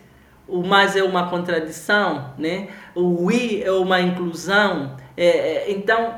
O 0.48 0.64
mais 0.64 0.96
é 0.96 1.04
uma 1.04 1.30
contradição, 1.30 2.34
né? 2.38 2.70
o 2.96 3.32
i 3.32 3.64
é 3.64 3.72
uma 3.72 4.02
inclusão. 4.02 4.98
É, 5.16 5.28
é, 5.28 5.72
então, 5.72 6.16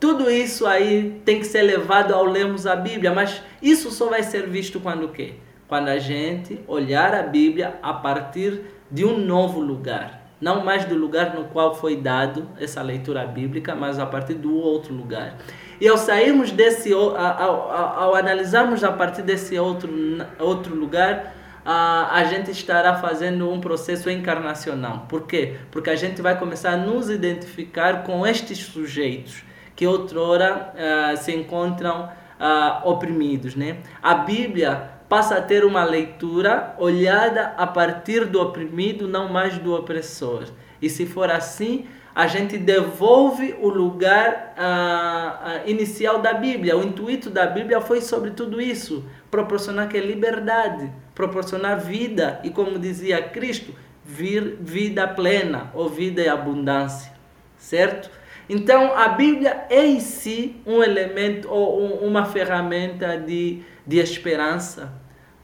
tudo 0.00 0.30
isso 0.30 0.64
aí 0.64 1.20
tem 1.24 1.40
que 1.40 1.46
ser 1.46 1.62
levado 1.62 2.14
ao 2.14 2.24
lermos 2.24 2.66
a 2.66 2.76
Bíblia, 2.76 3.12
mas 3.12 3.42
isso 3.60 3.90
só 3.90 4.08
vai 4.08 4.22
ser 4.22 4.48
visto 4.48 4.78
quando 4.78 5.06
o 5.06 5.08
quê? 5.08 5.34
Quando 5.66 5.88
a 5.88 5.98
gente 5.98 6.60
olhar 6.68 7.12
a 7.14 7.22
Bíblia 7.22 7.78
a 7.82 7.92
partir 7.92 8.60
de 8.88 9.04
um 9.04 9.18
novo 9.18 9.60
lugar. 9.60 10.22
Não 10.40 10.64
mais 10.64 10.84
do 10.84 10.94
lugar 10.94 11.34
no 11.34 11.46
qual 11.46 11.74
foi 11.74 11.96
dado 11.96 12.48
essa 12.60 12.80
leitura 12.80 13.26
bíblica, 13.26 13.74
mas 13.74 13.98
a 13.98 14.06
partir 14.06 14.34
do 14.34 14.54
outro 14.54 14.94
lugar. 14.94 15.36
E 15.80 15.88
ao 15.88 15.98
sairmos 15.98 16.52
desse, 16.52 16.92
ao, 16.92 17.16
ao, 17.16 17.70
ao 17.72 18.14
analisarmos 18.14 18.84
a 18.84 18.92
partir 18.92 19.22
desse 19.22 19.58
outro, 19.58 19.90
outro 20.38 20.76
lugar, 20.76 21.34
a, 21.66 22.16
a 22.18 22.24
gente 22.24 22.52
estará 22.52 22.94
fazendo 22.94 23.50
um 23.50 23.60
processo 23.60 24.08
encarnacional. 24.08 25.06
Por 25.08 25.26
quê? 25.26 25.56
Porque 25.72 25.90
a 25.90 25.96
gente 25.96 26.22
vai 26.22 26.38
começar 26.38 26.74
a 26.74 26.76
nos 26.76 27.10
identificar 27.10 28.04
com 28.04 28.24
estes 28.24 28.58
sujeitos 28.58 29.47
que 29.78 29.86
outrora 29.86 30.74
uh, 30.74 31.16
se 31.16 31.32
encontram 31.32 32.06
uh, 32.06 32.88
oprimidos. 32.88 33.54
Né? 33.54 33.76
A 34.02 34.12
Bíblia 34.12 34.90
passa 35.08 35.36
a 35.36 35.40
ter 35.40 35.64
uma 35.64 35.84
leitura 35.84 36.74
olhada 36.78 37.54
a 37.56 37.64
partir 37.64 38.24
do 38.24 38.42
oprimido, 38.42 39.06
não 39.06 39.28
mais 39.28 39.56
do 39.56 39.72
opressor. 39.72 40.48
E 40.82 40.90
se 40.90 41.06
for 41.06 41.30
assim, 41.30 41.86
a 42.12 42.26
gente 42.26 42.58
devolve 42.58 43.54
o 43.60 43.68
lugar 43.68 44.56
uh, 44.58 45.70
inicial 45.70 46.18
da 46.18 46.34
Bíblia. 46.34 46.76
O 46.76 46.82
intuito 46.82 47.30
da 47.30 47.46
Bíblia 47.46 47.80
foi 47.80 48.00
sobre 48.00 48.32
tudo 48.32 48.60
isso, 48.60 49.04
proporcionar 49.30 49.88
que 49.88 50.00
liberdade, 50.00 50.90
proporcionar 51.14 51.78
vida 51.78 52.40
e, 52.42 52.50
como 52.50 52.80
dizia 52.80 53.22
Cristo, 53.22 53.72
vir 54.04 54.56
vida 54.60 55.06
plena 55.06 55.70
ou 55.72 55.88
vida 55.88 56.20
em 56.20 56.28
abundância, 56.28 57.12
certo? 57.56 58.17
Então, 58.48 58.96
a 58.96 59.08
Bíblia 59.08 59.66
é 59.68 59.84
em 59.84 60.00
si 60.00 60.56
um 60.64 60.82
elemento 60.82 61.50
ou 61.50 61.82
um, 61.82 62.08
uma 62.08 62.24
ferramenta 62.24 63.18
de, 63.18 63.62
de 63.86 63.98
esperança. 63.98 64.92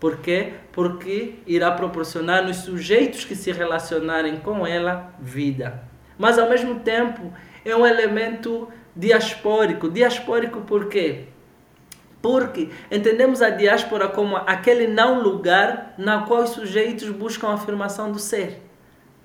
Por 0.01 0.19
quê? 0.19 0.55
Porque 0.73 1.35
irá 1.47 1.71
proporcionar 1.71 2.45
nos 2.45 2.59
sujeitos 2.59 3.25
que 3.25 3.37
se 3.37 3.53
relacionarem 3.53 4.39
com 4.39 4.67
ela 4.67 5.15
vida. 5.21 5.83
Mas, 6.17 6.39
ao 6.39 6.49
mesmo 6.49 6.81
tempo, 6.81 7.33
é 7.65 7.77
um 7.77 7.87
elemento 7.87 8.69
diaspórico. 8.97 9.91
Diaspórico 9.91 10.63
por 10.63 10.89
quê? 10.89 11.27
Porque 12.23 12.71
entendemos 12.91 13.43
a 13.43 13.51
diáspora 13.51 14.09
como 14.09 14.37
aquele 14.37 14.87
não 14.87 15.21
lugar 15.23 15.95
na 15.99 16.23
qual 16.23 16.45
os 16.45 16.51
sujeitos 16.51 17.11
buscam 17.11 17.49
a 17.49 17.55
afirmação 17.55 18.11
do 18.11 18.19
ser. 18.19 18.64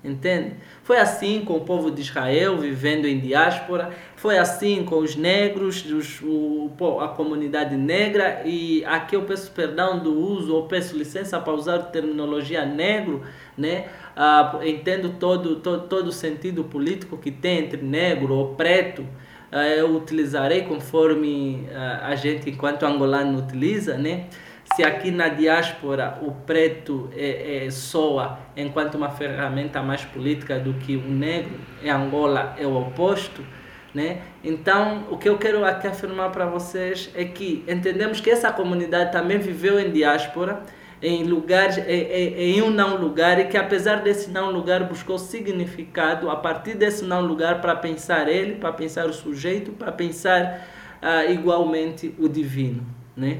Entende? 0.02 0.54
Foi 0.82 0.96
assim 0.96 1.42
com 1.44 1.58
o 1.58 1.60
povo 1.60 1.90
de 1.90 2.00
Israel 2.00 2.56
vivendo 2.56 3.06
em 3.06 3.18
diáspora, 3.20 3.90
foi 4.16 4.38
assim 4.38 4.82
com 4.82 4.98
os 4.98 5.14
negros, 5.14 5.84
os, 5.84 6.22
o, 6.22 6.70
a 7.00 7.08
comunidade 7.08 7.76
negra, 7.76 8.40
e 8.46 8.82
aqui 8.86 9.14
eu 9.14 9.22
peço 9.22 9.50
perdão 9.50 9.98
do 9.98 10.18
uso, 10.18 10.54
ou 10.54 10.66
peço 10.66 10.96
licença 10.96 11.38
para 11.38 11.52
usar 11.52 11.74
a 11.74 11.82
terminologia 11.82 12.64
negro, 12.64 13.22
né? 13.58 13.88
Ah, 14.16 14.60
entendo 14.64 15.16
todo, 15.18 15.56
todo, 15.56 15.86
todo 15.86 16.06
o 16.06 16.12
sentido 16.12 16.64
político 16.64 17.18
que 17.18 17.30
tem 17.30 17.58
entre 17.58 17.82
negro 17.82 18.34
ou 18.34 18.54
preto, 18.54 19.06
ah, 19.52 19.66
eu 19.68 19.94
utilizarei 19.94 20.62
conforme 20.62 21.68
ah, 21.74 22.06
a 22.06 22.14
gente, 22.14 22.48
enquanto 22.48 22.84
angolano, 22.84 23.38
utiliza, 23.38 23.98
né? 23.98 24.28
Se 24.74 24.84
aqui 24.84 25.10
na 25.10 25.28
diáspora 25.28 26.18
o 26.22 26.30
preto 26.30 27.10
é, 27.16 27.66
é, 27.66 27.70
soa 27.70 28.38
enquanto 28.56 28.94
uma 28.94 29.10
ferramenta 29.10 29.82
mais 29.82 30.04
política 30.04 30.58
do 30.58 30.74
que 30.74 30.96
o 30.96 31.08
negro, 31.08 31.58
em 31.82 31.90
Angola 31.90 32.54
é 32.58 32.66
o 32.66 32.76
oposto, 32.76 33.44
né? 33.92 34.22
Então, 34.44 35.04
o 35.10 35.18
que 35.18 35.28
eu 35.28 35.36
quero 35.36 35.64
aqui 35.64 35.86
afirmar 35.86 36.30
para 36.30 36.46
vocês 36.46 37.10
é 37.14 37.24
que 37.24 37.64
entendemos 37.66 38.20
que 38.20 38.30
essa 38.30 38.52
comunidade 38.52 39.10
também 39.10 39.38
viveu 39.38 39.80
em 39.80 39.90
diáspora, 39.90 40.62
em 41.02 41.24
lugares, 41.24 41.78
em, 41.78 42.56
em 42.56 42.62
um 42.62 42.70
não 42.70 42.96
lugar, 42.96 43.40
e 43.40 43.46
que 43.46 43.56
apesar 43.56 43.96
desse 44.02 44.30
não 44.30 44.50
lugar 44.50 44.84
buscou 44.84 45.18
significado 45.18 46.30
a 46.30 46.36
partir 46.36 46.74
desse 46.74 47.04
não 47.04 47.22
lugar 47.22 47.60
para 47.60 47.74
pensar 47.74 48.28
ele, 48.28 48.56
para 48.56 48.72
pensar 48.72 49.06
o 49.06 49.12
sujeito, 49.12 49.72
para 49.72 49.90
pensar 49.90 50.68
uh, 51.02 51.32
igualmente 51.32 52.14
o 52.18 52.28
divino, 52.28 52.86
né? 53.16 53.38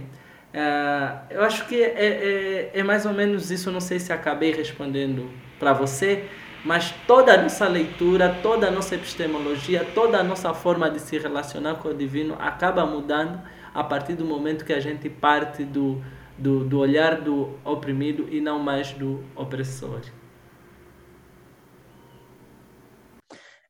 Uh, 0.53 1.27
eu 1.31 1.43
acho 1.45 1.67
que 1.69 1.81
é, 1.81 1.89
é, 1.95 2.71
é, 2.75 2.83
mais 2.83 3.07
ou 3.07 3.13
menos 3.13 3.51
isso. 3.51 3.71
Não 3.71 3.81
sei 3.81 3.99
se 3.99 4.13
acabei 4.13 4.53
respondendo 4.53 5.31
para 5.59 5.73
você, 5.73 6.29
mas 6.65 6.91
toda 7.07 7.35
a 7.35 7.43
nossa 7.43 7.69
leitura, 7.69 8.39
toda 8.43 8.69
a 8.69 8.71
nossa 8.71 8.95
epistemologia, 8.95 9.85
toda 9.95 10.19
a 10.19 10.23
nossa 10.23 10.53
forma 10.53 10.91
de 10.91 10.99
se 11.01 11.19
relacionar 11.19 11.77
com 11.77 11.89
o 11.89 11.95
divino 11.95 12.37
acaba 12.39 12.85
mudando 12.85 13.41
a 13.73 13.85
partir 13.85 14.15
do 14.15 14.25
momento 14.25 14.65
que 14.65 14.73
a 14.73 14.81
gente 14.81 15.09
parte 15.09 15.65
do, 15.65 16.03
do, 16.37 16.65
do 16.65 16.79
olhar 16.79 17.21
do 17.21 17.59
oprimido 17.65 18.29
e 18.29 18.41
não 18.41 18.59
mais 18.59 18.93
do 18.93 19.25
opressor. 19.37 20.03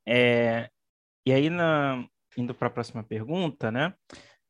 É, 0.06 0.70
e 1.26 1.32
aí, 1.32 1.50
na, 1.50 2.04
indo 2.36 2.54
para 2.54 2.68
a 2.68 2.70
próxima 2.70 3.04
pergunta, 3.04 3.70
né? 3.70 3.94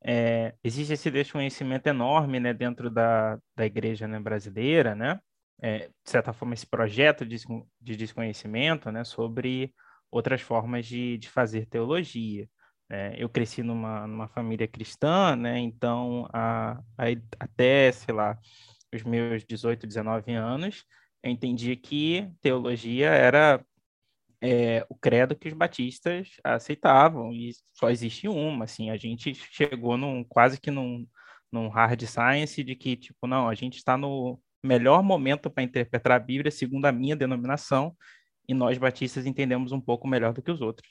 É, 0.04 0.54
existe 0.64 0.92
esse 0.92 1.10
desconhecimento 1.10 1.86
enorme 1.86 2.40
né, 2.40 2.54
dentro 2.54 2.90
da, 2.90 3.38
da 3.56 3.66
igreja 3.66 4.08
né, 4.08 4.18
brasileira, 4.18 4.94
né? 4.94 5.20
é, 5.62 5.88
de 5.88 6.10
certa 6.10 6.32
forma, 6.32 6.54
esse 6.54 6.66
projeto 6.66 7.24
de, 7.24 7.36
de 7.80 7.96
desconhecimento 7.96 8.90
né, 8.90 9.04
sobre 9.04 9.74
outras 10.10 10.40
formas 10.40 10.86
de, 10.86 11.18
de 11.18 11.28
fazer 11.28 11.66
teologia. 11.66 12.48
É, 12.88 13.14
eu 13.16 13.28
cresci 13.28 13.62
numa, 13.62 14.06
numa 14.06 14.28
família 14.28 14.66
cristã, 14.66 15.36
né, 15.36 15.58
então 15.58 16.28
a, 16.32 16.72
a, 16.98 17.04
até, 17.38 17.92
sei 17.92 18.14
lá, 18.14 18.36
os 18.92 19.02
meus 19.04 19.44
18, 19.44 19.86
19 19.86 20.32
anos, 20.32 20.84
eu 21.22 21.30
entendi 21.30 21.76
que 21.76 22.28
teologia 22.40 23.10
era 23.10 23.64
é, 24.42 24.86
o 24.88 24.94
credo 24.94 25.36
que 25.36 25.48
os 25.48 25.54
batistas 25.54 26.28
aceitavam, 26.42 27.32
e 27.32 27.52
só 27.72 27.90
existe 27.90 28.28
uma, 28.28 28.64
assim, 28.64 28.90
a 28.90 28.96
gente 28.96 29.34
chegou 29.34 29.96
num, 29.96 30.24
quase 30.24 30.60
que 30.60 30.70
num, 30.70 31.06
num 31.52 31.68
hard 31.68 32.02
science 32.02 32.62
de 32.62 32.74
que, 32.74 32.96
tipo, 32.96 33.26
não, 33.26 33.48
a 33.48 33.54
gente 33.54 33.76
está 33.76 33.96
no 33.96 34.40
melhor 34.62 35.02
momento 35.02 35.50
para 35.50 35.62
interpretar 35.62 36.12
a 36.12 36.18
Bíblia, 36.18 36.50
segundo 36.50 36.86
a 36.86 36.92
minha 36.92 37.16
denominação, 37.16 37.94
e 38.48 38.54
nós 38.54 38.78
batistas 38.78 39.26
entendemos 39.26 39.72
um 39.72 39.80
pouco 39.80 40.08
melhor 40.08 40.32
do 40.32 40.42
que 40.42 40.50
os 40.50 40.60
outros. 40.60 40.90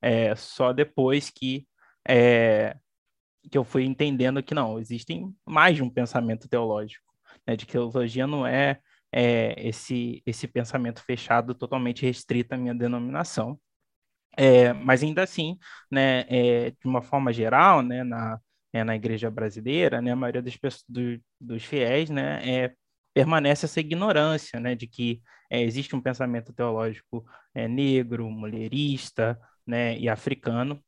É, 0.00 0.34
só 0.34 0.72
depois 0.72 1.30
que 1.30 1.66
é, 2.08 2.76
que 3.50 3.56
eu 3.56 3.64
fui 3.64 3.84
entendendo 3.84 4.42
que 4.42 4.54
não, 4.54 4.78
existem 4.78 5.34
mais 5.46 5.76
de 5.76 5.82
um 5.82 5.90
pensamento 5.90 6.48
teológico, 6.48 7.04
né, 7.46 7.56
de 7.56 7.66
que 7.66 7.72
teologia 7.72 8.26
não 8.26 8.46
é, 8.46 8.80
é 9.12 9.54
esse, 9.68 10.22
esse 10.26 10.46
pensamento 10.46 11.02
fechado 11.02 11.54
totalmente 11.54 12.04
restrito 12.04 12.54
à 12.54 12.58
minha 12.58 12.74
denominação. 12.74 13.58
É, 14.36 14.72
mas 14.72 15.02
ainda 15.02 15.22
assim, 15.22 15.58
né, 15.90 16.20
é, 16.28 16.70
de 16.70 16.86
uma 16.86 17.02
forma 17.02 17.32
geral, 17.32 17.82
né, 17.82 18.04
na, 18.04 18.40
é, 18.72 18.84
na 18.84 18.94
igreja 18.94 19.30
brasileira, 19.30 20.00
né, 20.00 20.12
a 20.12 20.16
maioria 20.16 20.42
pessoas, 20.42 20.84
do, 20.88 21.20
dos 21.40 21.64
fiéis, 21.64 22.08
né, 22.10 22.40
é, 22.48 22.72
permanece 23.12 23.66
essa 23.66 23.80
ignorância, 23.80 24.60
né, 24.60 24.74
de 24.74 24.86
que 24.86 25.20
é, 25.50 25.60
existe 25.62 25.96
um 25.96 26.00
pensamento 26.00 26.52
teológico 26.52 27.24
negro, 27.68 28.30
mulherista, 28.30 29.38
né, 29.66 29.98
e 29.98 30.08
africano. 30.08 30.82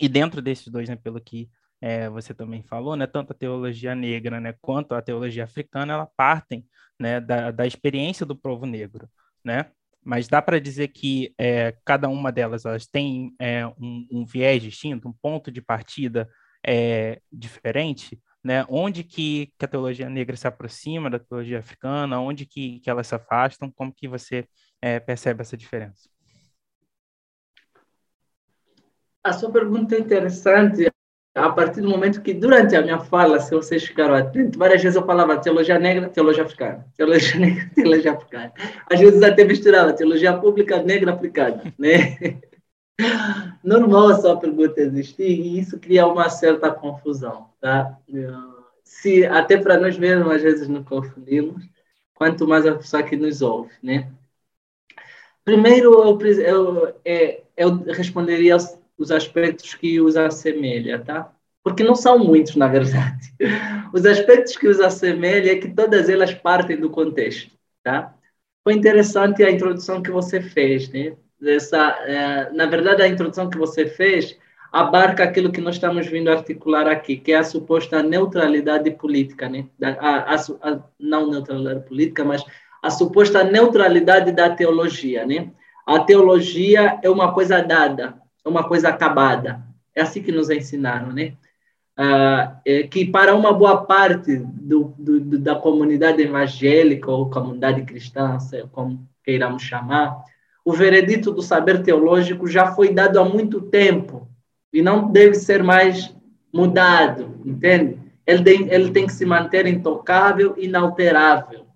E 0.00 0.08
dentro 0.08 0.40
desses 0.40 0.68
dois, 0.68 0.88
né, 0.88 0.96
pelo 0.96 1.20
que 1.20 1.50
é, 1.80 2.08
você 2.08 2.34
também 2.34 2.62
falou, 2.62 2.96
né, 2.96 3.06
tanto 3.06 3.32
a 3.32 3.36
teologia 3.36 3.94
negra, 3.94 4.40
né, 4.40 4.54
quanto 4.60 4.94
a 4.94 5.02
teologia 5.02 5.44
africana, 5.44 5.92
ela 5.92 6.08
partem, 6.16 6.66
né, 6.98 7.20
da, 7.20 7.50
da 7.50 7.66
experiência 7.66 8.24
do 8.24 8.36
povo 8.36 8.66
negro, 8.66 9.08
né? 9.44 9.70
Mas 10.02 10.28
dá 10.28 10.40
para 10.40 10.60
dizer 10.60 10.88
que 10.88 11.34
é, 11.36 11.76
cada 11.84 12.08
uma 12.08 12.30
delas 12.30 12.64
elas 12.64 12.86
tem 12.86 13.34
é, 13.40 13.66
um, 13.66 14.06
um 14.10 14.24
viés 14.24 14.62
distinto, 14.62 15.08
um 15.08 15.12
ponto 15.12 15.50
de 15.50 15.60
partida 15.60 16.30
é, 16.64 17.20
diferente, 17.30 18.20
né? 18.42 18.64
Onde 18.68 19.02
que, 19.02 19.52
que, 19.58 19.64
a 19.64 19.68
teologia 19.68 20.08
negra 20.08 20.36
se 20.36 20.46
aproxima 20.46 21.10
da 21.10 21.18
teologia 21.18 21.58
africana, 21.58 22.20
onde 22.20 22.46
que, 22.46 22.78
que 22.78 22.88
elas 22.88 23.08
se 23.08 23.16
afastam, 23.16 23.70
como 23.70 23.92
que 23.92 24.06
você 24.06 24.46
é, 24.80 25.00
percebe 25.00 25.42
essa 25.42 25.56
diferença? 25.56 26.08
A 29.24 29.32
sua 29.32 29.50
pergunta 29.50 29.96
é 29.96 29.98
interessante 29.98 30.88
a 31.36 31.50
partir 31.50 31.82
do 31.82 31.88
momento 31.88 32.22
que, 32.22 32.32
durante 32.32 32.74
a 32.74 32.80
minha 32.80 32.98
fala, 32.98 33.38
se 33.38 33.54
vocês 33.54 33.84
ficaram 33.84 34.14
atentos, 34.14 34.56
várias 34.56 34.82
vezes 34.82 34.96
eu 34.96 35.04
falava 35.04 35.36
teologia 35.36 35.78
negra, 35.78 36.08
teologia 36.08 36.44
africana, 36.44 36.86
teologia 36.96 37.36
negra, 37.38 37.70
teologia 37.74 38.12
africana. 38.12 38.52
Às 38.90 39.00
vezes 39.00 39.22
até 39.22 39.44
misturava 39.44 39.92
teologia 39.92 40.32
pública 40.38 40.82
negra 40.82 41.12
aplicada, 41.12 41.62
né? 41.78 42.40
Normal 43.62 44.08
a 44.08 44.14
sua 44.14 44.38
pergunta 44.38 44.80
existir 44.80 45.28
e 45.28 45.58
isso 45.58 45.78
cria 45.78 46.06
uma 46.06 46.30
certa 46.30 46.70
confusão, 46.70 47.50
tá? 47.60 47.98
Se, 48.82 49.26
até 49.26 49.58
para 49.58 49.78
nós 49.78 49.98
mesmos, 49.98 50.32
às 50.32 50.40
vezes, 50.40 50.68
nos 50.68 50.86
confundimos, 50.86 51.68
quanto 52.14 52.48
mais 52.48 52.64
a 52.66 52.76
pessoa 52.76 53.02
que 53.02 53.14
nos 53.14 53.42
ouve, 53.42 53.72
né? 53.82 54.10
Primeiro, 55.44 55.92
eu, 56.02 56.18
eu, 56.40 56.94
é, 57.04 57.42
eu 57.56 57.76
responderia 57.92 58.56
os 58.98 59.10
aspectos 59.10 59.74
que 59.74 60.00
os 60.00 60.16
assemelha, 60.16 60.98
tá? 60.98 61.32
Porque 61.62 61.82
não 61.82 61.94
são 61.94 62.18
muitos, 62.18 62.56
na 62.56 62.68
verdade. 62.68 63.34
Os 63.92 64.06
aspectos 64.06 64.56
que 64.56 64.68
os 64.68 64.78
assemelha 64.78 65.52
é 65.52 65.56
que 65.56 65.68
todas 65.68 66.08
elas 66.08 66.32
partem 66.32 66.78
do 66.78 66.90
contexto, 66.90 67.50
tá? 67.82 68.14
Foi 68.62 68.72
interessante 68.72 69.42
a 69.42 69.50
introdução 69.50 70.02
que 70.02 70.10
você 70.10 70.40
fez, 70.40 70.88
né? 70.90 71.16
Essa, 71.42 71.88
é, 72.06 72.52
na 72.52 72.66
verdade, 72.66 73.02
a 73.02 73.08
introdução 73.08 73.50
que 73.50 73.58
você 73.58 73.86
fez 73.86 74.36
abarca 74.72 75.24
aquilo 75.24 75.50
que 75.50 75.60
nós 75.60 75.76
estamos 75.76 76.06
vindo 76.06 76.30
articular 76.30 76.86
aqui, 76.86 77.16
que 77.16 77.32
é 77.32 77.36
a 77.36 77.44
suposta 77.44 78.02
neutralidade 78.02 78.90
política, 78.92 79.48
né? 79.48 79.66
A, 79.82 80.34
a, 80.34 80.36
a, 80.36 80.80
não 80.98 81.30
neutralidade 81.30 81.86
política, 81.86 82.24
mas 82.24 82.44
a 82.82 82.90
suposta 82.90 83.42
neutralidade 83.42 84.32
da 84.32 84.50
teologia, 84.50 85.24
né? 85.26 85.50
A 85.86 86.00
teologia 86.00 86.98
é 87.02 87.08
uma 87.10 87.32
coisa 87.32 87.60
dada, 87.62 88.20
uma 88.46 88.64
coisa 88.68 88.88
acabada. 88.88 89.62
É 89.94 90.02
assim 90.02 90.22
que 90.22 90.32
nos 90.32 90.50
ensinaram, 90.50 91.12
né? 91.12 91.34
Ah, 91.96 92.60
é 92.64 92.82
que 92.82 93.06
para 93.06 93.34
uma 93.34 93.52
boa 93.52 93.84
parte 93.86 94.36
do, 94.36 94.94
do, 94.98 95.38
da 95.38 95.54
comunidade 95.54 96.20
evangélica 96.22 97.10
ou 97.10 97.30
comunidade 97.30 97.82
cristã, 97.84 98.36
como 98.70 99.08
queiramos 99.24 99.62
chamar, 99.62 100.22
o 100.64 100.72
veredito 100.72 101.32
do 101.32 101.40
saber 101.40 101.82
teológico 101.82 102.46
já 102.46 102.74
foi 102.74 102.92
dado 102.92 103.18
há 103.18 103.24
muito 103.24 103.62
tempo 103.62 104.28
e 104.72 104.82
não 104.82 105.10
deve 105.10 105.34
ser 105.34 105.62
mais 105.62 106.14
mudado, 106.52 107.40
entende? 107.44 107.98
Ele 108.26 108.42
tem, 108.42 108.68
ele 108.72 108.90
tem 108.90 109.06
que 109.06 109.12
se 109.12 109.24
manter 109.24 109.66
intocável, 109.66 110.54
inalterável. 110.58 111.66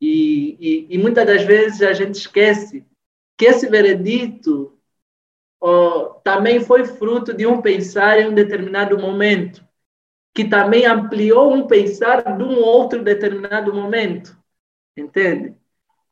E, 0.00 0.56
e, 0.60 0.94
e 0.94 0.98
muitas 0.98 1.26
das 1.26 1.42
vezes 1.42 1.82
a 1.82 1.92
gente 1.92 2.16
esquece 2.16 2.84
que 3.36 3.46
esse 3.46 3.66
veredito 3.68 4.75
oh, 5.66 6.20
também 6.22 6.60
foi 6.60 6.84
fruto 6.84 7.34
de 7.34 7.44
um 7.46 7.60
pensar 7.60 8.20
em 8.20 8.28
um 8.28 8.34
determinado 8.34 8.96
momento, 8.98 9.66
que 10.32 10.44
também 10.44 10.86
ampliou 10.86 11.52
um 11.52 11.66
pensar 11.66 12.36
de 12.36 12.44
um 12.44 12.60
outro 12.60 13.02
determinado 13.02 13.74
momento, 13.74 14.36
entende? 14.96 15.56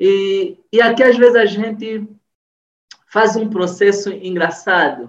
E, 0.00 0.58
e 0.72 0.82
aqui, 0.82 1.04
às 1.04 1.16
vezes, 1.16 1.36
a 1.36 1.46
gente 1.46 2.08
faz 3.06 3.36
um 3.36 3.48
processo 3.48 4.10
engraçado, 4.10 5.04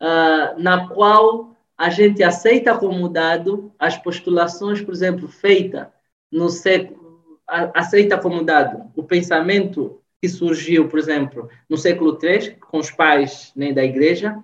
uh, 0.00 0.58
na 0.58 0.88
qual 0.88 1.54
a 1.76 1.90
gente 1.90 2.22
aceita 2.22 2.78
como 2.78 3.06
dado 3.08 3.70
as 3.78 3.98
postulações, 3.98 4.80
por 4.80 4.94
exemplo, 4.94 5.28
feitas 5.28 5.88
no 6.32 6.48
século, 6.48 7.38
aceita 7.46 8.16
como 8.16 8.42
dado 8.42 8.90
o 8.96 9.04
pensamento 9.04 10.00
que 10.24 10.28
surgiu, 10.30 10.88
por 10.88 10.98
exemplo, 10.98 11.50
no 11.68 11.76
século 11.76 12.18
III, 12.20 12.52
com 12.52 12.78
os 12.78 12.90
pais 12.90 13.52
né, 13.54 13.74
da 13.74 13.84
igreja, 13.84 14.34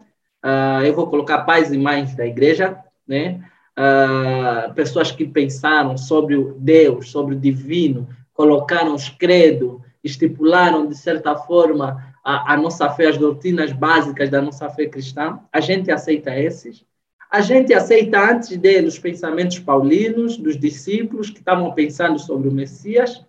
uh, 0.44 0.84
eu 0.84 0.92
vou 0.92 1.06
colocar 1.08 1.38
pais 1.38 1.72
e 1.72 1.78
mães 1.78 2.14
da 2.14 2.26
igreja, 2.26 2.76
né, 3.08 3.40
uh, 3.78 4.74
pessoas 4.74 5.10
que 5.10 5.26
pensaram 5.26 5.96
sobre 5.96 6.36
o 6.36 6.52
Deus, 6.58 7.10
sobre 7.10 7.34
o 7.34 7.38
divino, 7.38 8.06
colocaram 8.34 8.94
os 8.94 9.08
credos, 9.08 9.80
estipularam, 10.04 10.86
de 10.86 10.94
certa 10.94 11.34
forma, 11.34 12.14
a, 12.22 12.52
a, 12.52 12.56
nossa 12.58 12.90
fé, 12.90 13.06
as 13.06 13.16
doutrinas 13.16 13.72
básicas 13.72 14.28
da 14.28 14.42
nossa 14.42 14.68
fé 14.68 14.84
cristã. 14.84 15.40
A 15.50 15.60
gente 15.60 15.90
aceita 15.90 16.38
esses. 16.38 16.84
A 17.30 17.40
gente 17.40 17.72
aceita 17.72 18.20
antes 18.20 18.54
dele 18.58 18.86
os 18.86 18.98
pensamentos 18.98 19.58
paulinos, 19.58 20.36
dos 20.36 20.60
discípulos 20.60 21.30
que 21.30 21.38
estavam 21.38 21.72
pensando 21.72 22.18
sobre 22.18 22.50
o 22.50 22.52
Messias. 22.52 23.24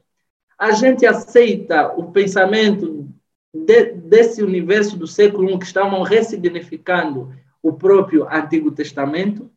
A 0.61 0.73
gente 0.73 1.07
aceita 1.07 1.91
o 1.97 2.11
pensamento 2.11 3.09
de, 3.51 3.93
desse 3.93 4.43
universo 4.43 4.95
do 4.95 5.07
século 5.07 5.49
I 5.49 5.57
que 5.57 5.65
estavam 5.65 6.03
ressignificando 6.03 7.33
o 7.63 7.73
próprio 7.73 8.27
Antigo 8.31 8.69
Testamento. 8.69 9.49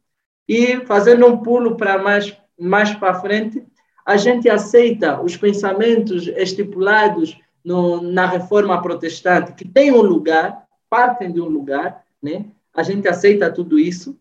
E 0.48 0.80
fazendo 0.86 1.26
um 1.26 1.36
pulo 1.36 1.76
para 1.76 2.02
mais, 2.02 2.34
mais 2.59 2.94
para 2.94 3.20
frente, 3.20 3.62
a 4.07 4.16
gente 4.16 4.48
aceita 4.48 5.20
os 5.20 5.36
pensamentos 5.36 6.26
estipulados 6.26 7.38
no, 7.62 8.00
na 8.00 8.24
reforma 8.24 8.80
protestante, 8.80 9.52
que 9.52 9.68
tem 9.68 9.92
um 9.92 10.00
lugar, 10.00 10.64
partem 10.88 11.30
de 11.30 11.38
um 11.38 11.48
lugar, 11.48 12.02
né? 12.22 12.46
a 12.72 12.82
gente 12.82 13.07
aceita 13.07 13.52
tudo 13.52 13.78
isso. 13.78 14.18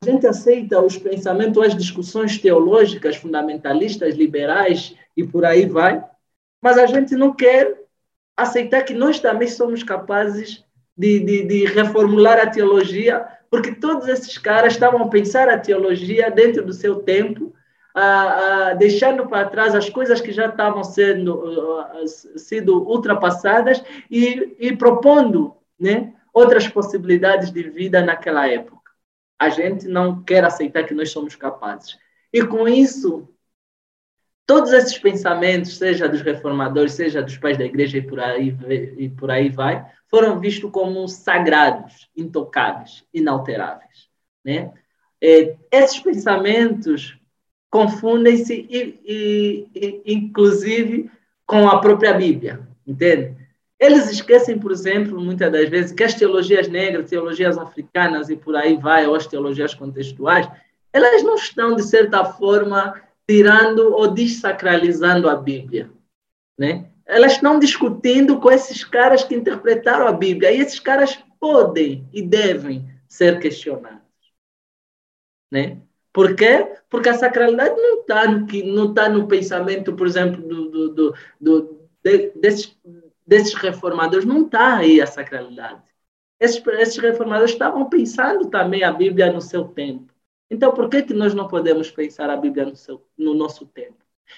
A 0.00 0.10
gente 0.10 0.26
aceita 0.26 0.80
os 0.80 0.96
pensamentos, 0.96 1.62
as 1.62 1.76
discussões 1.76 2.38
teológicas, 2.38 3.16
fundamentalistas, 3.16 4.14
liberais 4.14 4.96
e 5.14 5.22
por 5.24 5.44
aí 5.44 5.66
vai, 5.66 6.02
mas 6.62 6.78
a 6.78 6.86
gente 6.86 7.16
não 7.16 7.34
quer 7.34 7.76
aceitar 8.36 8.82
que 8.82 8.94
nós 8.94 9.18
também 9.18 9.48
somos 9.48 9.82
capazes 9.82 10.64
de, 10.96 11.20
de, 11.20 11.44
de 11.44 11.64
reformular 11.66 12.38
a 12.38 12.48
teologia, 12.48 13.26
porque 13.50 13.74
todos 13.74 14.08
esses 14.08 14.38
caras 14.38 14.74
estavam 14.74 15.02
a 15.02 15.08
pensar 15.08 15.48
a 15.48 15.58
teologia 15.58 16.30
dentro 16.30 16.64
do 16.64 16.72
seu 16.72 16.96
tempo, 17.00 17.52
deixando 18.78 19.26
para 19.26 19.48
trás 19.48 19.74
as 19.74 19.90
coisas 19.90 20.20
que 20.20 20.32
já 20.32 20.46
estavam 20.46 20.82
sendo 20.82 21.34
uh, 21.34 22.08
sido 22.38 22.88
ultrapassadas 22.88 23.82
e, 24.10 24.56
e 24.58 24.74
propondo 24.74 25.54
né, 25.78 26.14
outras 26.32 26.66
possibilidades 26.66 27.50
de 27.50 27.62
vida 27.64 28.00
naquela 28.00 28.48
época. 28.48 28.80
A 29.38 29.50
gente 29.50 29.86
não 29.88 30.22
quer 30.22 30.44
aceitar 30.44 30.84
que 30.84 30.94
nós 30.94 31.10
somos 31.10 31.34
capazes. 31.36 31.98
E 32.32 32.42
com 32.46 32.66
isso, 32.66 33.28
todos 34.46 34.72
esses 34.72 34.98
pensamentos, 34.98 35.76
seja 35.76 36.08
dos 36.08 36.22
reformadores, 36.22 36.92
seja 36.92 37.22
dos 37.22 37.36
pais 37.36 37.56
da 37.56 37.64
igreja 37.64 37.98
e 37.98 38.02
por 38.02 38.20
aí, 38.20 38.56
e 38.98 39.08
por 39.08 39.30
aí 39.30 39.48
vai, 39.48 39.84
foram 40.08 40.38
vistos 40.40 40.70
como 40.70 41.06
sagrados, 41.08 42.08
intocáveis, 42.16 43.04
inalteráveis. 43.14 44.08
Né? 44.44 44.72
É, 45.20 45.56
esses 45.70 46.00
pensamentos 46.00 47.16
confundem-se, 47.70 48.66
e, 48.68 49.00
e, 49.74 50.02
inclusive, 50.04 51.10
com 51.46 51.66
a 51.68 51.80
própria 51.80 52.12
Bíblia, 52.12 52.60
entende? 52.86 53.34
Eles 53.80 54.10
esquecem, 54.10 54.58
por 54.58 54.70
exemplo, 54.70 55.20
muitas 55.20 55.50
das 55.50 55.68
vezes, 55.68 55.92
que 55.92 56.04
as 56.04 56.14
teologias 56.14 56.68
negras, 56.68 57.08
teologias 57.08 57.56
africanas 57.56 58.28
e 58.28 58.36
por 58.36 58.54
aí 58.54 58.76
vai, 58.76 59.06
ou 59.06 59.14
as 59.14 59.26
teologias 59.26 59.74
contextuais, 59.74 60.46
elas 60.92 61.22
não 61.22 61.34
estão, 61.34 61.74
de 61.74 61.82
certa 61.82 62.24
forma, 62.24 62.94
tirando 63.32 63.94
ou 63.94 64.08
desacralizando 64.08 65.26
a 65.26 65.34
Bíblia. 65.34 65.90
Né? 66.58 66.90
Elas 67.06 67.32
estão 67.32 67.58
discutindo 67.58 68.38
com 68.38 68.50
esses 68.50 68.84
caras 68.84 69.24
que 69.24 69.34
interpretaram 69.34 70.06
a 70.06 70.12
Bíblia, 70.12 70.52
e 70.52 70.60
esses 70.60 70.78
caras 70.78 71.18
podem 71.40 72.06
e 72.12 72.20
devem 72.20 72.86
ser 73.08 73.40
questionados. 73.40 74.02
Né? 75.50 75.80
Por 76.12 76.36
quê? 76.36 76.76
Porque 76.90 77.08
a 77.08 77.14
sacralidade 77.14 77.74
não 77.74 78.00
está 78.00 78.28
no, 78.28 78.46
não 78.66 78.92
tá 78.92 79.08
no 79.08 79.26
pensamento, 79.26 79.94
por 79.94 80.06
exemplo, 80.06 80.42
do, 80.42 80.68
do, 80.68 80.88
do, 80.90 81.14
do 81.40 81.88
de, 82.04 82.32
desses, 82.36 82.78
desses 83.26 83.54
reformadores, 83.54 84.26
não 84.26 84.44
está 84.44 84.76
aí 84.76 85.00
a 85.00 85.06
sacralidade. 85.06 85.80
Esses, 86.38 86.62
esses 86.66 86.98
reformadores 86.98 87.52
estavam 87.52 87.88
pensando 87.88 88.50
também 88.50 88.84
a 88.84 88.92
Bíblia 88.92 89.32
no 89.32 89.40
seu 89.40 89.64
tempo. 89.64 90.11
Então, 90.52 90.70
por 90.74 90.90
que, 90.90 91.00
que 91.00 91.14
nós 91.14 91.32
não 91.32 91.48
podemos 91.48 91.90
pensar 91.90 92.28
a 92.28 92.36
Bíblia 92.36 92.66
no, 92.66 92.76
seu, 92.76 93.02
no 93.16 93.32
nosso 93.32 93.64
tempo? 93.64 93.96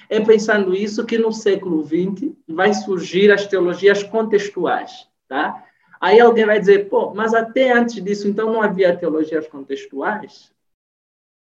É 0.09 0.21
pensando 0.21 0.73
isso 0.73 1.05
que 1.05 1.19
no 1.19 1.33
século 1.33 1.85
XX 1.85 2.33
vai 2.47 2.73
surgir 2.73 3.33
as 3.33 3.49
teologias 3.49 4.05
contextuais, 4.05 5.09
tá? 5.27 5.65
Aí 6.01 6.21
alguém 6.21 6.47
vai 6.47 6.61
dizer, 6.61 6.89
pô, 6.89 7.12
mas 7.12 7.35
até 7.35 7.73
antes 7.73 8.01
disso, 8.01 8.29
então 8.29 8.53
não 8.53 8.62
havia 8.62 8.97
teologias 8.97 9.49
contextuais? 9.49 10.53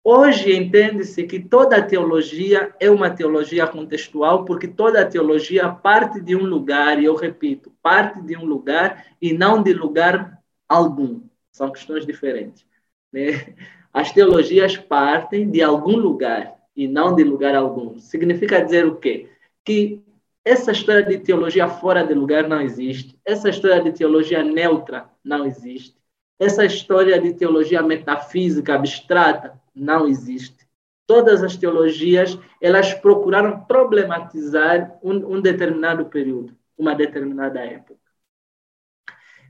Hoje 0.02 0.56
entende-se 0.56 1.24
que 1.24 1.38
toda 1.38 1.82
teologia 1.82 2.74
é 2.80 2.90
uma 2.90 3.10
teologia 3.10 3.66
contextual, 3.66 4.46
porque 4.46 4.66
toda 4.66 5.04
teologia 5.04 5.68
parte 5.68 6.18
de 6.18 6.34
um 6.34 6.46
lugar, 6.46 6.98
e 6.98 7.04
eu 7.04 7.14
repito, 7.14 7.70
parte 7.82 8.22
de 8.22 8.38
um 8.38 8.46
lugar 8.46 9.04
e 9.20 9.34
não 9.34 9.62
de 9.62 9.74
lugar 9.74 10.42
algum. 10.66 11.20
São 11.52 11.70
questões 11.70 12.06
diferentes. 12.06 12.64
Né? 13.12 13.54
As 13.92 14.10
teologias 14.10 14.76
partem 14.76 15.50
de 15.50 15.62
algum 15.62 15.96
lugar 15.96 16.56
e 16.74 16.88
não 16.88 17.14
de 17.14 17.22
lugar 17.22 17.54
algum. 17.54 17.98
Significa 17.98 18.64
dizer 18.64 18.86
o 18.86 18.96
quê? 18.96 19.28
Que 19.64 20.02
essa 20.44 20.72
história 20.72 21.02
de 21.04 21.18
teologia 21.18 21.68
fora 21.68 22.04
de 22.04 22.14
lugar 22.14 22.48
não 22.48 22.60
existe. 22.60 23.18
Essa 23.24 23.48
história 23.48 23.82
de 23.82 23.92
teologia 23.92 24.42
neutra 24.42 25.08
não 25.22 25.44
existe. 25.44 25.96
Essa 26.38 26.64
história 26.64 27.20
de 27.20 27.34
teologia 27.34 27.82
metafísica 27.82 28.74
abstrata 28.74 29.60
não 29.74 30.08
existe. 30.08 30.66
Todas 31.06 31.42
as 31.42 31.56
teologias, 31.56 32.38
elas 32.60 32.94
procuraram 32.94 33.60
problematizar 33.64 34.98
um, 35.02 35.36
um 35.36 35.40
determinado 35.40 36.06
período, 36.06 36.56
uma 36.76 36.94
determinada 36.94 37.60
época. 37.60 38.00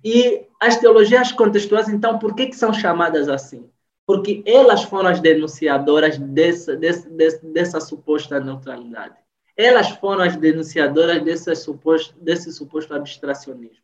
E 0.04 0.46
as 0.60 0.76
teologias 0.76 1.30
contextuais, 1.30 1.88
então, 1.88 2.18
por 2.18 2.34
que, 2.34 2.46
que 2.46 2.56
são 2.56 2.74
chamadas 2.74 3.28
assim? 3.28 3.70
Porque 4.06 4.42
elas 4.46 4.82
foram 4.82 5.10
as 5.10 5.20
denunciadoras 5.20 6.18
dessa, 6.18 6.76
dessa, 6.76 7.08
dessa, 7.42 7.80
suposta 7.80 8.40
neutralidade. 8.40 9.16
Elas 9.56 9.90
foram 9.90 10.24
as 10.24 10.36
denunciadoras 10.36 11.22
desse 11.22 11.54
suposto, 11.54 12.14
desse 12.20 12.52
suposto 12.52 12.94
abstracionismo. 12.94 13.82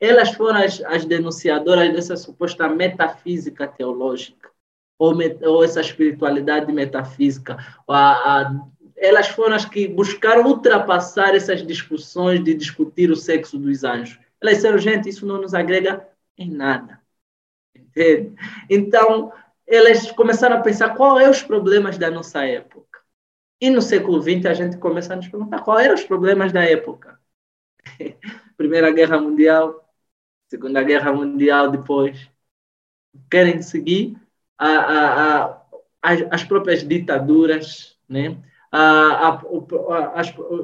Elas 0.00 0.32
foram 0.32 0.60
as, 0.60 0.80
as 0.82 1.04
denunciadoras 1.04 1.92
dessa 1.92 2.16
suposta 2.16 2.68
metafísica 2.68 3.66
teológica, 3.66 4.48
ou, 4.98 5.14
met, 5.14 5.44
ou 5.44 5.62
essa 5.64 5.80
espiritualidade 5.80 6.72
metafísica. 6.72 7.56
A, 7.86 8.42
a, 8.42 8.66
elas 8.96 9.28
foram 9.28 9.56
as 9.56 9.64
que 9.64 9.88
buscaram 9.88 10.46
ultrapassar 10.46 11.34
essas 11.34 11.66
discussões 11.66 12.42
de 12.42 12.54
discutir 12.54 13.10
o 13.10 13.16
sexo 13.16 13.58
dos 13.58 13.84
anjos. 13.84 14.18
Elas 14.40 14.56
disseram, 14.56 14.78
gente, 14.78 15.08
isso 15.08 15.26
não 15.26 15.40
nos 15.40 15.52
agrega 15.52 16.06
em 16.36 16.50
nada. 16.50 17.00
Entende? 17.74 18.34
Então, 18.70 19.32
elas 19.68 20.10
começaram 20.12 20.56
a 20.56 20.62
pensar 20.62 20.94
qual 20.94 21.20
é 21.20 21.28
os 21.28 21.42
problemas 21.42 21.98
da 21.98 22.10
nossa 22.10 22.44
época. 22.44 23.00
E 23.60 23.68
no 23.68 23.82
século 23.82 24.20
XX 24.20 24.46
a 24.46 24.54
gente 24.54 24.78
começa 24.78 25.12
a 25.12 25.16
nos 25.16 25.28
perguntar 25.28 25.60
quais 25.62 25.84
eram 25.84 25.94
os 25.94 26.04
problemas 26.04 26.52
da 26.52 26.64
época. 26.64 27.20
Primeira 28.56 28.90
Guerra 28.90 29.20
Mundial, 29.20 29.84
Segunda 30.48 30.82
Guerra 30.82 31.12
Mundial 31.12 31.70
depois. 31.70 32.30
Querem 33.30 33.60
seguir 33.60 34.16
a, 34.56 34.68
a, 34.68 35.44
a, 35.44 35.62
as, 36.02 36.22
as, 36.30 36.44
próprias 36.44 36.82
ditaduras, 36.82 37.98
né? 38.08 38.38
As, 38.70 39.42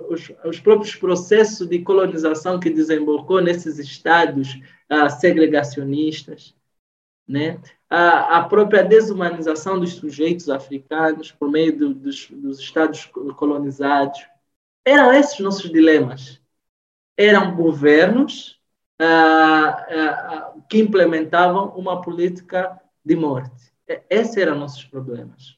os, 0.09 0.33
os, 0.45 0.61
próprios 0.61 0.95
processos 0.95 1.67
de 1.67 1.81
colonização 1.81 2.61
que 2.61 2.71
desembocou 2.71 3.41
nesses 3.41 3.79
estados 3.79 4.61
uh, 4.91 5.09
segregacionistas 5.19 6.55
né? 7.27 7.61
a, 7.95 8.39
a 8.39 8.45
própria 8.49 8.83
desumanização 8.83 9.79
dos 9.79 9.95
sujeitos 9.95 10.51
africanos 10.51 11.31
por 11.31 11.49
meio 11.49 11.79
do, 11.79 11.95
dos, 11.95 12.29
dos 12.31 12.59
estados 12.59 13.07
colonizados. 13.37 14.27
Eram 14.85 15.13
esses 15.13 15.39
nossos 15.39 15.71
dilemas. 15.71 16.41
Eram 17.17 17.55
governos 17.55 18.61
ah, 18.99 19.87
ah, 19.89 20.55
que 20.69 20.79
implementavam 20.79 21.69
uma 21.77 22.03
política 22.03 22.81
de 23.05 23.15
morte. 23.15 23.73
Esses 24.11 24.37
eram 24.37 24.59
nossos 24.59 24.85
problemas. 24.85 25.57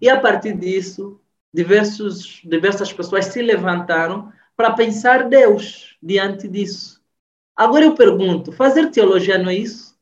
E 0.00 0.08
a 0.08 0.20
partir 0.20 0.56
disso, 0.56 1.20
diversos, 1.52 2.40
diversas 2.44 2.92
pessoas 2.92 3.26
se 3.26 3.42
levantaram 3.42 4.32
para 4.56 4.72
pensar 4.74 5.28
Deus 5.28 5.96
diante 6.00 6.46
disso. 6.46 7.02
Agora 7.56 7.84
eu 7.84 7.94
pergunto: 7.94 8.52
fazer 8.52 8.90
teologia 8.90 9.38
não 9.38 9.50
é 9.50 9.54
isso? 9.56 9.93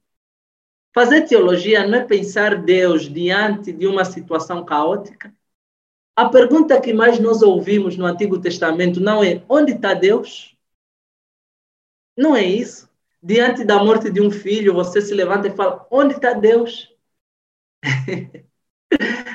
Fazer 0.95 1.22
teologia 1.22 1.86
não 1.86 1.99
é 1.99 2.05
pensar 2.05 2.55
Deus 2.62 3.09
diante 3.09 3.72
de 3.72 3.86
uma 3.86 4.05
situação 4.05 4.64
caótica. 4.64 5.34
A 6.14 6.28
pergunta 6.28 6.78
que 6.80 6.93
mais 6.93 7.18
nós 7.18 7.40
ouvimos 7.43 7.97
no 7.97 8.05
Antigo 8.05 8.38
Testamento 8.38 9.01
não 9.01 9.24
é 9.24 9.43
onde 9.49 9.72
está 9.72 9.95
Deus? 9.95 10.55
Não 12.16 12.36
é 12.36 12.45
isso. 12.45 12.90
Diante 13.22 13.64
da 13.64 13.82
morte 13.82 14.11
de 14.11 14.20
um 14.20 14.30
filho, 14.30 14.74
você 14.74 15.01
se 15.01 15.14
levanta 15.14 15.49
e 15.49 15.57
fala: 15.57 15.86
onde 15.90 16.14
está 16.14 16.34
Deus? 16.34 16.95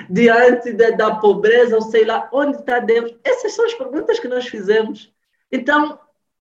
Diante 0.10 0.74
de, 0.74 0.92
da 0.92 1.16
pobreza, 1.16 1.76
ou 1.76 1.82
sei 1.82 2.06
lá, 2.06 2.30
onde 2.32 2.58
está 2.58 2.80
Deus? 2.80 3.16
Essas 3.24 3.54
são 3.54 3.66
as 3.66 3.74
perguntas 3.74 4.20
que 4.20 4.28
nós 4.28 4.48
fizemos. 4.48 5.12
Então, 5.52 6.00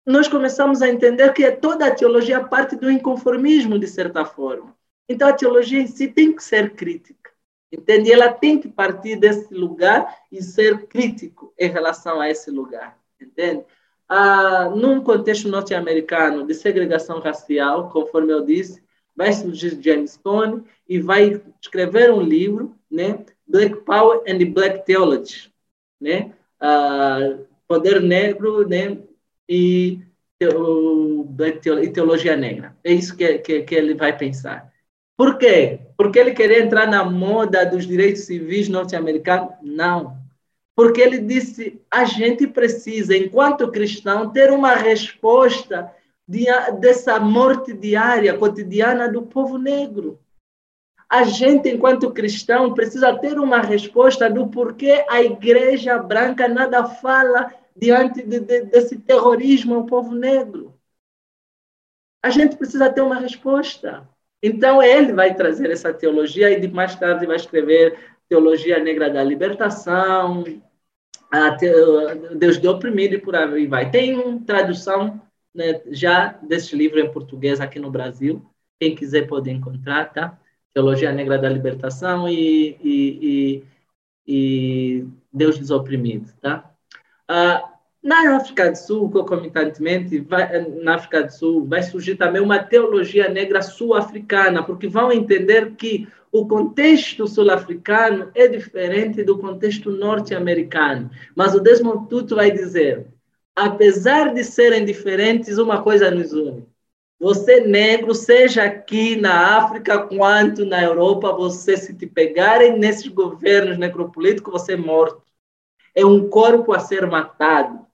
nós 0.06 0.26
começamos 0.26 0.82
a 0.82 0.88
entender 0.88 1.32
que 1.32 1.50
toda 1.52 1.86
a 1.86 1.94
teologia 1.94 2.42
parte 2.42 2.76
do 2.76 2.90
inconformismo, 2.90 3.78
de 3.78 3.86
certa 3.86 4.24
forma. 4.24 4.74
Então, 5.12 5.28
a 5.28 5.32
teologia 5.32 5.80
em 5.80 5.86
si 5.86 6.08
tem 6.08 6.32
que 6.34 6.42
ser 6.42 6.74
crítica, 6.74 7.30
entende? 7.70 8.10
Ela 8.10 8.32
tem 8.32 8.58
que 8.58 8.68
partir 8.68 9.16
desse 9.16 9.52
lugar 9.52 10.16
e 10.32 10.42
ser 10.42 10.86
crítico 10.86 11.52
em 11.58 11.68
relação 11.68 12.20
a 12.20 12.30
esse 12.30 12.50
lugar, 12.50 12.98
entende? 13.20 13.64
Ah, 14.08 14.70
num 14.74 15.02
contexto 15.02 15.48
norte-americano 15.48 16.46
de 16.46 16.54
segregação 16.54 17.20
racial, 17.20 17.90
conforme 17.90 18.32
eu 18.32 18.44
disse, 18.44 18.82
vai 19.14 19.32
surgir 19.32 19.78
James 19.82 20.16
Cone 20.16 20.64
e 20.88 20.98
vai 20.98 21.42
escrever 21.60 22.10
um 22.10 22.22
livro, 22.22 22.74
né? 22.90 23.24
Black 23.46 23.76
Power 23.82 24.22
and 24.26 24.50
Black 24.50 24.86
Theology, 24.86 25.52
né? 26.00 26.32
Ah, 26.58 27.38
poder 27.68 28.00
negro, 28.00 28.66
né? 28.66 28.98
E, 29.46 30.00
teologia 31.92 32.36
negra. 32.36 32.76
É 32.82 32.92
isso 32.92 33.16
que, 33.16 33.38
que, 33.38 33.62
que 33.62 33.74
ele 33.74 33.94
vai 33.94 34.16
pensar. 34.16 34.71
Por 35.16 35.38
quê? 35.38 35.80
Porque 35.96 36.18
ele 36.18 36.32
queria 36.32 36.62
entrar 36.62 36.86
na 36.86 37.04
moda 37.04 37.64
dos 37.64 37.86
direitos 37.86 38.22
civis 38.22 38.68
norte-americanos? 38.68 39.54
Não. 39.62 40.16
Porque 40.74 41.00
ele 41.00 41.18
disse: 41.18 41.80
a 41.90 42.04
gente 42.04 42.46
precisa, 42.46 43.16
enquanto 43.16 43.70
cristão, 43.70 44.30
ter 44.30 44.50
uma 44.50 44.74
resposta 44.74 45.92
de, 46.26 46.46
dessa 46.80 47.20
morte 47.20 47.72
diária, 47.72 48.36
cotidiana 48.36 49.08
do 49.08 49.22
povo 49.22 49.58
negro. 49.58 50.18
A 51.08 51.24
gente, 51.24 51.68
enquanto 51.68 52.10
cristão, 52.10 52.72
precisa 52.72 53.14
ter 53.18 53.38
uma 53.38 53.60
resposta 53.60 54.30
do 54.30 54.48
porquê 54.48 55.04
a 55.10 55.22
igreja 55.22 55.98
branca 55.98 56.48
nada 56.48 56.86
fala 56.86 57.52
diante 57.76 58.22
de, 58.22 58.40
de, 58.40 58.62
desse 58.62 58.98
terrorismo 58.98 59.74
ao 59.74 59.84
povo 59.84 60.14
negro. 60.14 60.74
A 62.22 62.30
gente 62.30 62.56
precisa 62.56 62.90
ter 62.90 63.02
uma 63.02 63.18
resposta. 63.18 64.08
Então, 64.42 64.82
ele 64.82 65.12
vai 65.12 65.34
trazer 65.34 65.70
essa 65.70 65.92
teologia 65.94 66.50
e 66.50 66.68
mais 66.68 66.96
tarde 66.96 67.26
vai 67.26 67.36
escrever 67.36 67.96
Teologia 68.28 68.82
Negra 68.82 69.10
da 69.10 69.22
Libertação, 69.22 70.42
Deus 72.36 72.58
do 72.58 72.70
oprimido 72.70 73.14
e 73.14 73.18
por 73.18 73.36
aí 73.36 73.66
vai. 73.66 73.90
Tem 73.90 74.38
tradução 74.40 75.20
né, 75.54 75.80
já 75.90 76.38
desse 76.42 76.74
livro 76.76 76.98
em 76.98 77.10
português 77.10 77.60
aqui 77.60 77.78
no 77.78 77.90
Brasil. 77.90 78.44
Quem 78.80 78.94
quiser 78.94 79.26
pode 79.26 79.50
encontrar, 79.50 80.12
tá? 80.12 80.38
Teologia 80.74 81.12
Negra 81.12 81.38
da 81.38 81.48
Libertação 81.48 82.28
e, 82.28 82.76
e, 82.82 83.18
e, 83.22 83.64
e 84.26 85.06
Deus 85.32 85.58
dos 85.58 85.70
Oprimidos, 85.70 86.32
tá? 86.40 86.70
Ah, 87.28 87.71
na 88.02 88.36
África 88.36 88.70
do 88.70 88.76
Sul, 88.76 89.10
concomitantemente, 89.10 90.18
vai, 90.20 90.60
na 90.82 90.96
África 90.96 91.22
do 91.22 91.32
Sul, 91.32 91.64
vai 91.64 91.82
surgir 91.82 92.16
também 92.16 92.42
uma 92.42 92.58
teologia 92.58 93.28
negra 93.28 93.62
sul-africana, 93.62 94.62
porque 94.62 94.88
vão 94.88 95.12
entender 95.12 95.76
que 95.76 96.08
o 96.32 96.46
contexto 96.46 97.28
sul-africano 97.28 98.30
é 98.34 98.48
diferente 98.48 99.22
do 99.22 99.38
contexto 99.38 99.90
norte-americano. 99.90 101.10
Mas 101.36 101.54
o 101.54 101.60
Desmond 101.60 102.08
Tutu 102.08 102.34
vai 102.34 102.50
dizer, 102.50 103.06
apesar 103.54 104.32
de 104.34 104.42
serem 104.42 104.84
diferentes, 104.84 105.58
uma 105.58 105.82
coisa 105.82 106.10
nos 106.10 106.32
une. 106.32 106.66
Você 107.20 107.60
negro, 107.60 108.14
seja 108.16 108.64
aqui 108.64 109.14
na 109.14 109.58
África 109.58 110.08
quanto 110.08 110.64
na 110.64 110.82
Europa, 110.82 111.32
você 111.32 111.76
se 111.76 111.94
te 111.94 112.04
pegarem 112.04 112.76
nesses 112.76 113.06
governos 113.06 113.78
necropolíticos, 113.78 114.52
você 114.52 114.72
é 114.72 114.76
morto. 114.76 115.22
É 115.94 116.04
um 116.04 116.28
corpo 116.28 116.72
a 116.72 116.80
ser 116.80 117.06
matado. 117.06 117.86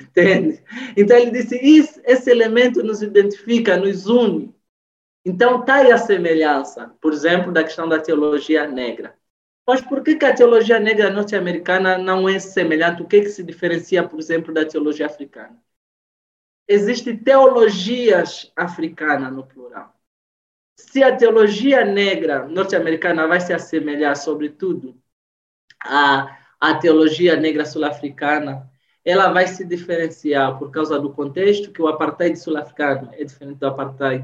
Entende? 0.00 0.62
Então 0.96 1.16
ele 1.16 1.30
disse: 1.30 1.56
isso, 1.56 2.00
esse 2.04 2.30
elemento 2.30 2.82
nos 2.82 3.02
identifica, 3.02 3.76
nos 3.76 4.06
une. 4.06 4.54
Então 5.24 5.60
está 5.60 5.76
aí 5.76 5.92
a 5.92 5.98
semelhança, 5.98 6.94
por 7.00 7.12
exemplo, 7.12 7.52
da 7.52 7.62
questão 7.62 7.88
da 7.88 8.00
teologia 8.00 8.66
negra. 8.66 9.14
Mas 9.66 9.82
por 9.82 10.02
que, 10.02 10.16
que 10.16 10.24
a 10.24 10.34
teologia 10.34 10.80
negra 10.80 11.10
norte-americana 11.10 11.98
não 11.98 12.28
é 12.28 12.38
semelhante? 12.38 13.02
O 13.02 13.06
que, 13.06 13.20
que 13.20 13.28
se 13.28 13.42
diferencia, 13.42 14.06
por 14.06 14.18
exemplo, 14.18 14.52
da 14.54 14.64
teologia 14.64 15.06
africana? 15.06 15.62
Existem 16.66 17.16
teologias 17.16 18.50
africanas 18.56 19.32
no 19.32 19.46
plural. 19.46 19.94
Se 20.76 21.02
a 21.02 21.14
teologia 21.14 21.84
negra 21.84 22.48
norte-americana 22.48 23.26
vai 23.28 23.40
se 23.40 23.52
assemelhar, 23.52 24.16
sobretudo, 24.16 25.00
à, 25.84 26.38
à 26.58 26.74
teologia 26.78 27.36
negra 27.36 27.64
sul-africana, 27.64 28.69
ela 29.04 29.32
vai 29.32 29.46
se 29.46 29.64
diferenciar 29.64 30.58
por 30.58 30.70
causa 30.70 30.98
do 30.98 31.10
contexto 31.10 31.72
que 31.72 31.80
o 31.80 31.88
apartheid 31.88 32.38
sul-africano 32.38 33.10
é 33.12 33.24
diferente 33.24 33.58
do 33.58 33.66
apartheid 33.66 34.22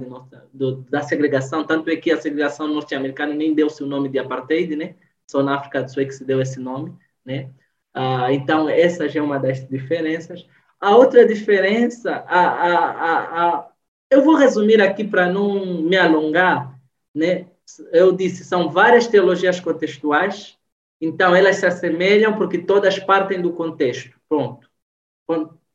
do, 0.52 0.76
da 0.90 1.02
segregação, 1.02 1.64
tanto 1.64 1.88
é 1.90 1.96
que 1.96 2.10
a 2.10 2.20
segregação 2.20 2.68
norte-americana 2.68 3.34
nem 3.34 3.54
deu 3.54 3.70
seu 3.70 3.86
nome 3.86 4.08
de 4.08 4.18
apartheid, 4.18 4.76
né? 4.76 4.94
Só 5.26 5.42
na 5.42 5.56
África 5.56 5.82
do 5.82 5.90
Sul 5.90 6.02
é 6.02 6.06
que 6.06 6.14
se 6.14 6.24
deu 6.24 6.40
esse 6.40 6.60
nome, 6.60 6.94
né? 7.24 7.50
Ah, 7.94 8.32
então, 8.32 8.68
essa 8.68 9.08
já 9.08 9.20
é 9.20 9.22
uma 9.22 9.38
das 9.38 9.66
diferenças. 9.66 10.46
A 10.78 10.94
outra 10.94 11.26
diferença, 11.26 12.24
a, 12.28 12.40
a, 12.40 13.48
a, 13.48 13.68
eu 14.10 14.22
vou 14.22 14.36
resumir 14.36 14.80
aqui 14.82 15.02
para 15.02 15.32
não 15.32 15.82
me 15.82 15.96
alongar, 15.96 16.78
né? 17.14 17.46
Eu 17.92 18.12
disse, 18.12 18.44
são 18.44 18.68
várias 18.68 19.06
teologias 19.06 19.58
contextuais, 19.58 20.56
então 21.00 21.34
elas 21.34 21.56
se 21.56 21.66
assemelham 21.66 22.36
porque 22.36 22.58
todas 22.58 22.98
partem 22.98 23.40
do 23.40 23.52
contexto. 23.52 24.15
Pronto. 24.28 24.68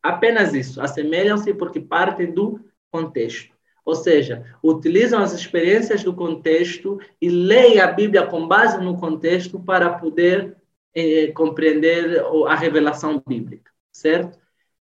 Apenas 0.02 0.54
isso. 0.54 0.82
Assemelham-se 0.82 1.54
porque 1.54 1.80
partem 1.80 2.32
do 2.34 2.60
contexto. 2.92 3.56
Ou 3.84 3.96
seja, 3.96 4.46
utilizam 4.64 5.22
as 5.22 5.34
experiências 5.34 6.04
do 6.04 6.14
contexto 6.14 7.00
e 7.20 7.30
leem 7.30 7.80
a 7.80 7.88
Bíblia 7.88 8.28
com 8.28 8.48
base 8.48 8.78
no 8.82 8.98
contexto 8.98 9.60
para 9.60 9.90
poder 9.94 10.56
eh, 10.94 11.32
compreender 11.34 12.24
a 12.48 12.56
revelação 12.56 13.22
bíblica, 13.26 13.72
certo? 13.92 14.40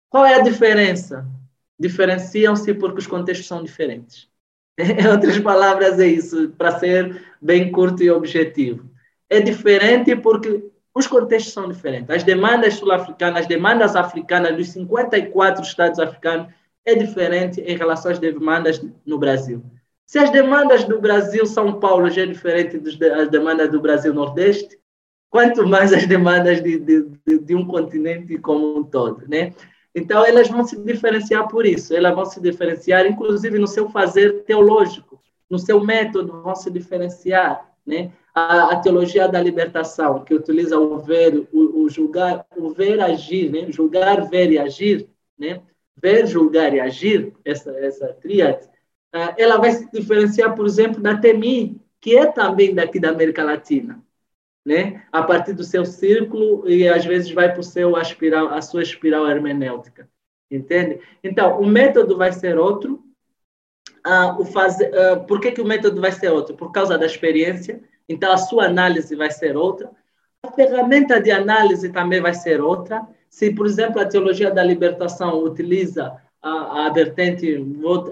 Qual 0.10 0.26
é 0.26 0.36
a 0.36 0.44
diferença? 0.44 1.26
Diferenciam-se 1.80 2.74
porque 2.74 3.00
os 3.00 3.08
contextos 3.08 3.48
são 3.48 3.64
diferentes. 3.64 4.30
Em 4.78 5.08
outras 5.08 5.40
palavras, 5.40 6.00
é 6.00 6.08
isso, 6.08 6.50
para 6.52 6.78
ser 6.78 7.24
bem 7.42 7.72
curto 7.72 8.04
e 8.04 8.12
objetivo. 8.12 8.90
É 9.30 9.40
diferente 9.40 10.16
porque 10.16 10.72
os 10.96 11.08
contextos 11.08 11.54
são 11.54 11.68
diferentes. 11.68 12.10
As 12.10 12.24
demandas 12.24 12.76
sul-africanas, 12.76 13.42
as 13.42 13.48
demandas 13.48 13.96
africanas 13.96 14.56
dos 14.56 14.70
54 14.70 15.64
estados 15.64 16.00
africanos 16.00 16.54
é 16.86 16.96
diferente 16.96 17.62
em 17.62 17.76
relação 17.76 18.12
às 18.12 18.20
demandas 18.20 18.84
no 19.06 19.18
Brasil. 19.18 19.64
Se 20.06 20.20
as 20.20 20.30
demandas 20.30 20.84
do 20.84 21.02
Brasil 21.02 21.46
São 21.46 21.80
Paulo 21.80 22.10
já 22.10 22.24
é 22.24 22.26
diferente 22.26 22.78
das 22.78 23.30
demandas 23.30 23.72
do 23.72 23.82
Brasil 23.82 24.14
Nordeste, 24.14 24.78
quanto 25.30 25.66
mais 25.66 25.92
as 25.92 26.06
demandas 26.06 26.62
de, 26.62 26.78
de, 26.78 27.40
de, 27.40 27.56
um 27.56 27.66
continente 27.66 28.38
como 28.38 28.78
um 28.78 28.84
todo, 28.84 29.28
né? 29.28 29.54
Então 29.96 30.24
elas 30.24 30.48
vão 30.50 30.64
se 30.64 30.78
diferenciar 30.78 31.48
por 31.48 31.66
isso. 31.66 31.96
Elas 31.96 32.14
vão 32.14 32.26
se 32.26 32.40
diferenciar, 32.40 33.08
inclusive 33.08 33.58
no 33.58 33.66
seu 33.66 33.90
fazer 33.90 34.44
teológico, 34.44 35.20
no 35.50 35.58
seu 35.58 35.84
método 35.84 36.44
vão 36.44 36.56
se 36.56 36.70
diferenciar, 36.70 37.68
né? 37.84 38.12
A, 38.34 38.74
a, 38.74 38.76
teologia 38.78 39.28
da 39.28 39.40
libertação, 39.40 40.24
que 40.24 40.34
utiliza 40.34 40.78
o 40.78 40.98
ver, 40.98 41.48
o, 41.52 41.84
o, 41.84 41.90
julgar, 41.90 42.46
o 42.56 42.70
ver 42.72 43.00
agir, 43.00 43.52
né? 43.52 43.72
julgar, 43.72 44.28
ver 44.28 44.52
e 44.52 44.58
agir, 44.58 45.08
né? 45.38 45.62
ver, 45.96 46.26
julgar 46.26 46.74
e 46.74 46.80
agir, 46.80 47.32
essa, 47.46 47.72
essa 47.78 48.08
tríade, 48.14 48.66
uh, 49.16 49.34
ela 49.38 49.58
vai 49.58 49.72
se 49.72 49.90
diferenciar, 49.92 50.56
por 50.56 50.66
exemplo, 50.66 51.02
da 51.02 51.18
TEMI, 51.18 51.80
que 52.02 52.18
é 52.18 52.26
também 52.26 52.74
daqui 52.74 53.00
da 53.00 53.10
América 53.10 53.44
Latina, 53.44 54.04
né? 54.66 55.06
a 55.12 55.22
partir 55.22 55.54
do 55.54 55.64
seu 55.64 55.86
círculo 55.86 56.68
e 56.68 56.88
às 56.90 57.06
vezes 57.06 57.32
vai 57.32 57.52
para 57.52 57.60
o 57.60 57.64
seu 57.64 57.96
a 57.96 58.62
sua 58.62 58.82
espiral 58.82 59.30
hermenêutica, 59.30 60.10
entende? 60.50 61.00
Então, 61.24 61.60
o 61.62 61.68
método 61.68 62.18
vai 62.18 62.32
ser 62.32 62.58
outro, 62.58 63.04
uh, 64.06 64.42
o 64.42 64.46
fazer, 64.46 64.90
uh, 64.90 65.24
por 65.26 65.40
que, 65.40 65.52
que 65.52 65.62
o 65.62 65.66
método 65.66 66.02
vai 66.02 66.12
ser 66.12 66.30
outro? 66.30 66.56
Por 66.56 66.72
causa 66.72 66.98
da 66.98 67.06
experiência, 67.06 67.82
então, 68.08 68.32
a 68.32 68.38
sua 68.38 68.66
análise 68.66 69.16
vai 69.16 69.32
ser 69.32 69.56
outra. 69.56 69.90
A 70.44 70.52
ferramenta 70.52 71.22
de 71.22 71.32
análise 71.32 71.90
também 71.90 72.22
vai 72.22 72.34
ser 72.34 72.62
outra. 72.62 73.08
Se, 73.30 73.54
por 73.54 73.66
exemplo, 73.66 74.02
a 74.02 74.06
teologia 74.06 74.52
da 74.52 74.64
libertação 74.64 75.44
utiliza 75.44 76.22
a, 76.42 76.86
a 76.86 76.90
vertente, 76.90 77.58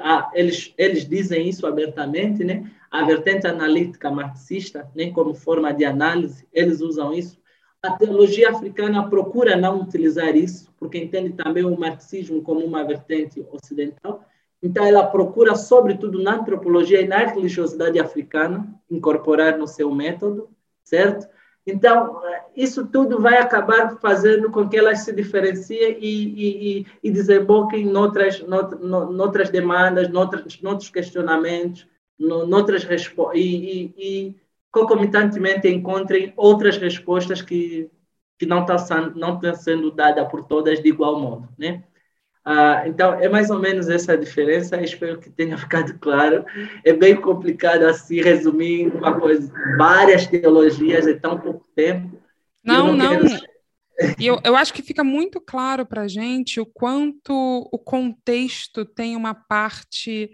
a, 0.02 0.32
eles, 0.34 0.74
eles 0.78 1.08
dizem 1.08 1.50
isso 1.50 1.68
abertamente, 1.68 2.44
né? 2.44 2.72
a 2.90 3.04
vertente 3.04 3.46
analítica 3.46 4.10
marxista, 4.10 4.90
né? 4.96 5.12
como 5.12 5.34
forma 5.34 5.74
de 5.74 5.84
análise, 5.84 6.48
eles 6.54 6.82
usam 6.82 7.14
isso. 7.14 7.40
A 7.84 7.92
teologia 7.92 8.52
africana 8.52 9.10
procura 9.10 9.58
não 9.58 9.82
utilizar 9.82 10.36
isso, 10.36 10.72
porque 10.78 11.00
entende 11.00 11.34
também 11.34 11.66
o 11.66 11.78
marxismo 11.78 12.42
como 12.42 12.64
uma 12.64 12.84
vertente 12.84 13.46
ocidental. 13.52 14.24
Então, 14.62 14.86
ela 14.86 15.08
procura, 15.08 15.56
sobretudo 15.56 16.22
na 16.22 16.36
antropologia 16.36 17.02
e 17.02 17.08
na 17.08 17.18
religiosidade 17.18 18.00
africana, 18.00 18.68
incorporar 18.90 19.58
no 19.58 19.68
seu 19.68 19.94
método, 19.94 20.50
certo? 20.84 21.28
Então, 21.66 22.22
isso 22.56 22.88
tudo 22.88 23.20
vai 23.20 23.38
acabar 23.38 23.98
fazendo 24.00 24.52
com 24.52 24.68
que 24.68 24.78
elas 24.78 25.00
se 25.00 25.14
diferenciem 25.14 25.98
e, 26.00 26.80
e, 26.80 26.86
e 27.04 27.12
desemboquem 27.12 27.86
noutras, 27.86 28.42
noutras 28.42 29.50
demandas, 29.50 30.10
noutras, 30.10 30.60
noutros 30.62 30.90
questionamentos, 30.90 31.88
noutras 32.18 32.84
respostas, 32.84 33.40
e, 33.40 33.94
e, 33.98 34.36
concomitantemente 34.72 35.68
encontrem 35.68 36.34
outras 36.36 36.78
respostas 36.78 37.42
que, 37.42 37.90
que 38.40 38.46
não 38.46 38.62
estão 38.66 39.12
não 39.16 39.36
estão 39.36 39.54
sendo 39.56 39.92
dadas 39.92 40.28
por 40.30 40.46
todas 40.46 40.82
de 40.82 40.90
igual 40.90 41.20
modo, 41.20 41.50
né? 41.58 41.84
Ah, 42.44 42.84
então, 42.88 43.14
é 43.14 43.30
mais 43.30 43.50
ou 43.50 43.60
menos 43.60 43.88
essa 43.88 44.14
a 44.14 44.18
diferença. 44.18 44.82
Espero 44.82 45.20
que 45.20 45.30
tenha 45.30 45.58
ficado 45.60 45.98
claro. 46.00 46.46
É 46.84 46.94
bem 46.94 47.16
complicado 47.16 47.84
assim 47.84 48.22
resumir 48.22 48.88
uma 48.88 49.20
coisa, 49.20 49.52
várias 49.78 50.26
teologias 50.28 51.08
em 51.08 51.20
tão 51.20 51.40
pouco 51.40 51.66
tempo. 51.76 52.20
Não, 52.64 52.94
não. 52.94 53.14
não. 53.14 53.20
Quero... 53.20 53.52
Eu, 54.20 54.40
eu 54.44 54.56
acho 54.56 54.74
que 54.74 54.82
fica 54.82 55.04
muito 55.04 55.40
claro 55.40 55.86
para 55.86 56.04
a 56.04 56.08
gente 56.08 56.60
o 56.60 56.66
quanto 56.66 57.70
o 57.72 57.78
contexto 57.78 58.84
tem 58.84 59.16
uma 59.16 59.36
parte 59.36 60.32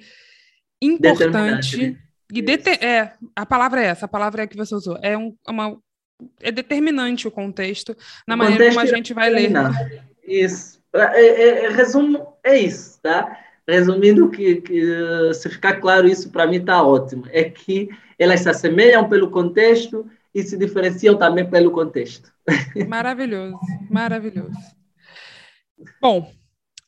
importante. 0.81 1.77
Né? 1.77 1.97
E 2.31 2.41
deter, 2.41 2.81
é, 2.83 3.13
a 3.35 3.45
palavra 3.45 3.81
é 3.81 3.87
essa, 3.87 4.05
a 4.05 4.09
palavra 4.09 4.43
é 4.43 4.47
que 4.47 4.55
você 4.55 4.73
usou. 4.73 4.97
É, 5.01 5.17
um, 5.17 5.35
uma, 5.47 5.77
é 6.39 6.51
determinante 6.51 7.27
o 7.27 7.31
contexto 7.31 7.95
na 8.27 8.35
o 8.35 8.37
maneira 8.37 8.65
contexto 8.65 8.79
como 8.79 8.93
a 8.93 8.95
gente 8.95 9.13
vai 9.13 9.29
ler. 9.29 9.51
Isso. 10.25 10.76
É, 10.93 10.99
é, 10.99 11.65
é, 11.65 11.69
resumo, 11.69 12.33
é 12.43 12.57
isso, 12.57 12.99
tá? 13.01 13.37
Resumindo, 13.67 14.29
que, 14.29 14.61
que 14.61 15.33
se 15.33 15.49
ficar 15.49 15.81
claro 15.81 16.07
isso, 16.07 16.31
para 16.31 16.47
mim 16.47 16.57
está 16.57 16.81
ótimo. 16.81 17.25
É 17.29 17.43
que 17.43 17.89
elas 18.17 18.41
se 18.41 18.49
assemelham 18.49 19.09
pelo 19.09 19.29
contexto 19.29 20.09
e 20.33 20.41
se 20.41 20.57
diferenciam 20.57 21.17
também 21.17 21.49
pelo 21.49 21.71
contexto. 21.71 22.31
Maravilhoso, 22.87 23.59
maravilhoso. 23.89 24.55
Bom, 26.01 26.31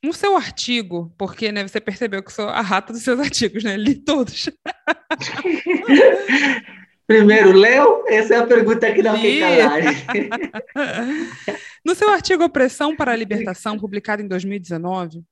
no 0.04 0.14
seu 0.14 0.38
artigo, 0.38 1.14
porque 1.18 1.52
né, 1.52 1.68
você 1.68 1.82
percebeu 1.82 2.24
que 2.24 2.32
sou 2.32 2.48
a 2.48 2.62
rata 2.62 2.94
dos 2.94 3.02
seus 3.02 3.20
artigos, 3.20 3.64
né? 3.64 3.76
Li 3.76 3.96
todos. 3.96 4.50
Primeiro, 7.10 7.52
leu? 7.54 8.04
Essa 8.08 8.36
é 8.36 8.38
a 8.38 8.46
pergunta 8.46 8.94
que 8.94 9.02
não 9.02 9.16
Li. 9.16 9.40
calar. 9.40 9.82
No 11.84 11.96
seu 11.96 12.10
artigo 12.10 12.44
Opressão 12.44 12.96
para 12.96 13.14
a 13.14 13.16
Libertação, 13.16 13.80
publicado 13.80 14.22
em 14.22 14.28
2019, 14.28 15.24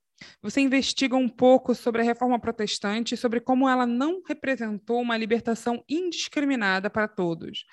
você 0.42 0.60
investiga 0.60 1.16
um 1.16 1.30
pouco 1.30 1.76
sobre 1.76 2.02
a 2.02 2.04
reforma 2.04 2.40
protestante 2.40 3.14
e 3.14 3.18
sobre 3.18 3.40
como 3.40 3.70
ela 3.70 3.86
não 3.86 4.24
representou 4.28 5.00
uma 5.00 5.16
libertação 5.16 5.84
indiscriminada 5.88 6.90
para 6.90 7.08
todos. 7.08 7.64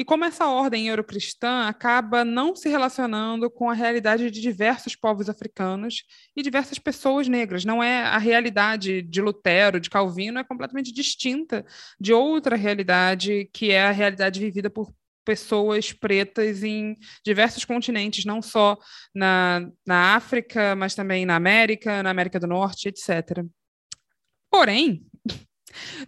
E 0.00 0.04
como 0.04 0.24
essa 0.24 0.46
ordem 0.48 0.88
eurocristã 0.88 1.68
acaba 1.68 2.24
não 2.24 2.56
se 2.56 2.70
relacionando 2.70 3.50
com 3.50 3.68
a 3.68 3.74
realidade 3.74 4.30
de 4.30 4.40
diversos 4.40 4.96
povos 4.96 5.28
africanos 5.28 6.04
e 6.34 6.42
diversas 6.42 6.78
pessoas 6.78 7.28
negras. 7.28 7.66
Não 7.66 7.82
é 7.82 8.00
a 8.00 8.16
realidade 8.16 9.02
de 9.02 9.20
Lutero, 9.20 9.78
de 9.78 9.90
Calvino, 9.90 10.38
é 10.38 10.42
completamente 10.42 10.90
distinta 10.90 11.66
de 12.00 12.14
outra 12.14 12.56
realidade, 12.56 13.50
que 13.52 13.72
é 13.72 13.82
a 13.82 13.90
realidade 13.90 14.40
vivida 14.40 14.70
por 14.70 14.90
pessoas 15.22 15.92
pretas 15.92 16.62
em 16.62 16.96
diversos 17.22 17.66
continentes, 17.66 18.24
não 18.24 18.40
só 18.40 18.78
na, 19.14 19.70
na 19.86 20.14
África, 20.14 20.74
mas 20.74 20.94
também 20.94 21.26
na 21.26 21.36
América, 21.36 22.02
na 22.02 22.08
América 22.08 22.40
do 22.40 22.46
Norte, 22.46 22.88
etc. 22.88 23.44
Porém, 24.50 25.09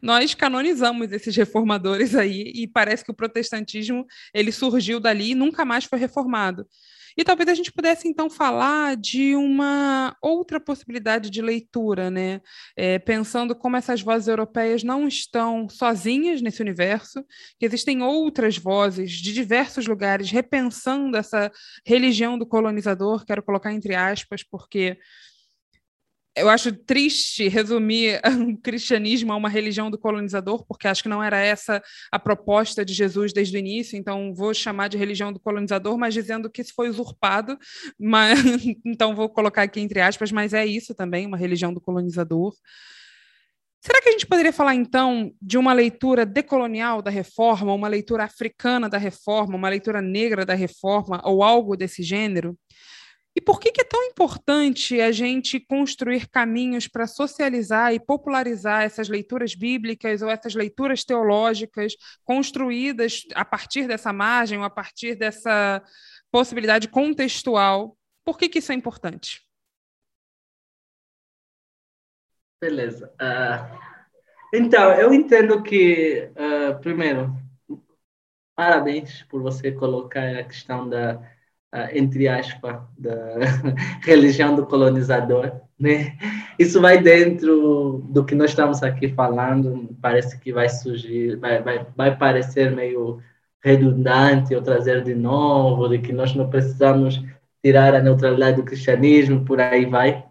nós 0.00 0.34
canonizamos 0.34 1.12
esses 1.12 1.34
reformadores 1.36 2.14
aí 2.14 2.52
e 2.54 2.66
parece 2.66 3.04
que 3.04 3.10
o 3.10 3.14
protestantismo 3.14 4.06
ele 4.32 4.52
surgiu 4.52 5.00
dali 5.00 5.30
e 5.30 5.34
nunca 5.34 5.64
mais 5.64 5.84
foi 5.84 5.98
reformado. 5.98 6.66
E 7.16 7.24
talvez 7.24 7.48
a 7.48 7.54
gente 7.54 7.72
pudesse 7.72 8.08
então 8.08 8.30
falar 8.30 8.96
de 8.96 9.34
uma 9.34 10.16
outra 10.20 10.58
possibilidade 10.58 11.30
de 11.30 11.42
leitura, 11.42 12.10
né? 12.10 12.40
É, 12.76 12.98
pensando 12.98 13.54
como 13.54 13.76
essas 13.76 14.00
vozes 14.00 14.28
europeias 14.28 14.82
não 14.82 15.06
estão 15.06 15.68
sozinhas 15.68 16.40
nesse 16.40 16.62
universo, 16.62 17.24
que 17.58 17.66
existem 17.66 18.02
outras 18.02 18.56
vozes 18.56 19.12
de 19.12 19.32
diversos 19.32 19.86
lugares 19.86 20.30
repensando 20.30 21.16
essa 21.16 21.50
religião 21.84 22.38
do 22.38 22.46
colonizador, 22.46 23.24
quero 23.24 23.42
colocar 23.42 23.72
entre 23.72 23.94
aspas, 23.94 24.42
porque 24.42 24.98
eu 26.34 26.48
acho 26.48 26.72
triste 26.72 27.48
resumir 27.48 28.20
o 28.24 28.56
cristianismo 28.62 29.32
a 29.32 29.36
uma 29.36 29.48
religião 29.48 29.90
do 29.90 29.98
colonizador, 29.98 30.64
porque 30.66 30.88
acho 30.88 31.02
que 31.02 31.08
não 31.08 31.22
era 31.22 31.38
essa 31.38 31.82
a 32.10 32.18
proposta 32.18 32.84
de 32.84 32.94
Jesus 32.94 33.32
desde 33.32 33.56
o 33.56 33.60
início, 33.60 33.96
então 33.96 34.34
vou 34.34 34.54
chamar 34.54 34.88
de 34.88 34.96
religião 34.96 35.32
do 35.32 35.40
colonizador, 35.40 35.98
mas 35.98 36.14
dizendo 36.14 36.50
que 36.50 36.62
isso 36.62 36.72
foi 36.74 36.88
usurpado, 36.88 37.58
mas, 37.98 38.38
então 38.84 39.14
vou 39.14 39.28
colocar 39.28 39.62
aqui 39.62 39.80
entre 39.80 40.00
aspas, 40.00 40.32
mas 40.32 40.54
é 40.54 40.64
isso 40.64 40.94
também, 40.94 41.26
uma 41.26 41.36
religião 41.36 41.72
do 41.72 41.80
colonizador. 41.80 42.54
Será 43.84 44.00
que 44.00 44.10
a 44.10 44.12
gente 44.12 44.28
poderia 44.28 44.52
falar, 44.52 44.76
então, 44.76 45.34
de 45.42 45.58
uma 45.58 45.72
leitura 45.72 46.24
decolonial 46.24 47.02
da 47.02 47.10
reforma, 47.10 47.74
uma 47.74 47.88
leitura 47.88 48.22
africana 48.22 48.88
da 48.88 48.96
reforma, 48.96 49.56
uma 49.56 49.68
leitura 49.68 50.00
negra 50.00 50.46
da 50.46 50.54
reforma, 50.54 51.20
ou 51.24 51.42
algo 51.42 51.76
desse 51.76 52.00
gênero? 52.00 52.56
E 53.34 53.40
por 53.40 53.58
que, 53.58 53.72
que 53.72 53.80
é 53.80 53.84
tão 53.84 54.02
importante 54.04 55.00
a 55.00 55.10
gente 55.10 55.58
construir 55.58 56.28
caminhos 56.28 56.86
para 56.86 57.06
socializar 57.06 57.94
e 57.94 57.98
popularizar 57.98 58.82
essas 58.82 59.08
leituras 59.08 59.54
bíblicas 59.54 60.20
ou 60.20 60.28
essas 60.28 60.54
leituras 60.54 61.02
teológicas 61.02 61.94
construídas 62.24 63.22
a 63.34 63.44
partir 63.44 63.86
dessa 63.86 64.12
margem 64.12 64.58
ou 64.58 64.64
a 64.64 64.70
partir 64.70 65.14
dessa 65.14 65.82
possibilidade 66.30 66.88
contextual? 66.88 67.96
Por 68.22 68.36
que, 68.36 68.50
que 68.50 68.58
isso 68.58 68.70
é 68.70 68.74
importante? 68.74 69.42
Beleza. 72.60 73.12
Uh, 73.14 73.92
então, 74.52 74.92
eu 74.92 75.12
entendo 75.12 75.62
que, 75.62 76.30
uh, 76.36 76.78
primeiro, 76.80 77.34
parabéns 78.54 79.22
por 79.24 79.40
você 79.40 79.72
colocar 79.72 80.36
a 80.36 80.44
questão 80.44 80.86
da 80.86 81.31
entre 81.92 82.28
aspas, 82.28 82.76
da 82.98 83.16
religião 84.04 84.54
do 84.54 84.66
colonizador. 84.66 85.52
Né? 85.78 86.16
Isso 86.58 86.80
vai 86.80 87.00
dentro 87.00 88.04
do 88.10 88.24
que 88.24 88.34
nós 88.34 88.50
estamos 88.50 88.82
aqui 88.82 89.08
falando, 89.08 89.88
parece 90.00 90.38
que 90.38 90.52
vai 90.52 90.68
surgir, 90.68 91.36
vai, 91.36 91.62
vai, 91.62 91.86
vai 91.96 92.16
parecer 92.16 92.70
meio 92.70 93.20
redundante 93.62 94.54
ou 94.54 94.62
trazer 94.62 95.02
de 95.02 95.14
novo, 95.14 95.88
de 95.88 95.98
que 95.98 96.12
nós 96.12 96.34
não 96.34 96.50
precisamos 96.50 97.22
tirar 97.64 97.94
a 97.94 98.02
neutralidade 98.02 98.56
do 98.56 98.64
cristianismo, 98.64 99.44
por 99.44 99.60
aí 99.60 99.86
vai. 99.86 100.24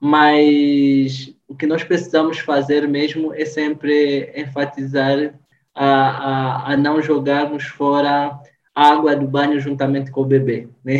Mas 0.00 1.34
o 1.48 1.54
que 1.54 1.66
nós 1.66 1.84
precisamos 1.84 2.38
fazer 2.38 2.88
mesmo 2.88 3.34
é 3.34 3.44
sempre 3.44 4.32
enfatizar 4.36 5.34
a, 5.74 5.86
a, 5.86 6.72
a 6.72 6.76
não 6.76 7.02
jogarmos 7.02 7.64
fora 7.64 8.38
água 8.76 9.16
do 9.16 9.26
banho 9.26 9.58
juntamente 9.58 10.10
com 10.10 10.20
o 10.20 10.26
bebê, 10.26 10.68
né? 10.84 10.98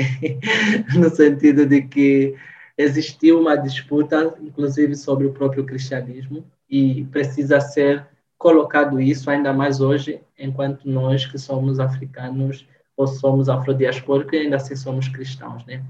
no 0.96 1.10
sentido 1.10 1.66
de 1.66 1.82
que 1.82 2.34
existiu 2.78 3.38
uma 3.38 3.54
disputa, 3.54 4.34
inclusive 4.40 4.96
sobre 4.96 5.26
o 5.26 5.32
próprio 5.32 5.64
cristianismo, 5.66 6.42
e 6.70 7.04
precisa 7.12 7.60
ser 7.60 8.06
colocado 8.38 8.98
isso 8.98 9.30
ainda 9.30 9.52
mais 9.52 9.80
hoje, 9.80 10.22
enquanto 10.38 10.88
nós 10.88 11.26
que 11.26 11.38
somos 11.38 11.78
africanos 11.78 12.66
ou 12.96 13.06
somos 13.06 13.46
afrodiaspóricos 13.50 14.32
e 14.32 14.38
ainda 14.38 14.56
assim 14.56 14.74
somos 14.74 15.08
cristãos, 15.08 15.64
né? 15.66 15.84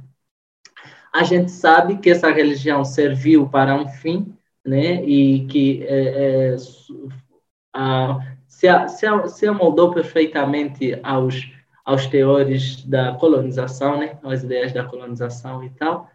A 1.12 1.22
gente 1.22 1.52
sabe 1.52 1.98
que 1.98 2.10
essa 2.10 2.30
religião 2.30 2.84
serviu 2.84 3.48
para 3.48 3.74
um 3.74 3.88
fim, 3.88 4.34
né? 4.64 5.04
E 5.04 5.46
que 5.46 5.84
é, 5.84 6.52
é, 6.52 6.56
a, 7.72 8.18
se, 8.48 8.66
a, 8.68 8.88
se, 8.88 9.06
a, 9.06 9.28
se 9.28 9.46
amoldou 9.46 9.92
perfeitamente 9.94 10.98
aos 11.02 11.55
aos 11.86 12.06
teores 12.06 12.84
da 12.84 13.14
colonização, 13.14 14.00
né, 14.00 14.18
às 14.24 14.42
ideias 14.42 14.72
da 14.72 14.84
colonização 14.84 15.62
e 15.62 15.70
tal, 15.70 16.10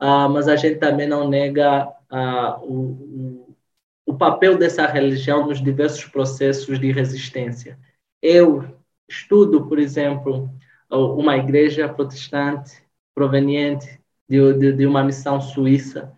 uh, 0.00 0.28
mas 0.28 0.46
a 0.46 0.54
gente 0.54 0.78
também 0.78 1.08
não 1.08 1.26
nega 1.26 1.88
uh, 2.12 2.62
o, 2.62 3.56
o 4.04 4.14
papel 4.14 4.58
dessa 4.58 4.86
religião 4.86 5.46
nos 5.46 5.62
diversos 5.62 6.04
processos 6.04 6.78
de 6.78 6.92
resistência. 6.92 7.78
Eu 8.20 8.64
estudo, 9.08 9.66
por 9.66 9.78
exemplo, 9.78 10.50
uma 10.90 11.38
igreja 11.38 11.88
protestante 11.88 12.82
proveniente 13.14 13.98
de, 14.28 14.52
de, 14.54 14.72
de 14.72 14.86
uma 14.86 15.02
missão 15.02 15.40
suíça 15.40 16.12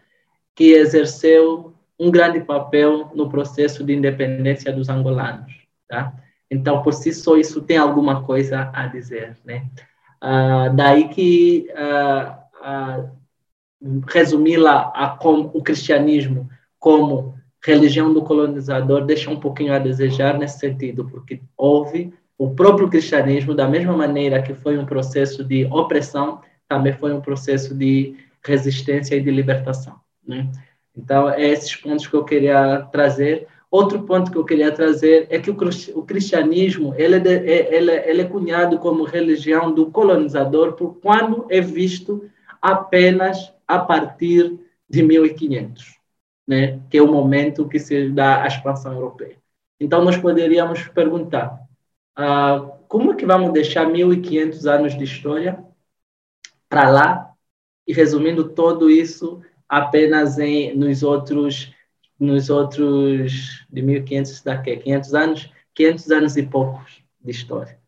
que 0.55 0.73
exerceu 0.73 1.75
um 1.99 2.11
grande 2.11 2.41
papel 2.41 3.13
no 3.15 3.29
processo 3.29 3.85
de 3.85 3.95
independência 3.95 4.73
dos 4.73 4.89
angolanos, 4.89 5.53
tá? 5.89 6.13
Então, 6.51 6.83
por 6.83 6.95
si 6.95 7.13
só, 7.13 7.37
isso 7.37 7.63
tem 7.63 7.77
alguma 7.77 8.23
coisa 8.23 8.71
a 8.73 8.87
dizer, 8.87 9.37
né? 9.45 9.67
Uh, 10.23 10.75
daí 10.75 11.09
que, 11.09 11.69
uh, 11.73 13.03
uh, 13.03 14.03
resumi-la 14.07 14.93
a 14.95 15.11
como 15.11 15.51
o 15.53 15.63
cristianismo 15.63 16.49
como 16.79 17.35
religião 17.65 18.13
do 18.13 18.23
colonizador 18.23 19.05
deixa 19.05 19.31
um 19.31 19.41
pouquinho 19.41 19.75
a 19.75 19.79
desejar 19.79 20.39
nesse 20.39 20.61
sentido, 20.61 21.05
porque 21.05 21.41
houve 21.57 22.15
o 22.39 22.55
próprio 22.55 22.89
cristianismo, 22.89 23.55
da 23.55 23.67
mesma 23.67 23.97
maneira 23.97 24.43
que 24.43 24.55
foi 24.55 24.79
um 24.79 24.87
processo 24.87 25.43
de 25.43 25.65
opressão, 25.67 26.41
também 26.69 26.93
foi 26.93 27.13
um 27.13 27.21
processo 27.21 27.75
de 27.75 28.15
resistência 28.45 29.17
e 29.17 29.21
de 29.21 29.31
libertação. 29.31 29.99
Né? 30.27 30.51
Então, 30.97 31.29
é 31.31 31.43
esses 31.43 31.75
pontos 31.77 32.07
que 32.07 32.15
eu 32.15 32.25
queria 32.25 32.87
trazer. 32.93 33.49
Outro 33.71 34.05
ponto 34.05 34.31
que 34.31 34.39
eu 34.39 34.45
queria 34.45 34.71
trazer 34.71 35.27
é 35.29 35.39
que 35.41 35.51
o 35.51 36.03
cristianismo 36.03 36.95
ele 36.97 37.17
é, 37.17 37.35
é, 37.35 37.75
ele, 37.75 37.91
ele 37.91 38.23
é 38.23 38.25
cunhado 38.25 38.79
como 38.79 39.05
religião 39.05 39.73
do 39.73 39.91
colonizador 39.91 40.75
por 40.75 40.95
quando 41.01 41.47
é 41.51 41.61
visto 41.61 42.31
apenas 42.63 43.53
a 43.67 43.79
partir 43.79 44.59
de 44.89 45.03
1500, 45.03 45.99
né? 46.47 46.81
que 46.89 46.97
é 46.97 47.03
o 47.03 47.13
momento 47.13 47.69
que 47.69 47.79
se 47.79 48.09
dá 48.11 48.43
a 48.43 48.47
expansão 48.47 48.93
europeia. 48.93 49.37
Então, 49.81 50.03
nós 50.03 50.17
poderíamos 50.17 50.83
perguntar, 50.89 51.61
ah, 52.15 52.61
como 52.89 53.13
é 53.13 53.17
que 53.17 53.27
vamos 53.27 53.53
deixar 53.53 53.87
1500 53.87 54.67
anos 54.67 54.97
de 54.97 55.05
história 55.05 55.63
para 56.69 56.89
lá 56.89 57.33
e 57.87 57.93
resumindo 57.93 58.49
todo 58.49 58.89
isso 58.89 59.43
apenas 59.69 60.39
em, 60.39 60.75
nos 60.75 61.03
outros 61.03 61.75
nos 62.19 62.51
outros 62.51 63.65
de 63.71 63.83
1500 63.83 64.43
daqui, 64.43 64.77
500 64.77 65.15
anos, 65.15 65.53
500 65.75 66.11
anos 66.11 66.37
e 66.37 66.43
poucos 66.43 67.03
de 67.21 67.31
história. 67.31 67.79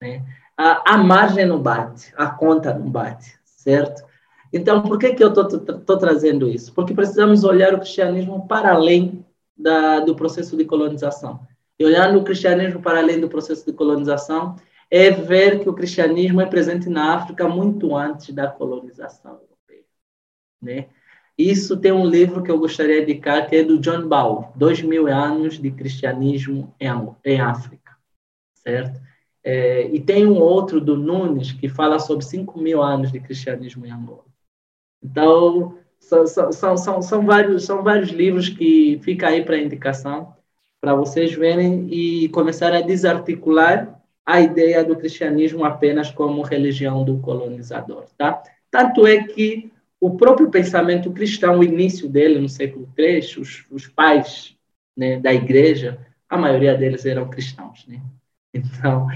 Né? 0.00 0.24
A, 0.56 0.94
a 0.94 0.98
margem 0.98 1.46
não 1.46 1.60
bate, 1.60 2.12
a 2.16 2.26
conta 2.26 2.74
não 2.74 2.90
bate, 2.90 3.38
certo? 3.44 4.04
Então, 4.52 4.82
por 4.82 4.98
que, 4.98 5.14
que 5.14 5.22
eu 5.22 5.28
estou 5.28 5.98
trazendo 5.98 6.48
isso? 6.48 6.74
Porque 6.74 6.92
precisamos 6.92 7.44
olhar 7.44 7.72
o 7.72 7.78
cristianismo 7.78 8.46
para 8.46 8.72
além 8.72 9.24
da, 9.56 10.00
do 10.00 10.14
processo 10.14 10.56
de 10.56 10.64
colonização. 10.64 11.46
E 11.78 11.84
olhando 11.84 12.18
o 12.18 12.24
cristianismo 12.24 12.82
para 12.82 12.98
além 12.98 13.20
do 13.20 13.28
processo 13.28 13.64
de 13.64 13.72
colonização, 13.72 14.56
é 14.90 15.10
ver 15.10 15.60
que 15.60 15.68
o 15.68 15.72
cristianismo 15.72 16.40
é 16.40 16.46
presente 16.46 16.88
na 16.88 17.14
África 17.14 17.48
muito 17.48 17.96
antes 17.96 18.34
da 18.34 18.48
colonização 18.48 19.32
europeia. 19.32 19.84
Né? 20.60 20.88
Isso 21.40 21.74
tem 21.78 21.90
um 21.90 22.04
livro 22.04 22.42
que 22.42 22.50
eu 22.50 22.58
gostaria 22.58 23.04
de 23.04 23.12
indicar, 23.12 23.48
que 23.48 23.56
é 23.56 23.62
do 23.62 23.78
John 23.78 24.06
Ball, 24.06 24.52
Mil 24.84 25.08
Anos 25.08 25.58
de 25.58 25.70
Cristianismo 25.70 26.74
em, 26.78 26.88
em 27.24 27.40
África, 27.40 27.96
certo? 28.56 29.00
É, 29.42 29.88
e 29.88 29.98
tem 29.98 30.26
um 30.26 30.38
outro 30.38 30.82
do 30.82 30.98
Nunes 30.98 31.52
que 31.52 31.66
fala 31.66 31.98
sobre 31.98 32.26
5 32.26 32.60
mil 32.60 32.82
anos 32.82 33.10
de 33.10 33.20
cristianismo 33.20 33.86
em 33.86 33.90
Angola. 33.90 34.26
Então, 35.02 35.78
são, 35.98 36.26
são, 36.26 36.76
são, 36.76 37.00
são, 37.00 37.24
vários, 37.24 37.64
são 37.64 37.82
vários 37.82 38.10
livros 38.10 38.50
que 38.50 39.00
fica 39.02 39.28
aí 39.28 39.42
para 39.42 39.56
indicação, 39.56 40.34
para 40.78 40.94
vocês 40.94 41.32
verem 41.32 41.88
e 41.90 42.28
começar 42.28 42.74
a 42.74 42.82
desarticular 42.82 43.98
a 44.26 44.42
ideia 44.42 44.84
do 44.84 44.94
cristianismo 44.94 45.64
apenas 45.64 46.10
como 46.10 46.42
religião 46.42 47.02
do 47.02 47.18
colonizador, 47.18 48.04
tá? 48.18 48.42
Tanto 48.70 49.06
é 49.06 49.24
que 49.24 49.72
o 50.00 50.16
próprio 50.16 50.50
pensamento 50.50 51.12
cristão, 51.12 51.58
o 51.58 51.64
início 51.64 52.08
dele 52.08 52.40
no 52.40 52.48
século 52.48 52.88
III, 52.96 53.38
os, 53.38 53.66
os 53.70 53.86
pais 53.86 54.56
né, 54.96 55.20
da 55.20 55.32
igreja, 55.32 55.98
a 56.28 56.38
maioria 56.38 56.74
deles 56.74 57.04
eram 57.04 57.28
cristãos, 57.28 57.86
né? 57.86 58.00
Então, 58.52 59.06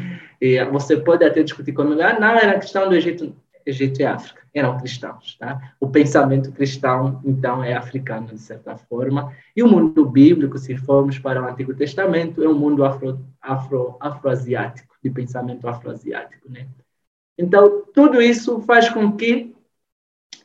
você 0.70 0.96
pode 0.96 1.24
até 1.24 1.42
discutir 1.42 1.72
comigo, 1.72 2.00
ah, 2.02 2.18
não, 2.18 2.36
era 2.36 2.58
cristão 2.58 2.88
do 2.88 2.94
Egito. 2.94 3.34
Egito 3.66 4.00
e 4.00 4.04
África 4.04 4.42
eram 4.52 4.78
cristãos, 4.78 5.36
tá? 5.38 5.74
O 5.80 5.88
pensamento 5.88 6.52
cristão, 6.52 7.20
então, 7.24 7.64
é 7.64 7.74
africano, 7.74 8.26
de 8.26 8.38
certa 8.38 8.76
forma. 8.76 9.32
E 9.56 9.62
o 9.62 9.68
mundo 9.68 10.04
bíblico, 10.04 10.58
se 10.58 10.76
formos 10.76 11.18
para 11.18 11.42
o 11.42 11.48
Antigo 11.48 11.74
Testamento, 11.74 12.44
é 12.44 12.48
um 12.48 12.54
mundo 12.54 12.84
afro, 12.84 13.24
afro, 13.40 13.96
afroasiático, 13.98 14.94
de 15.02 15.10
pensamento 15.10 15.66
afroasiático, 15.66 16.50
né? 16.50 16.66
Então, 17.38 17.84
tudo 17.92 18.20
isso 18.20 18.60
faz 18.60 18.88
com 18.90 19.12
que 19.16 19.53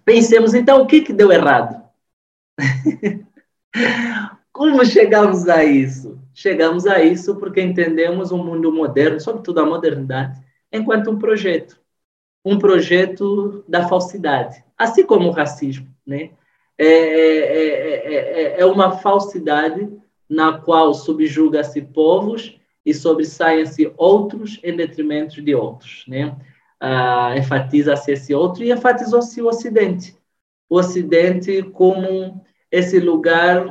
pensemos, 0.04 0.54
então, 0.54 0.82
o 0.82 0.88
que, 0.88 1.02
que 1.02 1.14
deu 1.14 1.32
errado? 1.32 1.84
Como 4.52 4.86
chegamos 4.86 5.47
a 5.47 5.64
isso? 5.64 6.20
Chegamos 6.34 6.86
a 6.86 7.02
isso 7.04 7.36
porque 7.38 7.62
entendemos 7.62 8.32
o 8.32 8.38
mundo 8.38 8.72
moderno, 8.72 9.20
sobretudo 9.20 9.60
a 9.60 9.66
modernidade, 9.66 10.39
enquanto 10.72 11.12
um 11.12 11.18
projeto. 11.18 11.80
Um 12.43 12.58
projeto 12.58 13.64
da 13.68 13.88
falsidade, 13.88 14.64
assim 14.78 15.06
como 15.06 15.28
o 15.28 15.32
racismo. 15.32 15.88
Né? 16.06 16.32
É, 16.78 16.86
é, 16.88 18.14
é, 18.14 18.62
é 18.62 18.66
uma 18.66 18.97
falsidade 18.97 19.89
na 20.30 20.60
qual 20.60 20.93
subjuga-se 20.93 21.82
povos 21.82 22.60
e 22.86 22.93
sobressaem-se 22.93 23.91
outros 23.97 24.60
em 24.64 24.76
detrimento 24.76 25.41
de 25.41 25.54
outros. 25.54 26.06
Né? 26.08 26.36
Ah, 26.80 27.34
enfatiza-se 27.38 28.12
esse 28.12 28.34
outro 28.34 28.64
e 28.64 28.72
enfatizou-se 28.72 29.42
o 29.42 29.48
Ocidente. 29.48 30.18
O 30.70 30.78
Ocidente 30.78 31.62
como 31.64 32.44
esse 32.72 33.00
lugar 33.00 33.66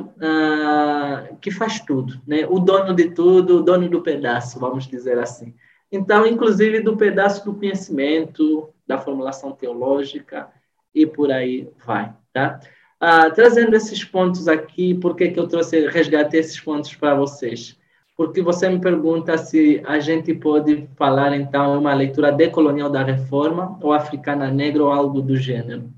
que 1.41 1.51
faz 1.51 1.79
tudo, 1.79 2.21
né? 2.27 2.45
O 2.47 2.59
dono 2.59 2.93
de 2.93 3.11
tudo, 3.11 3.57
o 3.57 3.63
dono 3.63 3.89
do 3.89 4.01
pedaço, 4.01 4.59
vamos 4.59 4.87
dizer 4.87 5.17
assim. 5.17 5.55
Então, 5.91 6.25
inclusive 6.25 6.81
do 6.81 6.97
pedaço 6.97 7.45
do 7.45 7.55
conhecimento, 7.55 8.69
da 8.85 8.97
formulação 8.97 9.51
teológica 9.53 10.49
e 10.93 11.05
por 11.05 11.31
aí 11.31 11.69
vai, 11.85 12.13
tá? 12.33 12.59
Uh, 13.01 13.33
trazendo 13.33 13.75
esses 13.75 14.03
pontos 14.03 14.47
aqui, 14.47 14.93
por 14.93 15.15
que 15.15 15.29
que 15.29 15.39
eu 15.39 15.47
trouxe, 15.47 15.87
resgatei 15.87 16.41
esses 16.41 16.59
pontos 16.59 16.93
para 16.95 17.15
vocês? 17.15 17.78
Porque 18.19 18.41
você 18.41 18.67
me 18.67 18.81
pergunta 18.81 19.37
se 19.37 19.81
a 19.85 19.97
gente 19.99 20.33
pode 20.33 20.89
falar, 20.97 21.33
então, 21.33 21.79
uma 21.79 21.93
leitura 21.93 22.33
decolonial 22.33 22.89
da 22.89 23.01
reforma, 23.01 23.79
ou 23.81 23.93
africana 23.93 24.51
negra, 24.51 24.83
ou 24.83 24.91
algo 24.91 25.21
do 25.21 25.37
gênero 25.37 25.89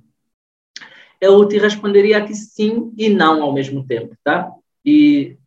eu 1.22 1.48
te 1.48 1.60
responderia 1.60 2.26
que 2.26 2.34
sim 2.34 2.92
e 2.98 3.08
não 3.08 3.44
ao 3.44 3.54
mesmo 3.54 3.86
tempo, 3.86 4.18
tá? 4.24 4.52
E 4.84 5.38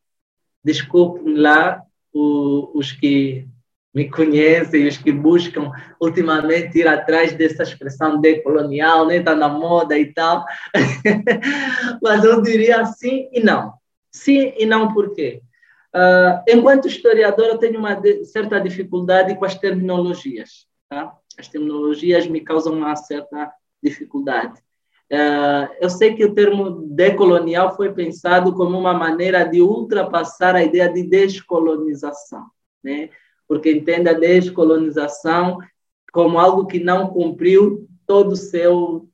desculpe 0.62 1.28
lá 1.34 1.82
o, 2.12 2.70
os 2.78 2.92
que 2.92 3.48
me 3.92 4.08
conhecem, 4.08 4.86
os 4.86 4.96
que 4.96 5.10
buscam 5.10 5.72
ultimamente 6.00 6.78
ir 6.78 6.86
atrás 6.86 7.32
dessa 7.32 7.64
expressão 7.64 8.20
decolonial, 8.20 9.06
né? 9.06 9.16
Está 9.16 9.34
na 9.34 9.48
moda 9.48 9.98
e 9.98 10.12
tal. 10.12 10.44
Mas 12.00 12.24
eu 12.24 12.40
diria 12.40 12.84
sim 12.86 13.28
e 13.32 13.40
não. 13.40 13.74
Sim 14.12 14.52
e 14.56 14.64
não 14.64 14.94
por 14.94 15.12
quê? 15.12 15.42
Uh, 15.94 16.42
enquanto 16.48 16.88
historiador, 16.88 17.46
eu 17.46 17.58
tenho 17.58 17.78
uma 17.78 17.96
certa 18.24 18.58
dificuldade 18.58 19.36
com 19.36 19.44
as 19.44 19.54
terminologias. 19.56 20.66
Tá? 20.88 21.16
As 21.38 21.46
terminologias 21.46 22.26
me 22.26 22.40
causam 22.40 22.74
uma 22.74 22.96
certa 22.96 23.52
dificuldade. 23.80 24.60
Uh, 25.12 25.70
eu 25.80 25.88
sei 25.88 26.16
que 26.16 26.24
o 26.24 26.34
termo 26.34 26.70
decolonial 26.88 27.76
foi 27.76 27.92
pensado 27.92 28.52
como 28.54 28.76
uma 28.76 28.92
maneira 28.92 29.44
de 29.44 29.60
ultrapassar 29.62 30.56
a 30.56 30.64
ideia 30.64 30.92
de 30.92 31.04
descolonização, 31.04 32.44
né? 32.82 33.10
porque 33.46 33.70
entende 33.70 34.08
a 34.08 34.14
descolonização 34.14 35.58
como 36.12 36.38
algo 36.38 36.66
que 36.66 36.80
não 36.80 37.08
cumpriu 37.08 37.86
todo 38.04 38.32
o 38.32 38.36
seu 38.36 39.08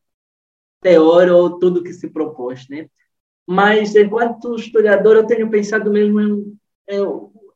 teor 0.80 1.28
ou 1.28 1.58
tudo 1.58 1.82
que 1.82 1.92
se 1.92 2.08
propôs. 2.08 2.66
Né? 2.70 2.88
Mas, 3.46 3.94
enquanto 3.94 4.54
historiador, 4.54 5.16
eu 5.16 5.26
tenho 5.26 5.50
pensado 5.50 5.90
mesmo 5.90 6.20
em 6.20 6.59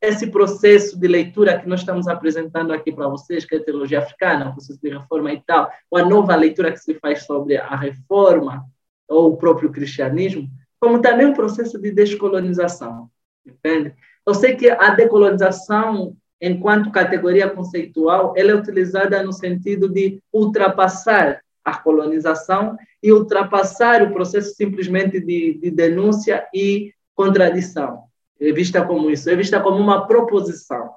esse 0.00 0.26
processo 0.28 0.98
de 0.98 1.08
leitura 1.08 1.58
que 1.58 1.68
nós 1.68 1.80
estamos 1.80 2.06
apresentando 2.06 2.72
aqui 2.72 2.92
para 2.92 3.08
vocês, 3.08 3.44
que 3.44 3.54
é 3.54 3.58
a 3.58 3.64
teologia 3.64 3.98
africana, 3.98 4.50
o 4.50 4.52
processo 4.52 4.78
de 4.80 4.90
reforma 4.90 5.32
e 5.32 5.40
tal, 5.40 5.70
ou 5.90 5.98
a 5.98 6.04
nova 6.04 6.36
leitura 6.36 6.72
que 6.72 6.78
se 6.78 6.94
faz 6.94 7.24
sobre 7.24 7.56
a 7.56 7.74
reforma 7.74 8.64
ou 9.08 9.32
o 9.32 9.36
próprio 9.36 9.70
cristianismo, 9.70 10.48
como 10.80 11.00
também 11.00 11.26
um 11.26 11.32
processo 11.32 11.80
de 11.80 11.90
descolonização, 11.90 13.10
entende? 13.46 13.94
Eu 14.26 14.34
sei 14.34 14.56
que 14.56 14.68
a 14.70 14.90
decolonização, 14.90 16.16
enquanto 16.40 16.92
categoria 16.92 17.48
conceitual, 17.48 18.34
ela 18.36 18.52
é 18.52 18.54
utilizada 18.54 19.22
no 19.22 19.32
sentido 19.32 19.88
de 19.88 20.22
ultrapassar 20.32 21.42
a 21.64 21.78
colonização 21.78 22.76
e 23.02 23.12
ultrapassar 23.12 24.02
o 24.02 24.12
processo 24.12 24.54
simplesmente 24.54 25.20
de, 25.20 25.58
de 25.58 25.70
denúncia 25.70 26.46
e 26.54 26.92
contradição 27.14 28.04
é 28.40 28.52
vista 28.52 28.84
como 28.84 29.10
isso, 29.10 29.28
é 29.30 29.36
vista 29.36 29.60
como 29.60 29.76
uma 29.76 30.06
proposição. 30.06 30.90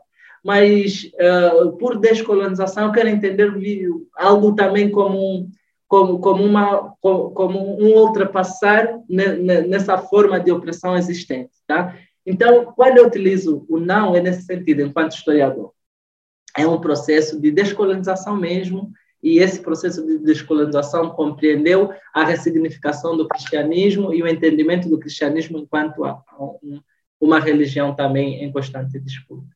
Mas, 0.43 1.11
uh, 1.15 1.75
por 1.77 1.97
descolonização, 1.97 2.85
eu 2.85 2.91
quero 2.91 3.09
entender 3.09 3.51
algo 4.15 4.55
também 4.55 4.89
como, 4.89 5.49
como, 5.87 6.19
como, 6.19 6.43
uma, 6.43 6.93
como, 7.01 7.31
como 7.31 7.81
um 7.81 7.97
ultrapassar 7.97 8.99
nessa 9.09 9.97
forma 9.97 10.39
de 10.39 10.51
opressão 10.51 10.95
existente. 10.95 11.51
Tá? 11.65 11.97
Então, 12.25 12.73
quando 12.75 12.97
eu 12.97 13.07
utilizo 13.07 13.65
o 13.69 13.79
não, 13.79 14.15
é 14.15 14.21
nesse 14.21 14.43
sentido, 14.43 14.81
enquanto 14.81 15.15
historiador. 15.15 15.71
É 16.57 16.65
um 16.67 16.79
processo 16.79 17.39
de 17.39 17.51
descolonização 17.51 18.35
mesmo, 18.35 18.91
e 19.21 19.39
esse 19.39 19.61
processo 19.61 20.05
de 20.05 20.19
descolonização 20.19 21.09
compreendeu 21.09 21.91
a 22.13 22.23
ressignificação 22.23 23.17
do 23.17 23.27
cristianismo 23.27 24.13
e 24.13 24.21
o 24.21 24.27
entendimento 24.27 24.87
do 24.87 24.99
cristianismo 24.99 25.57
enquanto 25.57 26.03
um, 26.63 26.79
uma 27.19 27.39
religião 27.39 27.95
também 27.95 28.43
em 28.43 28.51
constante 28.51 28.99
disputa. 28.99 29.47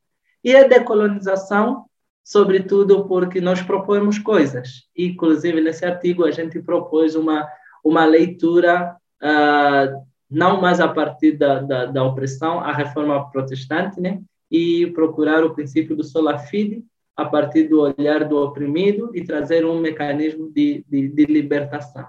E 0.43 0.55
a 0.55 0.67
decolonização, 0.67 1.85
sobretudo 2.23 3.05
porque 3.07 3.39
nós 3.39 3.61
propomos 3.61 4.17
coisas. 4.17 4.87
Inclusive, 4.97 5.61
nesse 5.61 5.85
artigo, 5.85 6.25
a 6.25 6.31
gente 6.31 6.59
propôs 6.59 7.15
uma, 7.15 7.47
uma 7.83 8.05
leitura 8.05 8.95
uh, 9.21 10.05
não 10.29 10.61
mais 10.61 10.79
a 10.79 10.87
partir 10.87 11.33
da, 11.33 11.59
da, 11.59 11.85
da, 11.85 12.03
opressão, 12.03 12.59
a 12.59 12.71
reforma 12.71 13.29
protestante, 13.29 13.99
né? 13.99 14.21
e 14.49 14.87
procurar 14.87 15.45
o 15.45 15.53
princípio 15.53 15.95
do 15.95 16.03
sola 16.03 16.37
fide 16.37 16.83
a 17.15 17.25
partir 17.25 17.67
do 17.69 17.81
olhar 17.81 18.27
do 18.27 18.37
oprimido 18.37 19.11
e 19.13 19.23
trazer 19.23 19.65
um 19.65 19.79
mecanismo 19.79 20.51
de, 20.51 20.83
de, 20.89 21.07
de 21.07 21.25
libertação. 21.25 22.07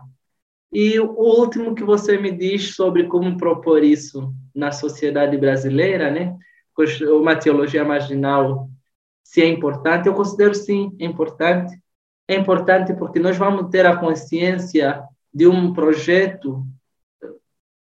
E 0.72 0.98
o 0.98 1.10
último 1.10 1.74
que 1.74 1.84
você 1.84 2.16
me 2.16 2.32
diz 2.32 2.74
sobre 2.74 3.04
como 3.04 3.36
propor 3.36 3.84
isso 3.84 4.32
na 4.54 4.72
sociedade 4.72 5.36
brasileira, 5.36 6.10
né? 6.10 6.36
Uma 7.14 7.36
teologia 7.36 7.84
marginal, 7.84 8.70
se 9.22 9.42
é 9.42 9.46
importante, 9.46 10.08
eu 10.08 10.14
considero 10.14 10.54
sim, 10.54 10.96
é 10.98 11.04
importante. 11.04 11.78
É 12.26 12.34
importante 12.34 12.94
porque 12.94 13.18
nós 13.18 13.36
vamos 13.36 13.70
ter 13.70 13.84
a 13.84 13.96
consciência 13.96 15.02
de 15.32 15.46
um 15.46 15.74
projeto 15.74 16.66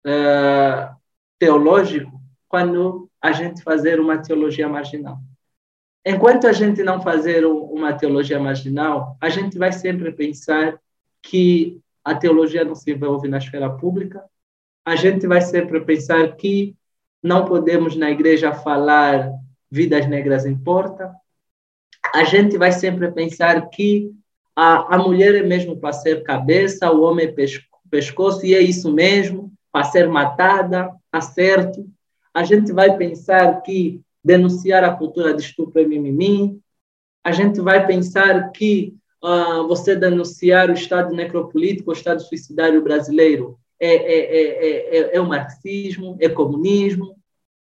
uh, 0.06 0.96
teológico 1.38 2.12
quando 2.48 3.10
a 3.22 3.34
gente 3.34 3.64
fazer 3.64 4.00
uma 4.00 4.18
teologia 4.18 4.70
marginal. 4.70 5.20
Enquanto 6.06 6.48
a 6.48 6.54
gente 6.54 6.84
não 6.84 7.02
fazer 7.02 7.46
uma 7.46 7.92
teologia 7.94 8.40
marginal, 8.40 9.18
a 9.20 9.28
gente 9.28 9.58
vai 9.58 9.74
sempre 9.74 10.12
pensar 10.14 10.80
que 11.22 11.82
a 12.08 12.16
teologia 12.16 12.64
não 12.64 12.74
se 12.74 12.90
envolve 12.90 13.28
na 13.28 13.38
esfera 13.38 13.70
pública. 13.70 14.24
A 14.86 14.96
gente 14.96 15.28
vai 15.28 15.42
sempre 15.42 15.82
pensar 15.82 16.38
que 16.38 16.74
não 17.22 17.44
podemos 17.44 17.98
na 17.98 18.10
igreja 18.10 18.54
falar 18.54 19.30
vidas 19.70 20.08
negras 20.08 20.46
importa. 20.46 21.14
A 22.16 22.24
gente 22.24 22.58
vai 22.58 22.72
sempre 22.72 23.12
pensar 23.12 23.68
que 23.68 24.10
a, 24.56 24.96
a 24.96 24.98
mulher 24.98 25.36
é 25.36 25.44
mesmo 25.44 25.76
para 25.76 25.92
ser 25.92 26.24
cabeça, 26.24 26.90
o 26.90 27.02
homem 27.02 27.28
é 27.28 27.50
pescoço, 27.90 28.46
e 28.46 28.56
é 28.56 28.62
isso 28.62 28.90
mesmo, 28.94 29.52
para 29.70 29.84
ser 29.84 30.08
matada, 30.08 30.90
tá 31.12 31.20
certo. 31.20 31.86
A 32.34 32.46
gente 32.46 32.72
vai 32.72 32.96
pensar 32.96 33.62
que 33.64 34.00
denunciar 34.24 34.82
a 34.86 34.96
cultura 34.96 35.34
de 35.34 35.42
estupro 35.42 35.82
é 35.82 35.86
mimimi. 35.86 36.58
A 37.22 37.34
gente 37.34 37.60
vai 37.60 37.86
pensar 37.86 38.50
que 38.52 38.97
uh, 39.24 39.68
você 39.68 39.96
denunciar 39.96 40.70
o 40.70 40.74
Estado 40.74 41.16
necropolítico, 41.16 41.90
o 41.90 41.94
Estado 41.94 42.22
suicidário 42.22 42.84
brasileiro, 42.84 43.60
é, 43.80 43.96
é, 43.96 44.98
é, 44.98 45.16
é, 45.16 45.22
o 45.22 45.28
marxismo, 45.28 46.18
é 46.20 46.28
comunismo. 46.28 47.16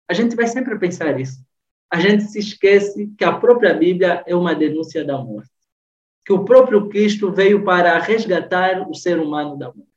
A 0.09 0.15
gente 0.15 0.35
vai 0.35 0.47
sempre 0.47 0.79
pensar 0.79 1.19
isso. 1.21 1.45
A 1.91 2.01
gente 2.01 2.25
se 2.25 2.39
esquece 2.39 3.13
que 3.17 3.25
a 3.25 3.33
própria 3.33 3.75
Bíblia 3.75 4.23
é 4.27 4.35
uma 4.35 4.55
denúncia 4.55 5.05
da 5.05 5.19
morte. 5.19 5.51
Que 6.25 6.33
o 6.33 6.45
próprio 6.45 6.89
Cristo 6.89 7.33
veio 7.33 7.65
para 7.65 7.99
resgatar 7.99 8.89
o 8.89 8.95
ser 8.95 9.19
humano 9.19 9.59
da 9.59 9.67
morte. 9.67 9.89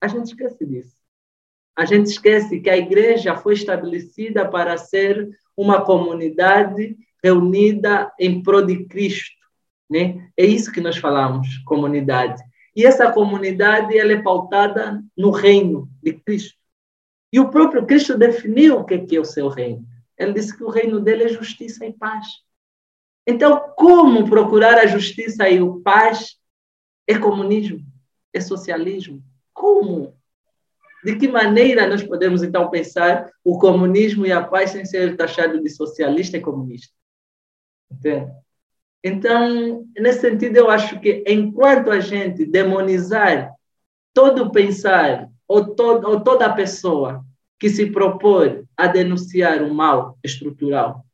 A 0.00 0.08
gente 0.08 0.26
esquece 0.26 0.64
disso. 0.66 0.96
A 1.74 1.84
gente 1.84 2.06
esquece 2.06 2.60
que 2.60 2.70
a 2.70 2.76
igreja 2.76 3.36
foi 3.36 3.54
estabelecida 3.54 4.48
para 4.48 4.78
ser 4.78 5.28
uma 5.54 5.84
comunidade 5.84 6.96
reunida 7.22 8.10
em 8.18 8.42
prol 8.42 8.64
de 8.64 8.84
Cristo. 8.86 9.35
Né? 9.88 10.30
É 10.36 10.44
isso 10.44 10.72
que 10.72 10.80
nós 10.80 10.96
falamos, 10.96 11.58
comunidade. 11.64 12.42
E 12.74 12.84
essa 12.84 13.10
comunidade 13.10 13.96
ela 13.96 14.12
é 14.12 14.22
pautada 14.22 15.02
no 15.16 15.30
reino 15.30 15.88
de 16.02 16.12
Cristo. 16.12 16.58
E 17.32 17.40
o 17.40 17.50
próprio 17.50 17.86
Cristo 17.86 18.16
definiu 18.16 18.78
o 18.78 18.84
que 18.84 19.16
é 19.16 19.20
o 19.20 19.24
seu 19.24 19.48
reino. 19.48 19.86
Ele 20.18 20.32
disse 20.32 20.56
que 20.56 20.64
o 20.64 20.70
reino 20.70 21.00
dele 21.00 21.24
é 21.24 21.28
justiça 21.28 21.84
e 21.86 21.92
paz. 21.92 22.26
Então, 23.26 23.72
como 23.76 24.28
procurar 24.28 24.78
a 24.78 24.86
justiça 24.86 25.48
e 25.48 25.60
o 25.60 25.80
paz 25.80 26.36
é 27.06 27.18
comunismo, 27.18 27.84
é 28.32 28.40
socialismo? 28.40 29.22
Como? 29.52 30.14
De 31.04 31.16
que 31.16 31.28
maneira 31.28 31.86
nós 31.86 32.02
podemos, 32.02 32.42
então, 32.42 32.70
pensar 32.70 33.30
o 33.44 33.58
comunismo 33.58 34.26
e 34.26 34.32
a 34.32 34.42
paz 34.42 34.70
sem 34.70 34.84
ser 34.84 35.16
taxado 35.16 35.62
de 35.62 35.68
socialista 35.70 36.36
e 36.36 36.40
comunista? 36.40 36.94
Entende? 37.90 38.32
Então, 39.02 39.84
nesse 39.98 40.20
sentido, 40.20 40.56
eu 40.56 40.70
acho 40.70 40.98
que 41.00 41.22
enquanto 41.26 41.90
a 41.90 42.00
gente 42.00 42.44
demonizar 42.44 43.52
todo 44.12 44.50
pensar 44.50 45.28
ou, 45.46 45.74
todo, 45.74 46.08
ou 46.08 46.20
toda 46.20 46.52
pessoa 46.54 47.24
que 47.58 47.68
se 47.68 47.90
propõe 47.90 48.64
a 48.76 48.86
denunciar 48.86 49.62
o 49.62 49.72
mal 49.72 50.18
estrutural 50.24 51.04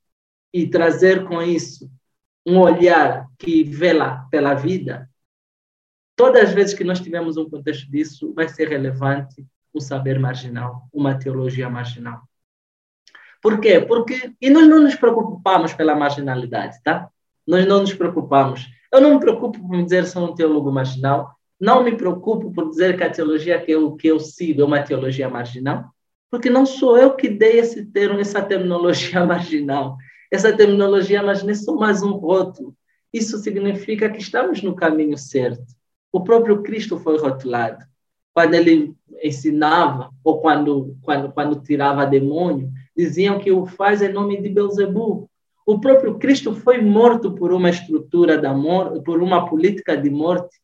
e 0.52 0.68
trazer 0.68 1.24
com 1.26 1.42
isso 1.42 1.90
um 2.46 2.58
olhar 2.58 3.28
que 3.38 3.64
vela 3.64 4.26
pela 4.30 4.54
vida, 4.54 5.08
todas 6.16 6.48
as 6.48 6.54
vezes 6.54 6.74
que 6.74 6.84
nós 6.84 7.00
tivermos 7.00 7.36
um 7.36 7.48
contexto 7.48 7.90
disso, 7.90 8.32
vai 8.34 8.48
ser 8.48 8.68
relevante 8.68 9.44
um 9.74 9.80
saber 9.80 10.18
marginal, 10.18 10.88
uma 10.92 11.18
teologia 11.18 11.68
marginal. 11.68 12.22
Por 13.40 13.60
quê? 13.60 13.80
Porque, 13.80 14.32
e 14.40 14.48
nós 14.50 14.68
não 14.68 14.80
nos 14.80 14.94
preocupamos 14.94 15.72
pela 15.72 15.96
marginalidade, 15.96 16.80
tá? 16.82 17.10
Nós 17.46 17.66
não 17.66 17.80
nos 17.80 17.94
preocupamos. 17.94 18.66
Eu 18.92 19.00
não 19.00 19.14
me 19.14 19.20
preocupo 19.20 19.58
por 19.58 19.70
me 19.70 19.82
dizer 19.82 20.06
sou 20.06 20.30
um 20.30 20.34
teólogo 20.34 20.70
marginal, 20.70 21.34
não 21.60 21.84
me 21.84 21.96
preocupo 21.96 22.52
por 22.52 22.70
dizer 22.70 22.96
que 22.96 23.04
a 23.04 23.10
teologia 23.10 23.60
que 23.60 23.70
eu, 23.70 23.94
que 23.94 24.08
eu 24.08 24.18
sigo 24.18 24.62
é 24.62 24.64
uma 24.64 24.82
teologia 24.82 25.28
marginal, 25.28 25.84
porque 26.30 26.50
não 26.50 26.66
sou 26.66 26.98
eu 26.98 27.14
que 27.14 27.28
dei 27.28 27.58
esse 27.60 27.86
termo, 27.86 28.18
essa 28.18 28.42
terminologia 28.42 29.24
marginal. 29.26 29.96
Essa 30.30 30.56
terminologia 30.56 31.22
marginal 31.22 31.50
é 31.50 31.54
só 31.54 31.74
mais 31.76 32.02
um 32.02 32.12
rótulo. 32.12 32.74
Isso 33.12 33.38
significa 33.38 34.08
que 34.08 34.18
estamos 34.18 34.62
no 34.62 34.74
caminho 34.74 35.16
certo. 35.16 35.64
O 36.10 36.24
próprio 36.24 36.62
Cristo 36.62 36.98
foi 36.98 37.18
rotulado. 37.18 37.84
Quando 38.34 38.54
ele 38.54 38.94
ensinava, 39.22 40.10
ou 40.24 40.40
quando, 40.40 40.96
quando, 41.02 41.30
quando 41.32 41.62
tirava 41.62 42.06
demônio, 42.06 42.70
diziam 42.96 43.38
que 43.38 43.52
o 43.52 43.66
faz 43.66 44.02
em 44.02 44.12
nome 44.12 44.40
de 44.40 44.48
Belzebu. 44.48 45.30
O 45.66 45.80
próprio 45.80 46.18
Cristo 46.18 46.54
foi 46.54 46.80
morto 46.80 47.32
por 47.32 47.52
uma 47.52 47.70
estrutura 47.70 48.36
da 48.36 48.52
morte, 48.52 49.02
por 49.04 49.22
uma 49.22 49.48
política 49.48 49.96
de 49.96 50.10
morte 50.10 50.60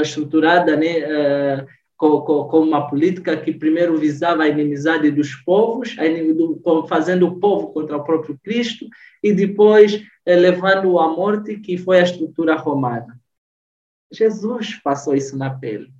estruturada 0.00 0.76
né, 0.76 1.60
uh, 1.60 1.66
com, 1.96 2.60
uma 2.60 2.88
política 2.88 3.36
que 3.36 3.52
primeiro 3.52 3.96
visava 3.96 4.42
a 4.42 4.48
inimizade 4.48 5.10
dos 5.10 5.34
povos, 5.36 5.94
do, 6.36 6.86
fazendo 6.88 7.26
o 7.26 7.38
povo 7.38 7.72
contra 7.72 7.96
o 7.96 8.04
próprio 8.04 8.38
Cristo, 8.42 8.86
e 9.22 9.32
depois 9.32 9.94
uh, 9.94 10.00
levando-o 10.26 10.98
à 10.98 11.08
morte, 11.08 11.58
que 11.58 11.76
foi 11.76 12.00
a 12.00 12.04
estrutura 12.04 12.56
romana. 12.56 13.20
Jesus 14.12 14.74
passou 14.82 15.14
isso 15.14 15.36
na 15.36 15.50
pele. 15.50 15.90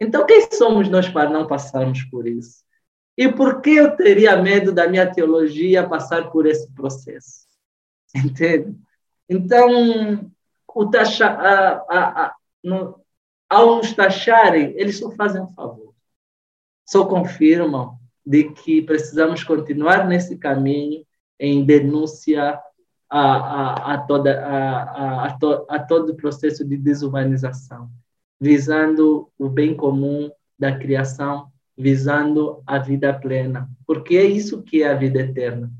Então, 0.00 0.26
quem 0.26 0.48
somos 0.52 0.88
nós 0.88 1.08
para 1.08 1.30
não 1.30 1.46
passarmos 1.46 2.02
por 2.04 2.26
isso? 2.26 2.64
E 3.16 3.28
por 3.28 3.60
que 3.62 3.70
eu 3.70 3.96
teria 3.96 4.36
medo 4.42 4.72
da 4.72 4.88
minha 4.88 5.10
teologia 5.10 5.88
passar 5.88 6.30
por 6.30 6.46
esse 6.46 6.70
processo? 6.72 7.43
Entende? 8.14 8.76
Então, 9.28 10.30
o 10.74 10.86
taxa, 10.90 11.26
a, 11.26 11.72
a, 11.88 12.26
a, 12.26 12.34
no, 12.62 13.00
ao 13.48 13.76
nos 13.76 13.92
taxarem, 13.92 14.74
eles 14.76 14.98
só 14.98 15.10
fazem 15.12 15.42
um 15.42 15.52
favor. 15.52 15.94
Só 16.86 17.06
confirmam 17.06 17.98
de 18.24 18.50
que 18.50 18.82
precisamos 18.82 19.42
continuar 19.42 20.06
nesse 20.06 20.36
caminho 20.36 21.04
em 21.38 21.64
denúncia 21.64 22.60
a, 23.08 23.20
a, 23.20 23.94
a, 23.94 23.98
toda, 23.98 24.44
a, 24.44 25.26
a, 25.26 25.38
to, 25.38 25.66
a 25.68 25.78
todo 25.78 26.10
o 26.10 26.16
processo 26.16 26.64
de 26.64 26.76
desumanização, 26.76 27.90
visando 28.40 29.30
o 29.38 29.48
bem 29.48 29.76
comum 29.76 30.30
da 30.58 30.76
criação, 30.76 31.50
visando 31.76 32.62
a 32.66 32.78
vida 32.78 33.12
plena, 33.12 33.68
porque 33.86 34.16
é 34.16 34.24
isso 34.24 34.62
que 34.62 34.82
é 34.82 34.90
a 34.90 34.94
vida 34.94 35.20
eterna 35.20 35.70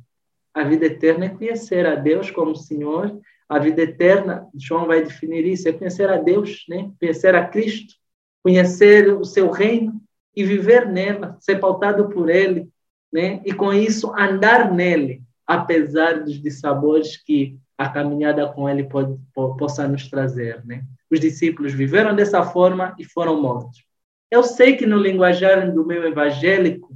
a 0.55 0.63
vida 0.63 0.87
eterna 0.87 1.27
é 1.27 1.29
conhecer 1.29 1.85
a 1.85 1.97
Deus 1.97 2.31
como 2.31 2.55
Senhor. 2.55 3.21
A 3.49 3.59
vida 3.59 3.83
eterna, 3.83 4.47
João 4.55 4.87
vai 4.87 5.03
definir 5.03 5.45
isso, 5.45 5.69
é 5.69 5.73
conhecer 5.73 6.09
a 6.09 6.17
Deus, 6.17 6.65
né? 6.69 6.93
conhecer 6.99 7.35
a 7.35 7.45
Cristo, 7.47 7.95
conhecer 8.43 9.13
o 9.13 9.25
seu 9.25 9.51
reino 9.51 10.01
e 10.35 10.45
viver 10.45 10.87
nela, 10.87 11.37
ser 11.41 11.59
pautado 11.59 12.09
por 12.09 12.31
ele, 12.31 12.69
né? 13.13 13.43
e 13.45 13.53
com 13.53 13.73
isso 13.73 14.15
andar 14.17 14.73
nele, 14.73 15.23
apesar 15.45 16.23
dos 16.23 16.41
dissabores 16.41 17.17
que 17.17 17.59
a 17.77 17.89
caminhada 17.89 18.49
com 18.49 18.69
ele 18.69 18.85
pode, 18.85 19.19
possa 19.35 19.89
nos 19.89 20.09
trazer. 20.09 20.65
Né? 20.65 20.85
Os 21.11 21.19
discípulos 21.19 21.73
viveram 21.73 22.15
dessa 22.15 22.45
forma 22.45 22.95
e 22.99 23.05
foram 23.05 23.43
mortos. 23.43 23.85
Eu 24.31 24.43
sei 24.43 24.77
que 24.77 24.87
no 24.87 24.99
linguajar 24.99 25.73
do 25.73 25.85
meu 25.85 26.05
evangélico, 26.05 26.95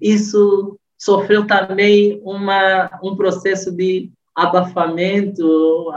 isso 0.00 0.79
sofreu 1.00 1.46
também 1.46 2.20
uma, 2.22 2.90
um 3.02 3.16
processo 3.16 3.72
de 3.72 4.12
abafamento 4.34 5.90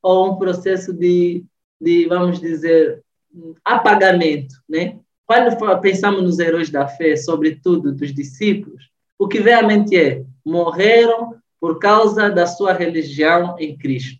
ou 0.00 0.32
um 0.32 0.36
processo 0.36 0.92
de, 0.92 1.44
de, 1.80 2.06
vamos 2.06 2.38
dizer, 2.40 3.02
apagamento, 3.64 4.54
né? 4.68 4.98
Quando 5.26 5.80
pensamos 5.80 6.22
nos 6.22 6.38
heróis 6.38 6.70
da 6.70 6.88
fé, 6.88 7.14
sobretudo 7.16 7.92
dos 7.92 8.14
discípulos, 8.14 8.88
o 9.18 9.28
que 9.28 9.40
vem 9.40 9.54
à 9.54 9.62
mente 9.62 9.96
é 9.96 10.24
morreram 10.46 11.34
por 11.60 11.78
causa 11.78 12.30
da 12.30 12.46
sua 12.46 12.72
religião 12.72 13.56
em 13.58 13.76
Cristo. 13.76 14.18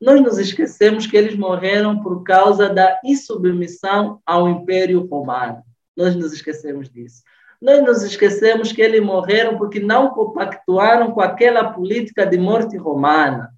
Nós 0.00 0.20
nos 0.20 0.38
esquecemos 0.38 1.06
que 1.06 1.16
eles 1.16 1.36
morreram 1.36 2.02
por 2.02 2.24
causa 2.24 2.68
da 2.70 2.98
insubmissão 3.04 4.20
ao 4.24 4.48
Império 4.48 5.06
Romano. 5.06 5.62
Nós 5.94 6.16
nos 6.16 6.32
esquecemos 6.32 6.88
disso. 6.88 7.22
Nós 7.60 7.82
nos 7.84 8.02
esquecemos 8.02 8.72
que 8.72 8.80
eles 8.80 9.02
morreram 9.02 9.58
porque 9.58 9.78
não 9.78 10.10
compactuaram 10.10 11.12
com 11.12 11.20
aquela 11.20 11.72
política 11.72 12.24
de 12.24 12.38
morte 12.38 12.76
romana. 12.76 13.52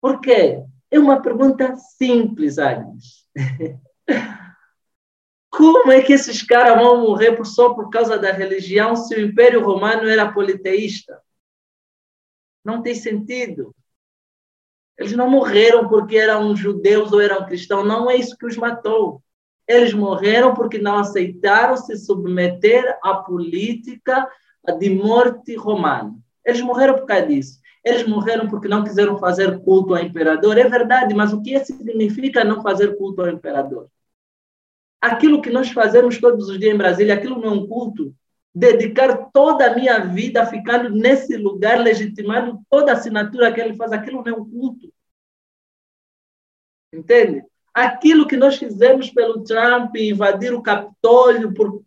Por 0.00 0.20
quê? 0.20 0.62
É 0.90 0.98
uma 0.98 1.20
pergunta 1.20 1.74
simples, 1.76 2.58
Agnes. 2.58 3.26
Como 5.50 5.90
é 5.90 6.02
que 6.02 6.12
esses 6.12 6.42
caras 6.42 6.76
vão 6.80 7.00
morrer 7.00 7.36
só 7.44 7.74
por 7.74 7.90
causa 7.90 8.16
da 8.16 8.30
religião 8.30 8.94
se 8.94 9.14
o 9.14 9.20
Império 9.20 9.64
Romano 9.64 10.08
era 10.08 10.32
politeísta? 10.32 11.20
Não 12.64 12.80
tem 12.80 12.94
sentido. 12.94 13.74
Eles 14.96 15.12
não 15.12 15.30
morreram 15.30 15.88
porque 15.88 16.16
eram 16.16 16.54
judeus 16.54 17.12
ou 17.12 17.20
eram 17.20 17.46
cristãos. 17.46 17.86
Não 17.86 18.10
é 18.10 18.16
isso 18.16 18.36
que 18.36 18.46
os 18.46 18.56
matou. 18.56 19.22
Eles 19.68 19.92
morreram 19.92 20.54
porque 20.54 20.78
não 20.78 20.96
aceitaram 20.96 21.76
se 21.76 21.94
submeter 21.98 22.98
à 23.04 23.14
política 23.16 24.26
de 24.78 24.88
morte 24.88 25.54
romana. 25.54 26.16
Eles 26.44 26.62
morreram 26.62 26.94
por 26.94 27.04
causa 27.04 27.26
disso. 27.26 27.60
Eles 27.84 28.06
morreram 28.06 28.48
porque 28.48 28.66
não 28.66 28.82
quiseram 28.82 29.18
fazer 29.18 29.60
culto 29.60 29.94
ao 29.94 30.02
imperador. 30.02 30.56
É 30.56 30.66
verdade, 30.66 31.14
mas 31.14 31.34
o 31.34 31.42
que 31.42 31.62
significa 31.64 32.42
não 32.42 32.62
fazer 32.62 32.96
culto 32.96 33.20
ao 33.20 33.28
imperador? 33.28 33.88
Aquilo 35.00 35.42
que 35.42 35.50
nós 35.50 35.70
fazemos 35.70 36.18
todos 36.18 36.48
os 36.48 36.58
dias 36.58 36.74
em 36.74 36.78
Brasília, 36.78 37.14
aquilo 37.14 37.38
não 37.38 37.48
é 37.48 37.52
um 37.52 37.66
culto. 37.66 38.14
Dedicar 38.54 39.30
toda 39.32 39.70
a 39.70 39.74
minha 39.74 40.00
vida 40.00 40.44
ficando 40.46 40.88
nesse 40.90 41.36
lugar, 41.36 41.78
legitimando 41.78 42.60
toda 42.70 42.92
a 42.92 42.94
assinatura 42.94 43.52
que 43.52 43.60
ele 43.60 43.74
faz, 43.74 43.92
aquilo 43.92 44.24
não 44.24 44.32
é 44.32 44.36
um 44.36 44.50
culto. 44.50 44.92
Entende? 46.92 47.44
Aquilo 47.84 48.26
que 48.26 48.36
nós 48.36 48.56
fizemos 48.56 49.10
pelo 49.10 49.44
Trump, 49.44 49.96
invadir 49.96 50.52
o 50.52 50.62
Capitólio, 50.62 51.54
por... 51.54 51.82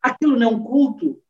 aquilo 0.00 0.38
não 0.38 0.48
é 0.48 0.50
um 0.50 0.62
culto. 0.62 1.20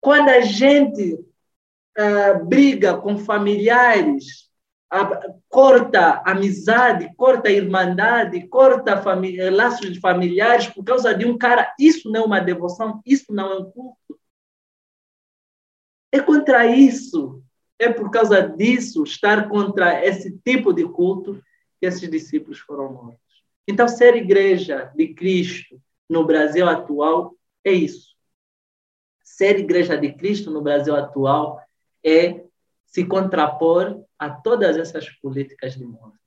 Quando 0.00 0.28
a 0.30 0.40
gente 0.40 1.14
uh, 1.14 2.44
briga 2.44 2.96
com 2.96 3.18
familiares 3.18 4.50
corta 5.48 6.22
amizade, 6.26 7.14
corta 7.16 7.50
irmandade, 7.50 8.46
corta 8.48 9.00
família, 9.00 9.50
laços 9.50 9.96
familiares 9.98 10.66
por 10.66 10.84
causa 10.84 11.14
de 11.14 11.24
um 11.24 11.38
cara. 11.38 11.74
Isso 11.78 12.10
não 12.10 12.22
é 12.22 12.24
uma 12.26 12.40
devoção, 12.40 13.00
isso 13.06 13.32
não 13.32 13.52
é 13.52 13.58
um 13.58 13.70
culto. 13.70 14.18
É 16.12 16.20
contra 16.20 16.66
isso, 16.66 17.42
é 17.78 17.90
por 17.90 18.10
causa 18.10 18.42
disso, 18.42 19.02
estar 19.02 19.48
contra 19.48 20.04
esse 20.04 20.38
tipo 20.44 20.74
de 20.74 20.84
culto, 20.84 21.42
que 21.82 21.86
esses 21.86 22.08
discípulos 22.08 22.60
foram 22.60 22.92
mortos. 22.92 23.42
Então, 23.66 23.88
ser 23.88 24.14
igreja 24.14 24.92
de 24.94 25.12
Cristo 25.14 25.82
no 26.08 26.24
Brasil 26.24 26.68
atual 26.68 27.34
é 27.64 27.72
isso. 27.72 28.14
Ser 29.24 29.58
igreja 29.58 29.98
de 29.98 30.12
Cristo 30.12 30.48
no 30.48 30.60
Brasil 30.62 30.94
atual 30.94 31.60
é 32.04 32.44
se 32.86 33.04
contrapor 33.04 34.00
a 34.16 34.30
todas 34.30 34.76
essas 34.76 35.08
políticas 35.08 35.74
de 35.74 35.84
morte, 35.84 36.18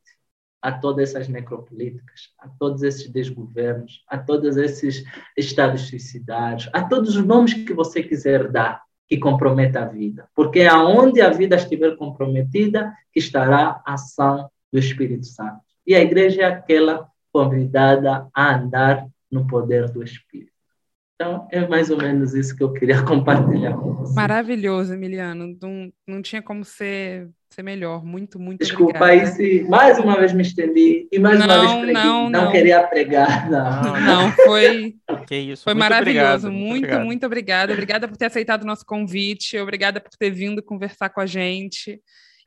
a 0.61 0.73
todas 0.73 1.11
essas 1.11 1.30
necropolíticas, 1.30 2.34
a 2.38 2.49
todos 2.49 2.84
esses 2.84 3.10
desgovernos, 3.10 4.03
a 4.10 4.18
todos 4.18 4.57
esses 4.57 5.06
estados 5.38 5.88
suicidários, 5.88 6.69
a 6.73 6.84
todos 6.84 7.15
os 7.15 7.26
nomes 7.26 7.53
que 7.53 7.73
você 7.73 8.03
quiser 8.03 8.52
dar 8.52 8.84
que 9.07 9.18
comprometa 9.18 9.84
a 9.84 9.86
vida. 9.86 10.27
Porque 10.36 10.64
aonde 10.64 11.22
a 11.22 11.30
vida 11.30 11.56
estiver 11.56 11.95
comprometida, 11.95 12.94
estará 13.15 13.82
a 13.86 13.94
ação 13.94 14.49
do 14.76 14.80
Espírito 14.80 15.26
Santo. 15.26 15.61
E 15.88 15.95
a 15.95 16.02
igreja 16.02 16.41
é 16.41 16.45
aquela 16.45 17.07
convidada 17.31 18.27
a 18.35 18.56
andar 18.57 19.06
no 19.31 19.47
poder 19.47 19.89
do 19.89 20.03
Espírito. 20.03 20.52
Então, 21.15 21.47
é 21.49 21.65
mais 21.65 21.89
ou 21.89 21.97
menos 21.97 22.34
isso 22.34 22.53
que 22.57 22.61
eu 22.61 22.73
queria 22.73 23.02
compartilhar 23.07 23.73
com 23.77 23.93
você. 23.93 24.14
Maravilhoso, 24.14 24.93
Emiliano. 24.93 25.57
Não, 25.61 25.89
não 26.06 26.22
tinha 26.22 26.41
como 26.41 26.65
ser, 26.65 27.30
ser 27.49 27.64
melhor. 27.64 28.03
Muito, 28.03 28.38
muito 28.38 28.60
Desculpa 28.60 28.97
obrigada. 28.97 29.11
aí 29.14 29.27
se 29.27 29.64
mais 29.69 29.97
uma 29.97 30.18
vez 30.19 30.34
me 30.34 30.41
estendi 30.41 31.07
e 31.10 31.18
mais 31.18 31.39
Não, 31.39 31.45
uma 31.45 31.60
vez 31.61 31.72
preguei. 31.73 31.93
não, 31.93 32.30
Não, 32.30 32.43
não. 32.45 32.52
queria 32.52 32.84
pregar, 32.85 33.47
não. 33.49 34.02
Não, 34.02 34.31
foi, 34.34 34.95
Que 35.26 35.38
isso. 35.38 35.64
foi 35.64 35.73
muito 35.73 35.84
maravilhoso. 35.84 36.47
obrigado, 36.47 36.52
muito, 36.52 36.76
obrigado. 36.84 37.06
muito 37.06 37.26
obrigada. 37.26 37.73
Obrigada 37.73 38.07
por 38.10 38.18
ter 38.18 38.26
aceitado 38.26 38.64
o 38.64 38.68
nosso 38.68 38.85
convite. 38.85 39.57
Obrigada 39.57 40.02
por 40.02 40.11
ter 40.19 40.31
vindo 40.31 40.61
conversar 40.61 41.07
com 41.11 41.22
a 41.22 41.26
gente. 41.26 42.02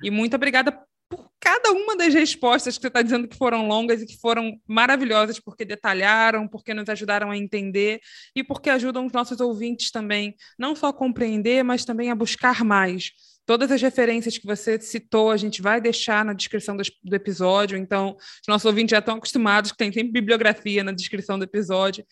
E 0.05 0.11
muito 0.11 0.37
obrigada 0.37 0.79
por 1.09 1.31
cada 1.41 1.73
uma 1.73 1.97
das 1.97 2.13
respostas 2.13 2.77
que 2.77 2.83
você 2.83 2.89
está 2.89 3.03
dizendo 3.03 3.27
que 3.27 3.37
foram 3.37 3.67
longas 3.67 4.03
e 4.03 4.07
que 4.07 4.19
foram 4.19 4.61
maravilhosas, 4.67 5.41
porque 5.41 5.65
detalharam, 5.65 6.47
porque 6.47 6.75
nos 6.75 6.89
ajudaram 6.89 7.31
a 7.31 7.37
entender 7.37 8.01
e 8.35 8.45
porque 8.45 8.69
ajudam 8.69 9.07
os 9.07 9.13
nossos 9.13 9.41
ouvintes 9.41 9.91
também, 9.91 10.35
não 10.59 10.77
só 10.77 10.89
a 10.89 10.93
compreender, 10.93 11.63
mas 11.65 11.85
também 11.85 12.11
a 12.11 12.15
buscar 12.15 12.65
mais. 12.65 13.13
Todas 13.47 13.73
as 13.73 13.81
referências 13.81 14.37
que 14.37 14.47
você 14.47 14.79
citou, 14.79 15.31
a 15.31 15.37
gente 15.39 15.63
vai 15.63 15.81
deixar 15.81 16.23
na 16.23 16.35
descrição 16.35 16.77
do, 16.77 17.17
episódio, 17.17 17.79
então 17.79 18.15
os 18.15 18.47
nossos 18.47 18.67
ouvintes 18.67 18.91
já 18.91 18.99
estão 18.99 19.17
acostumados 19.17 19.73
que 19.73 19.79
tem 19.79 19.91
sempre 19.91 20.13
bibliografia 20.13 20.85
na 20.85 20.93
descrição 20.93 21.39
do 21.39 21.45
episódio. 21.45 22.05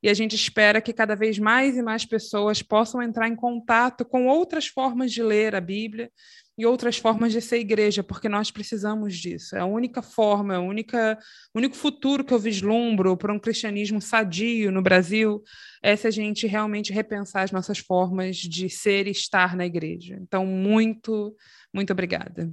E 0.00 0.08
a 0.08 0.14
gente 0.14 0.36
espera 0.36 0.80
que 0.80 0.92
cada 0.92 1.16
vez 1.16 1.38
mais 1.38 1.76
e 1.76 1.82
mais 1.82 2.04
pessoas 2.04 2.62
possam 2.62 3.02
entrar 3.02 3.26
em 3.26 3.34
contato 3.34 4.04
com 4.04 4.26
outras 4.28 4.66
formas 4.66 5.10
de 5.10 5.22
ler 5.22 5.54
a 5.56 5.60
Bíblia 5.60 6.10
e 6.56 6.64
outras 6.64 6.96
formas 6.96 7.32
de 7.32 7.40
ser 7.40 7.58
igreja, 7.58 8.02
porque 8.02 8.28
nós 8.28 8.50
precisamos 8.50 9.16
disso. 9.16 9.56
É 9.56 9.60
a 9.60 9.66
única 9.66 10.00
forma, 10.02 10.54
é 10.54 10.58
o 10.58 10.62
único 10.62 11.74
futuro 11.74 12.24
que 12.24 12.32
eu 12.32 12.38
vislumbro 12.38 13.16
para 13.16 13.32
um 13.32 13.38
cristianismo 13.38 14.00
sadio 14.00 14.70
no 14.70 14.80
Brasil 14.80 15.42
é 15.82 15.96
se 15.96 16.06
a 16.06 16.10
gente 16.10 16.46
realmente 16.46 16.92
repensar 16.92 17.42
as 17.42 17.50
nossas 17.50 17.78
formas 17.78 18.36
de 18.36 18.70
ser 18.70 19.06
e 19.06 19.10
estar 19.10 19.56
na 19.56 19.66
igreja. 19.66 20.16
Então, 20.20 20.46
muito, 20.46 21.34
muito 21.72 21.92
obrigada. 21.92 22.50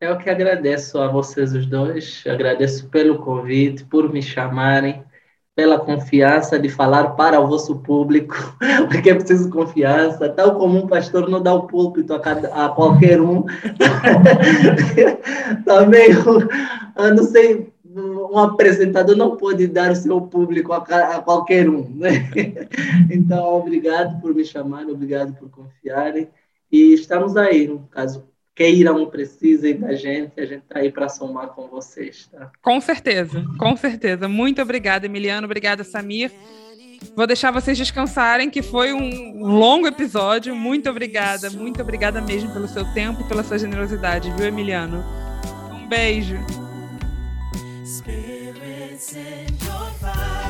Eu 0.00 0.18
que 0.18 0.28
agradeço 0.28 0.98
a 0.98 1.08
vocês 1.08 1.54
os 1.54 1.66
dois, 1.66 2.24
agradeço 2.26 2.90
pelo 2.90 3.22
convite, 3.22 3.84
por 3.84 4.12
me 4.12 4.20
chamarem, 4.20 5.04
pela 5.54 5.78
confiança 5.78 6.58
de 6.58 6.68
falar 6.68 7.10
para 7.10 7.40
o 7.40 7.46
vosso 7.46 7.76
público, 7.76 8.34
porque 8.90 9.10
é 9.10 9.14
preciso 9.14 9.50
confiança, 9.50 10.28
tal 10.28 10.56
como 10.56 10.78
um 10.78 10.86
pastor 10.86 11.28
não 11.28 11.40
dá 11.40 11.54
o 11.54 11.66
púlpito 11.66 12.12
a, 12.12 12.20
cada, 12.20 12.48
a 12.48 12.68
qualquer 12.70 13.20
um. 13.20 13.44
Também, 15.64 16.08
eu 16.10 17.14
não 17.14 17.22
sei, 17.22 17.72
um 17.94 18.38
apresentador 18.38 19.16
não 19.16 19.36
pode 19.36 19.68
dar 19.68 19.92
o 19.92 19.96
seu 19.96 20.20
público 20.20 20.72
a, 20.72 20.78
a 20.78 21.22
qualquer 21.22 21.68
um. 21.68 21.88
Né? 21.88 22.28
Então, 23.10 23.58
obrigado 23.58 24.20
por 24.20 24.34
me 24.34 24.44
chamarem, 24.44 24.90
obrigado 24.90 25.34
por 25.34 25.48
confiarem. 25.50 26.28
E 26.72 26.94
estamos 26.94 27.36
aí, 27.36 27.68
no 27.68 27.80
caso 27.90 28.24
queiram, 28.54 29.06
precisem 29.06 29.76
da 29.78 29.94
gente, 29.94 30.40
a 30.40 30.46
gente 30.46 30.62
está 30.62 30.78
aí 30.78 30.90
para 30.90 31.08
somar 31.08 31.48
com 31.48 31.66
vocês. 31.68 32.28
Tá? 32.30 32.50
Com 32.62 32.80
certeza, 32.80 33.44
com 33.58 33.76
certeza. 33.76 34.28
Muito 34.28 34.62
obrigada, 34.62 35.06
Emiliano. 35.06 35.46
Obrigada, 35.46 35.82
Samir. 35.82 36.30
Vou 37.16 37.26
deixar 37.26 37.50
vocês 37.50 37.76
descansarem, 37.76 38.48
que 38.48 38.62
foi 38.62 38.92
um 38.92 39.44
longo 39.44 39.86
episódio. 39.86 40.54
Muito 40.54 40.88
obrigada, 40.88 41.50
muito 41.50 41.82
obrigada 41.82 42.20
mesmo 42.20 42.52
pelo 42.52 42.68
seu 42.68 42.84
tempo 42.92 43.20
e 43.20 43.24
pela 43.24 43.42
sua 43.42 43.58
generosidade, 43.58 44.32
viu, 44.36 44.46
Emiliano? 44.46 45.04
Um 45.72 45.86
beijo. 45.86 46.38
Spirits 47.84 49.16
in 49.16 49.46
your 49.66 49.90
fire, 50.00 50.43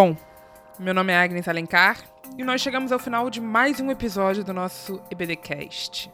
Bom, 0.00 0.16
meu 0.78 0.94
nome 0.94 1.12
é 1.12 1.18
Agnes 1.18 1.48
Alencar 1.48 1.98
e 2.36 2.44
nós 2.44 2.60
chegamos 2.60 2.92
ao 2.92 3.00
final 3.00 3.28
de 3.28 3.40
mais 3.40 3.80
um 3.80 3.90
episódio 3.90 4.44
do 4.44 4.52
nosso 4.52 5.02
EBDcast. 5.10 6.08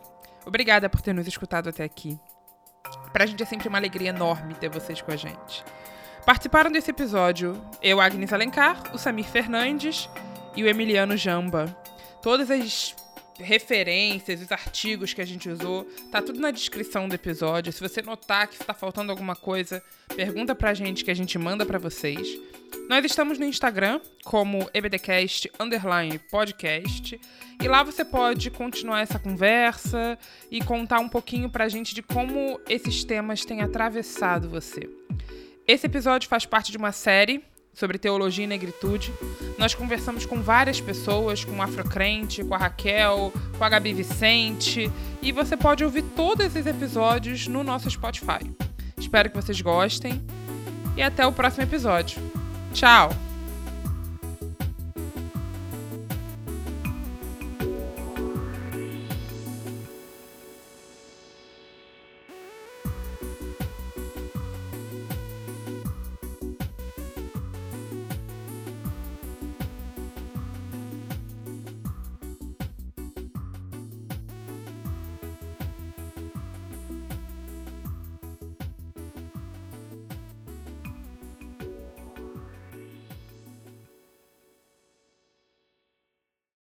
Obrigada 0.46 0.88
por 0.88 1.02
ter 1.02 1.12
nos 1.12 1.26
escutado 1.26 1.68
até 1.68 1.84
aqui. 1.84 2.18
Pra 3.12 3.26
gente 3.26 3.42
é 3.42 3.44
sempre 3.44 3.68
uma 3.68 3.76
alegria 3.76 4.08
enorme 4.08 4.54
ter 4.54 4.70
vocês 4.70 5.02
com 5.02 5.12
a 5.12 5.16
gente. 5.16 5.62
Participaram 6.24 6.72
desse 6.72 6.92
episódio 6.92 7.62
eu, 7.82 8.00
Agnes 8.00 8.32
Alencar, 8.32 8.80
o 8.94 8.96
Samir 8.96 9.26
Fernandes 9.26 10.08
e 10.56 10.64
o 10.64 10.66
Emiliano 10.66 11.14
Jamba. 11.14 11.66
Todas 12.22 12.50
as 12.50 12.96
referências, 13.38 14.40
os 14.40 14.52
artigos 14.52 15.12
que 15.12 15.20
a 15.20 15.24
gente 15.24 15.48
usou, 15.48 15.84
tá 16.10 16.22
tudo 16.22 16.40
na 16.40 16.50
descrição 16.50 17.08
do 17.08 17.14
episódio. 17.14 17.72
Se 17.72 17.80
você 17.80 18.00
notar 18.02 18.48
que 18.48 18.54
está 18.54 18.72
faltando 18.72 19.10
alguma 19.10 19.34
coisa, 19.34 19.82
pergunta 20.14 20.54
pra 20.54 20.74
gente 20.74 21.04
que 21.04 21.10
a 21.10 21.14
gente 21.14 21.38
manda 21.38 21.66
pra 21.66 21.78
vocês. 21.78 22.38
Nós 22.88 23.04
estamos 23.04 23.38
no 23.38 23.44
Instagram 23.44 24.00
como 24.24 24.68
ebdcast 24.74 25.50
underline 25.58 26.18
podcast 26.30 27.20
e 27.62 27.68
lá 27.68 27.82
você 27.82 28.04
pode 28.04 28.50
continuar 28.50 29.00
essa 29.00 29.18
conversa 29.18 30.18
e 30.50 30.60
contar 30.60 31.00
um 31.00 31.08
pouquinho 31.08 31.48
pra 31.48 31.68
gente 31.68 31.94
de 31.94 32.02
como 32.02 32.60
esses 32.68 33.04
temas 33.04 33.44
têm 33.44 33.62
atravessado 33.62 34.50
você. 34.50 34.88
Esse 35.66 35.86
episódio 35.86 36.28
faz 36.28 36.44
parte 36.44 36.70
de 36.70 36.76
uma 36.76 36.92
série 36.92 37.42
sobre 37.74 37.98
teologia 37.98 38.44
e 38.44 38.46
negritude. 38.46 39.12
Nós 39.58 39.74
conversamos 39.74 40.24
com 40.24 40.40
várias 40.40 40.80
pessoas, 40.80 41.44
com 41.44 41.56
o 41.56 41.62
Afrocrente, 41.62 42.44
com 42.44 42.54
a 42.54 42.58
Raquel, 42.58 43.32
com 43.58 43.64
a 43.64 43.68
Gabi 43.68 43.92
Vicente, 43.92 44.90
e 45.20 45.32
você 45.32 45.56
pode 45.56 45.84
ouvir 45.84 46.02
todos 46.02 46.46
esses 46.46 46.66
episódios 46.66 47.46
no 47.48 47.62
nosso 47.64 47.90
Spotify. 47.90 48.50
Espero 48.96 49.28
que 49.28 49.36
vocês 49.36 49.60
gostem 49.60 50.24
e 50.96 51.02
até 51.02 51.26
o 51.26 51.32
próximo 51.32 51.64
episódio. 51.64 52.22
Tchau! 52.72 53.33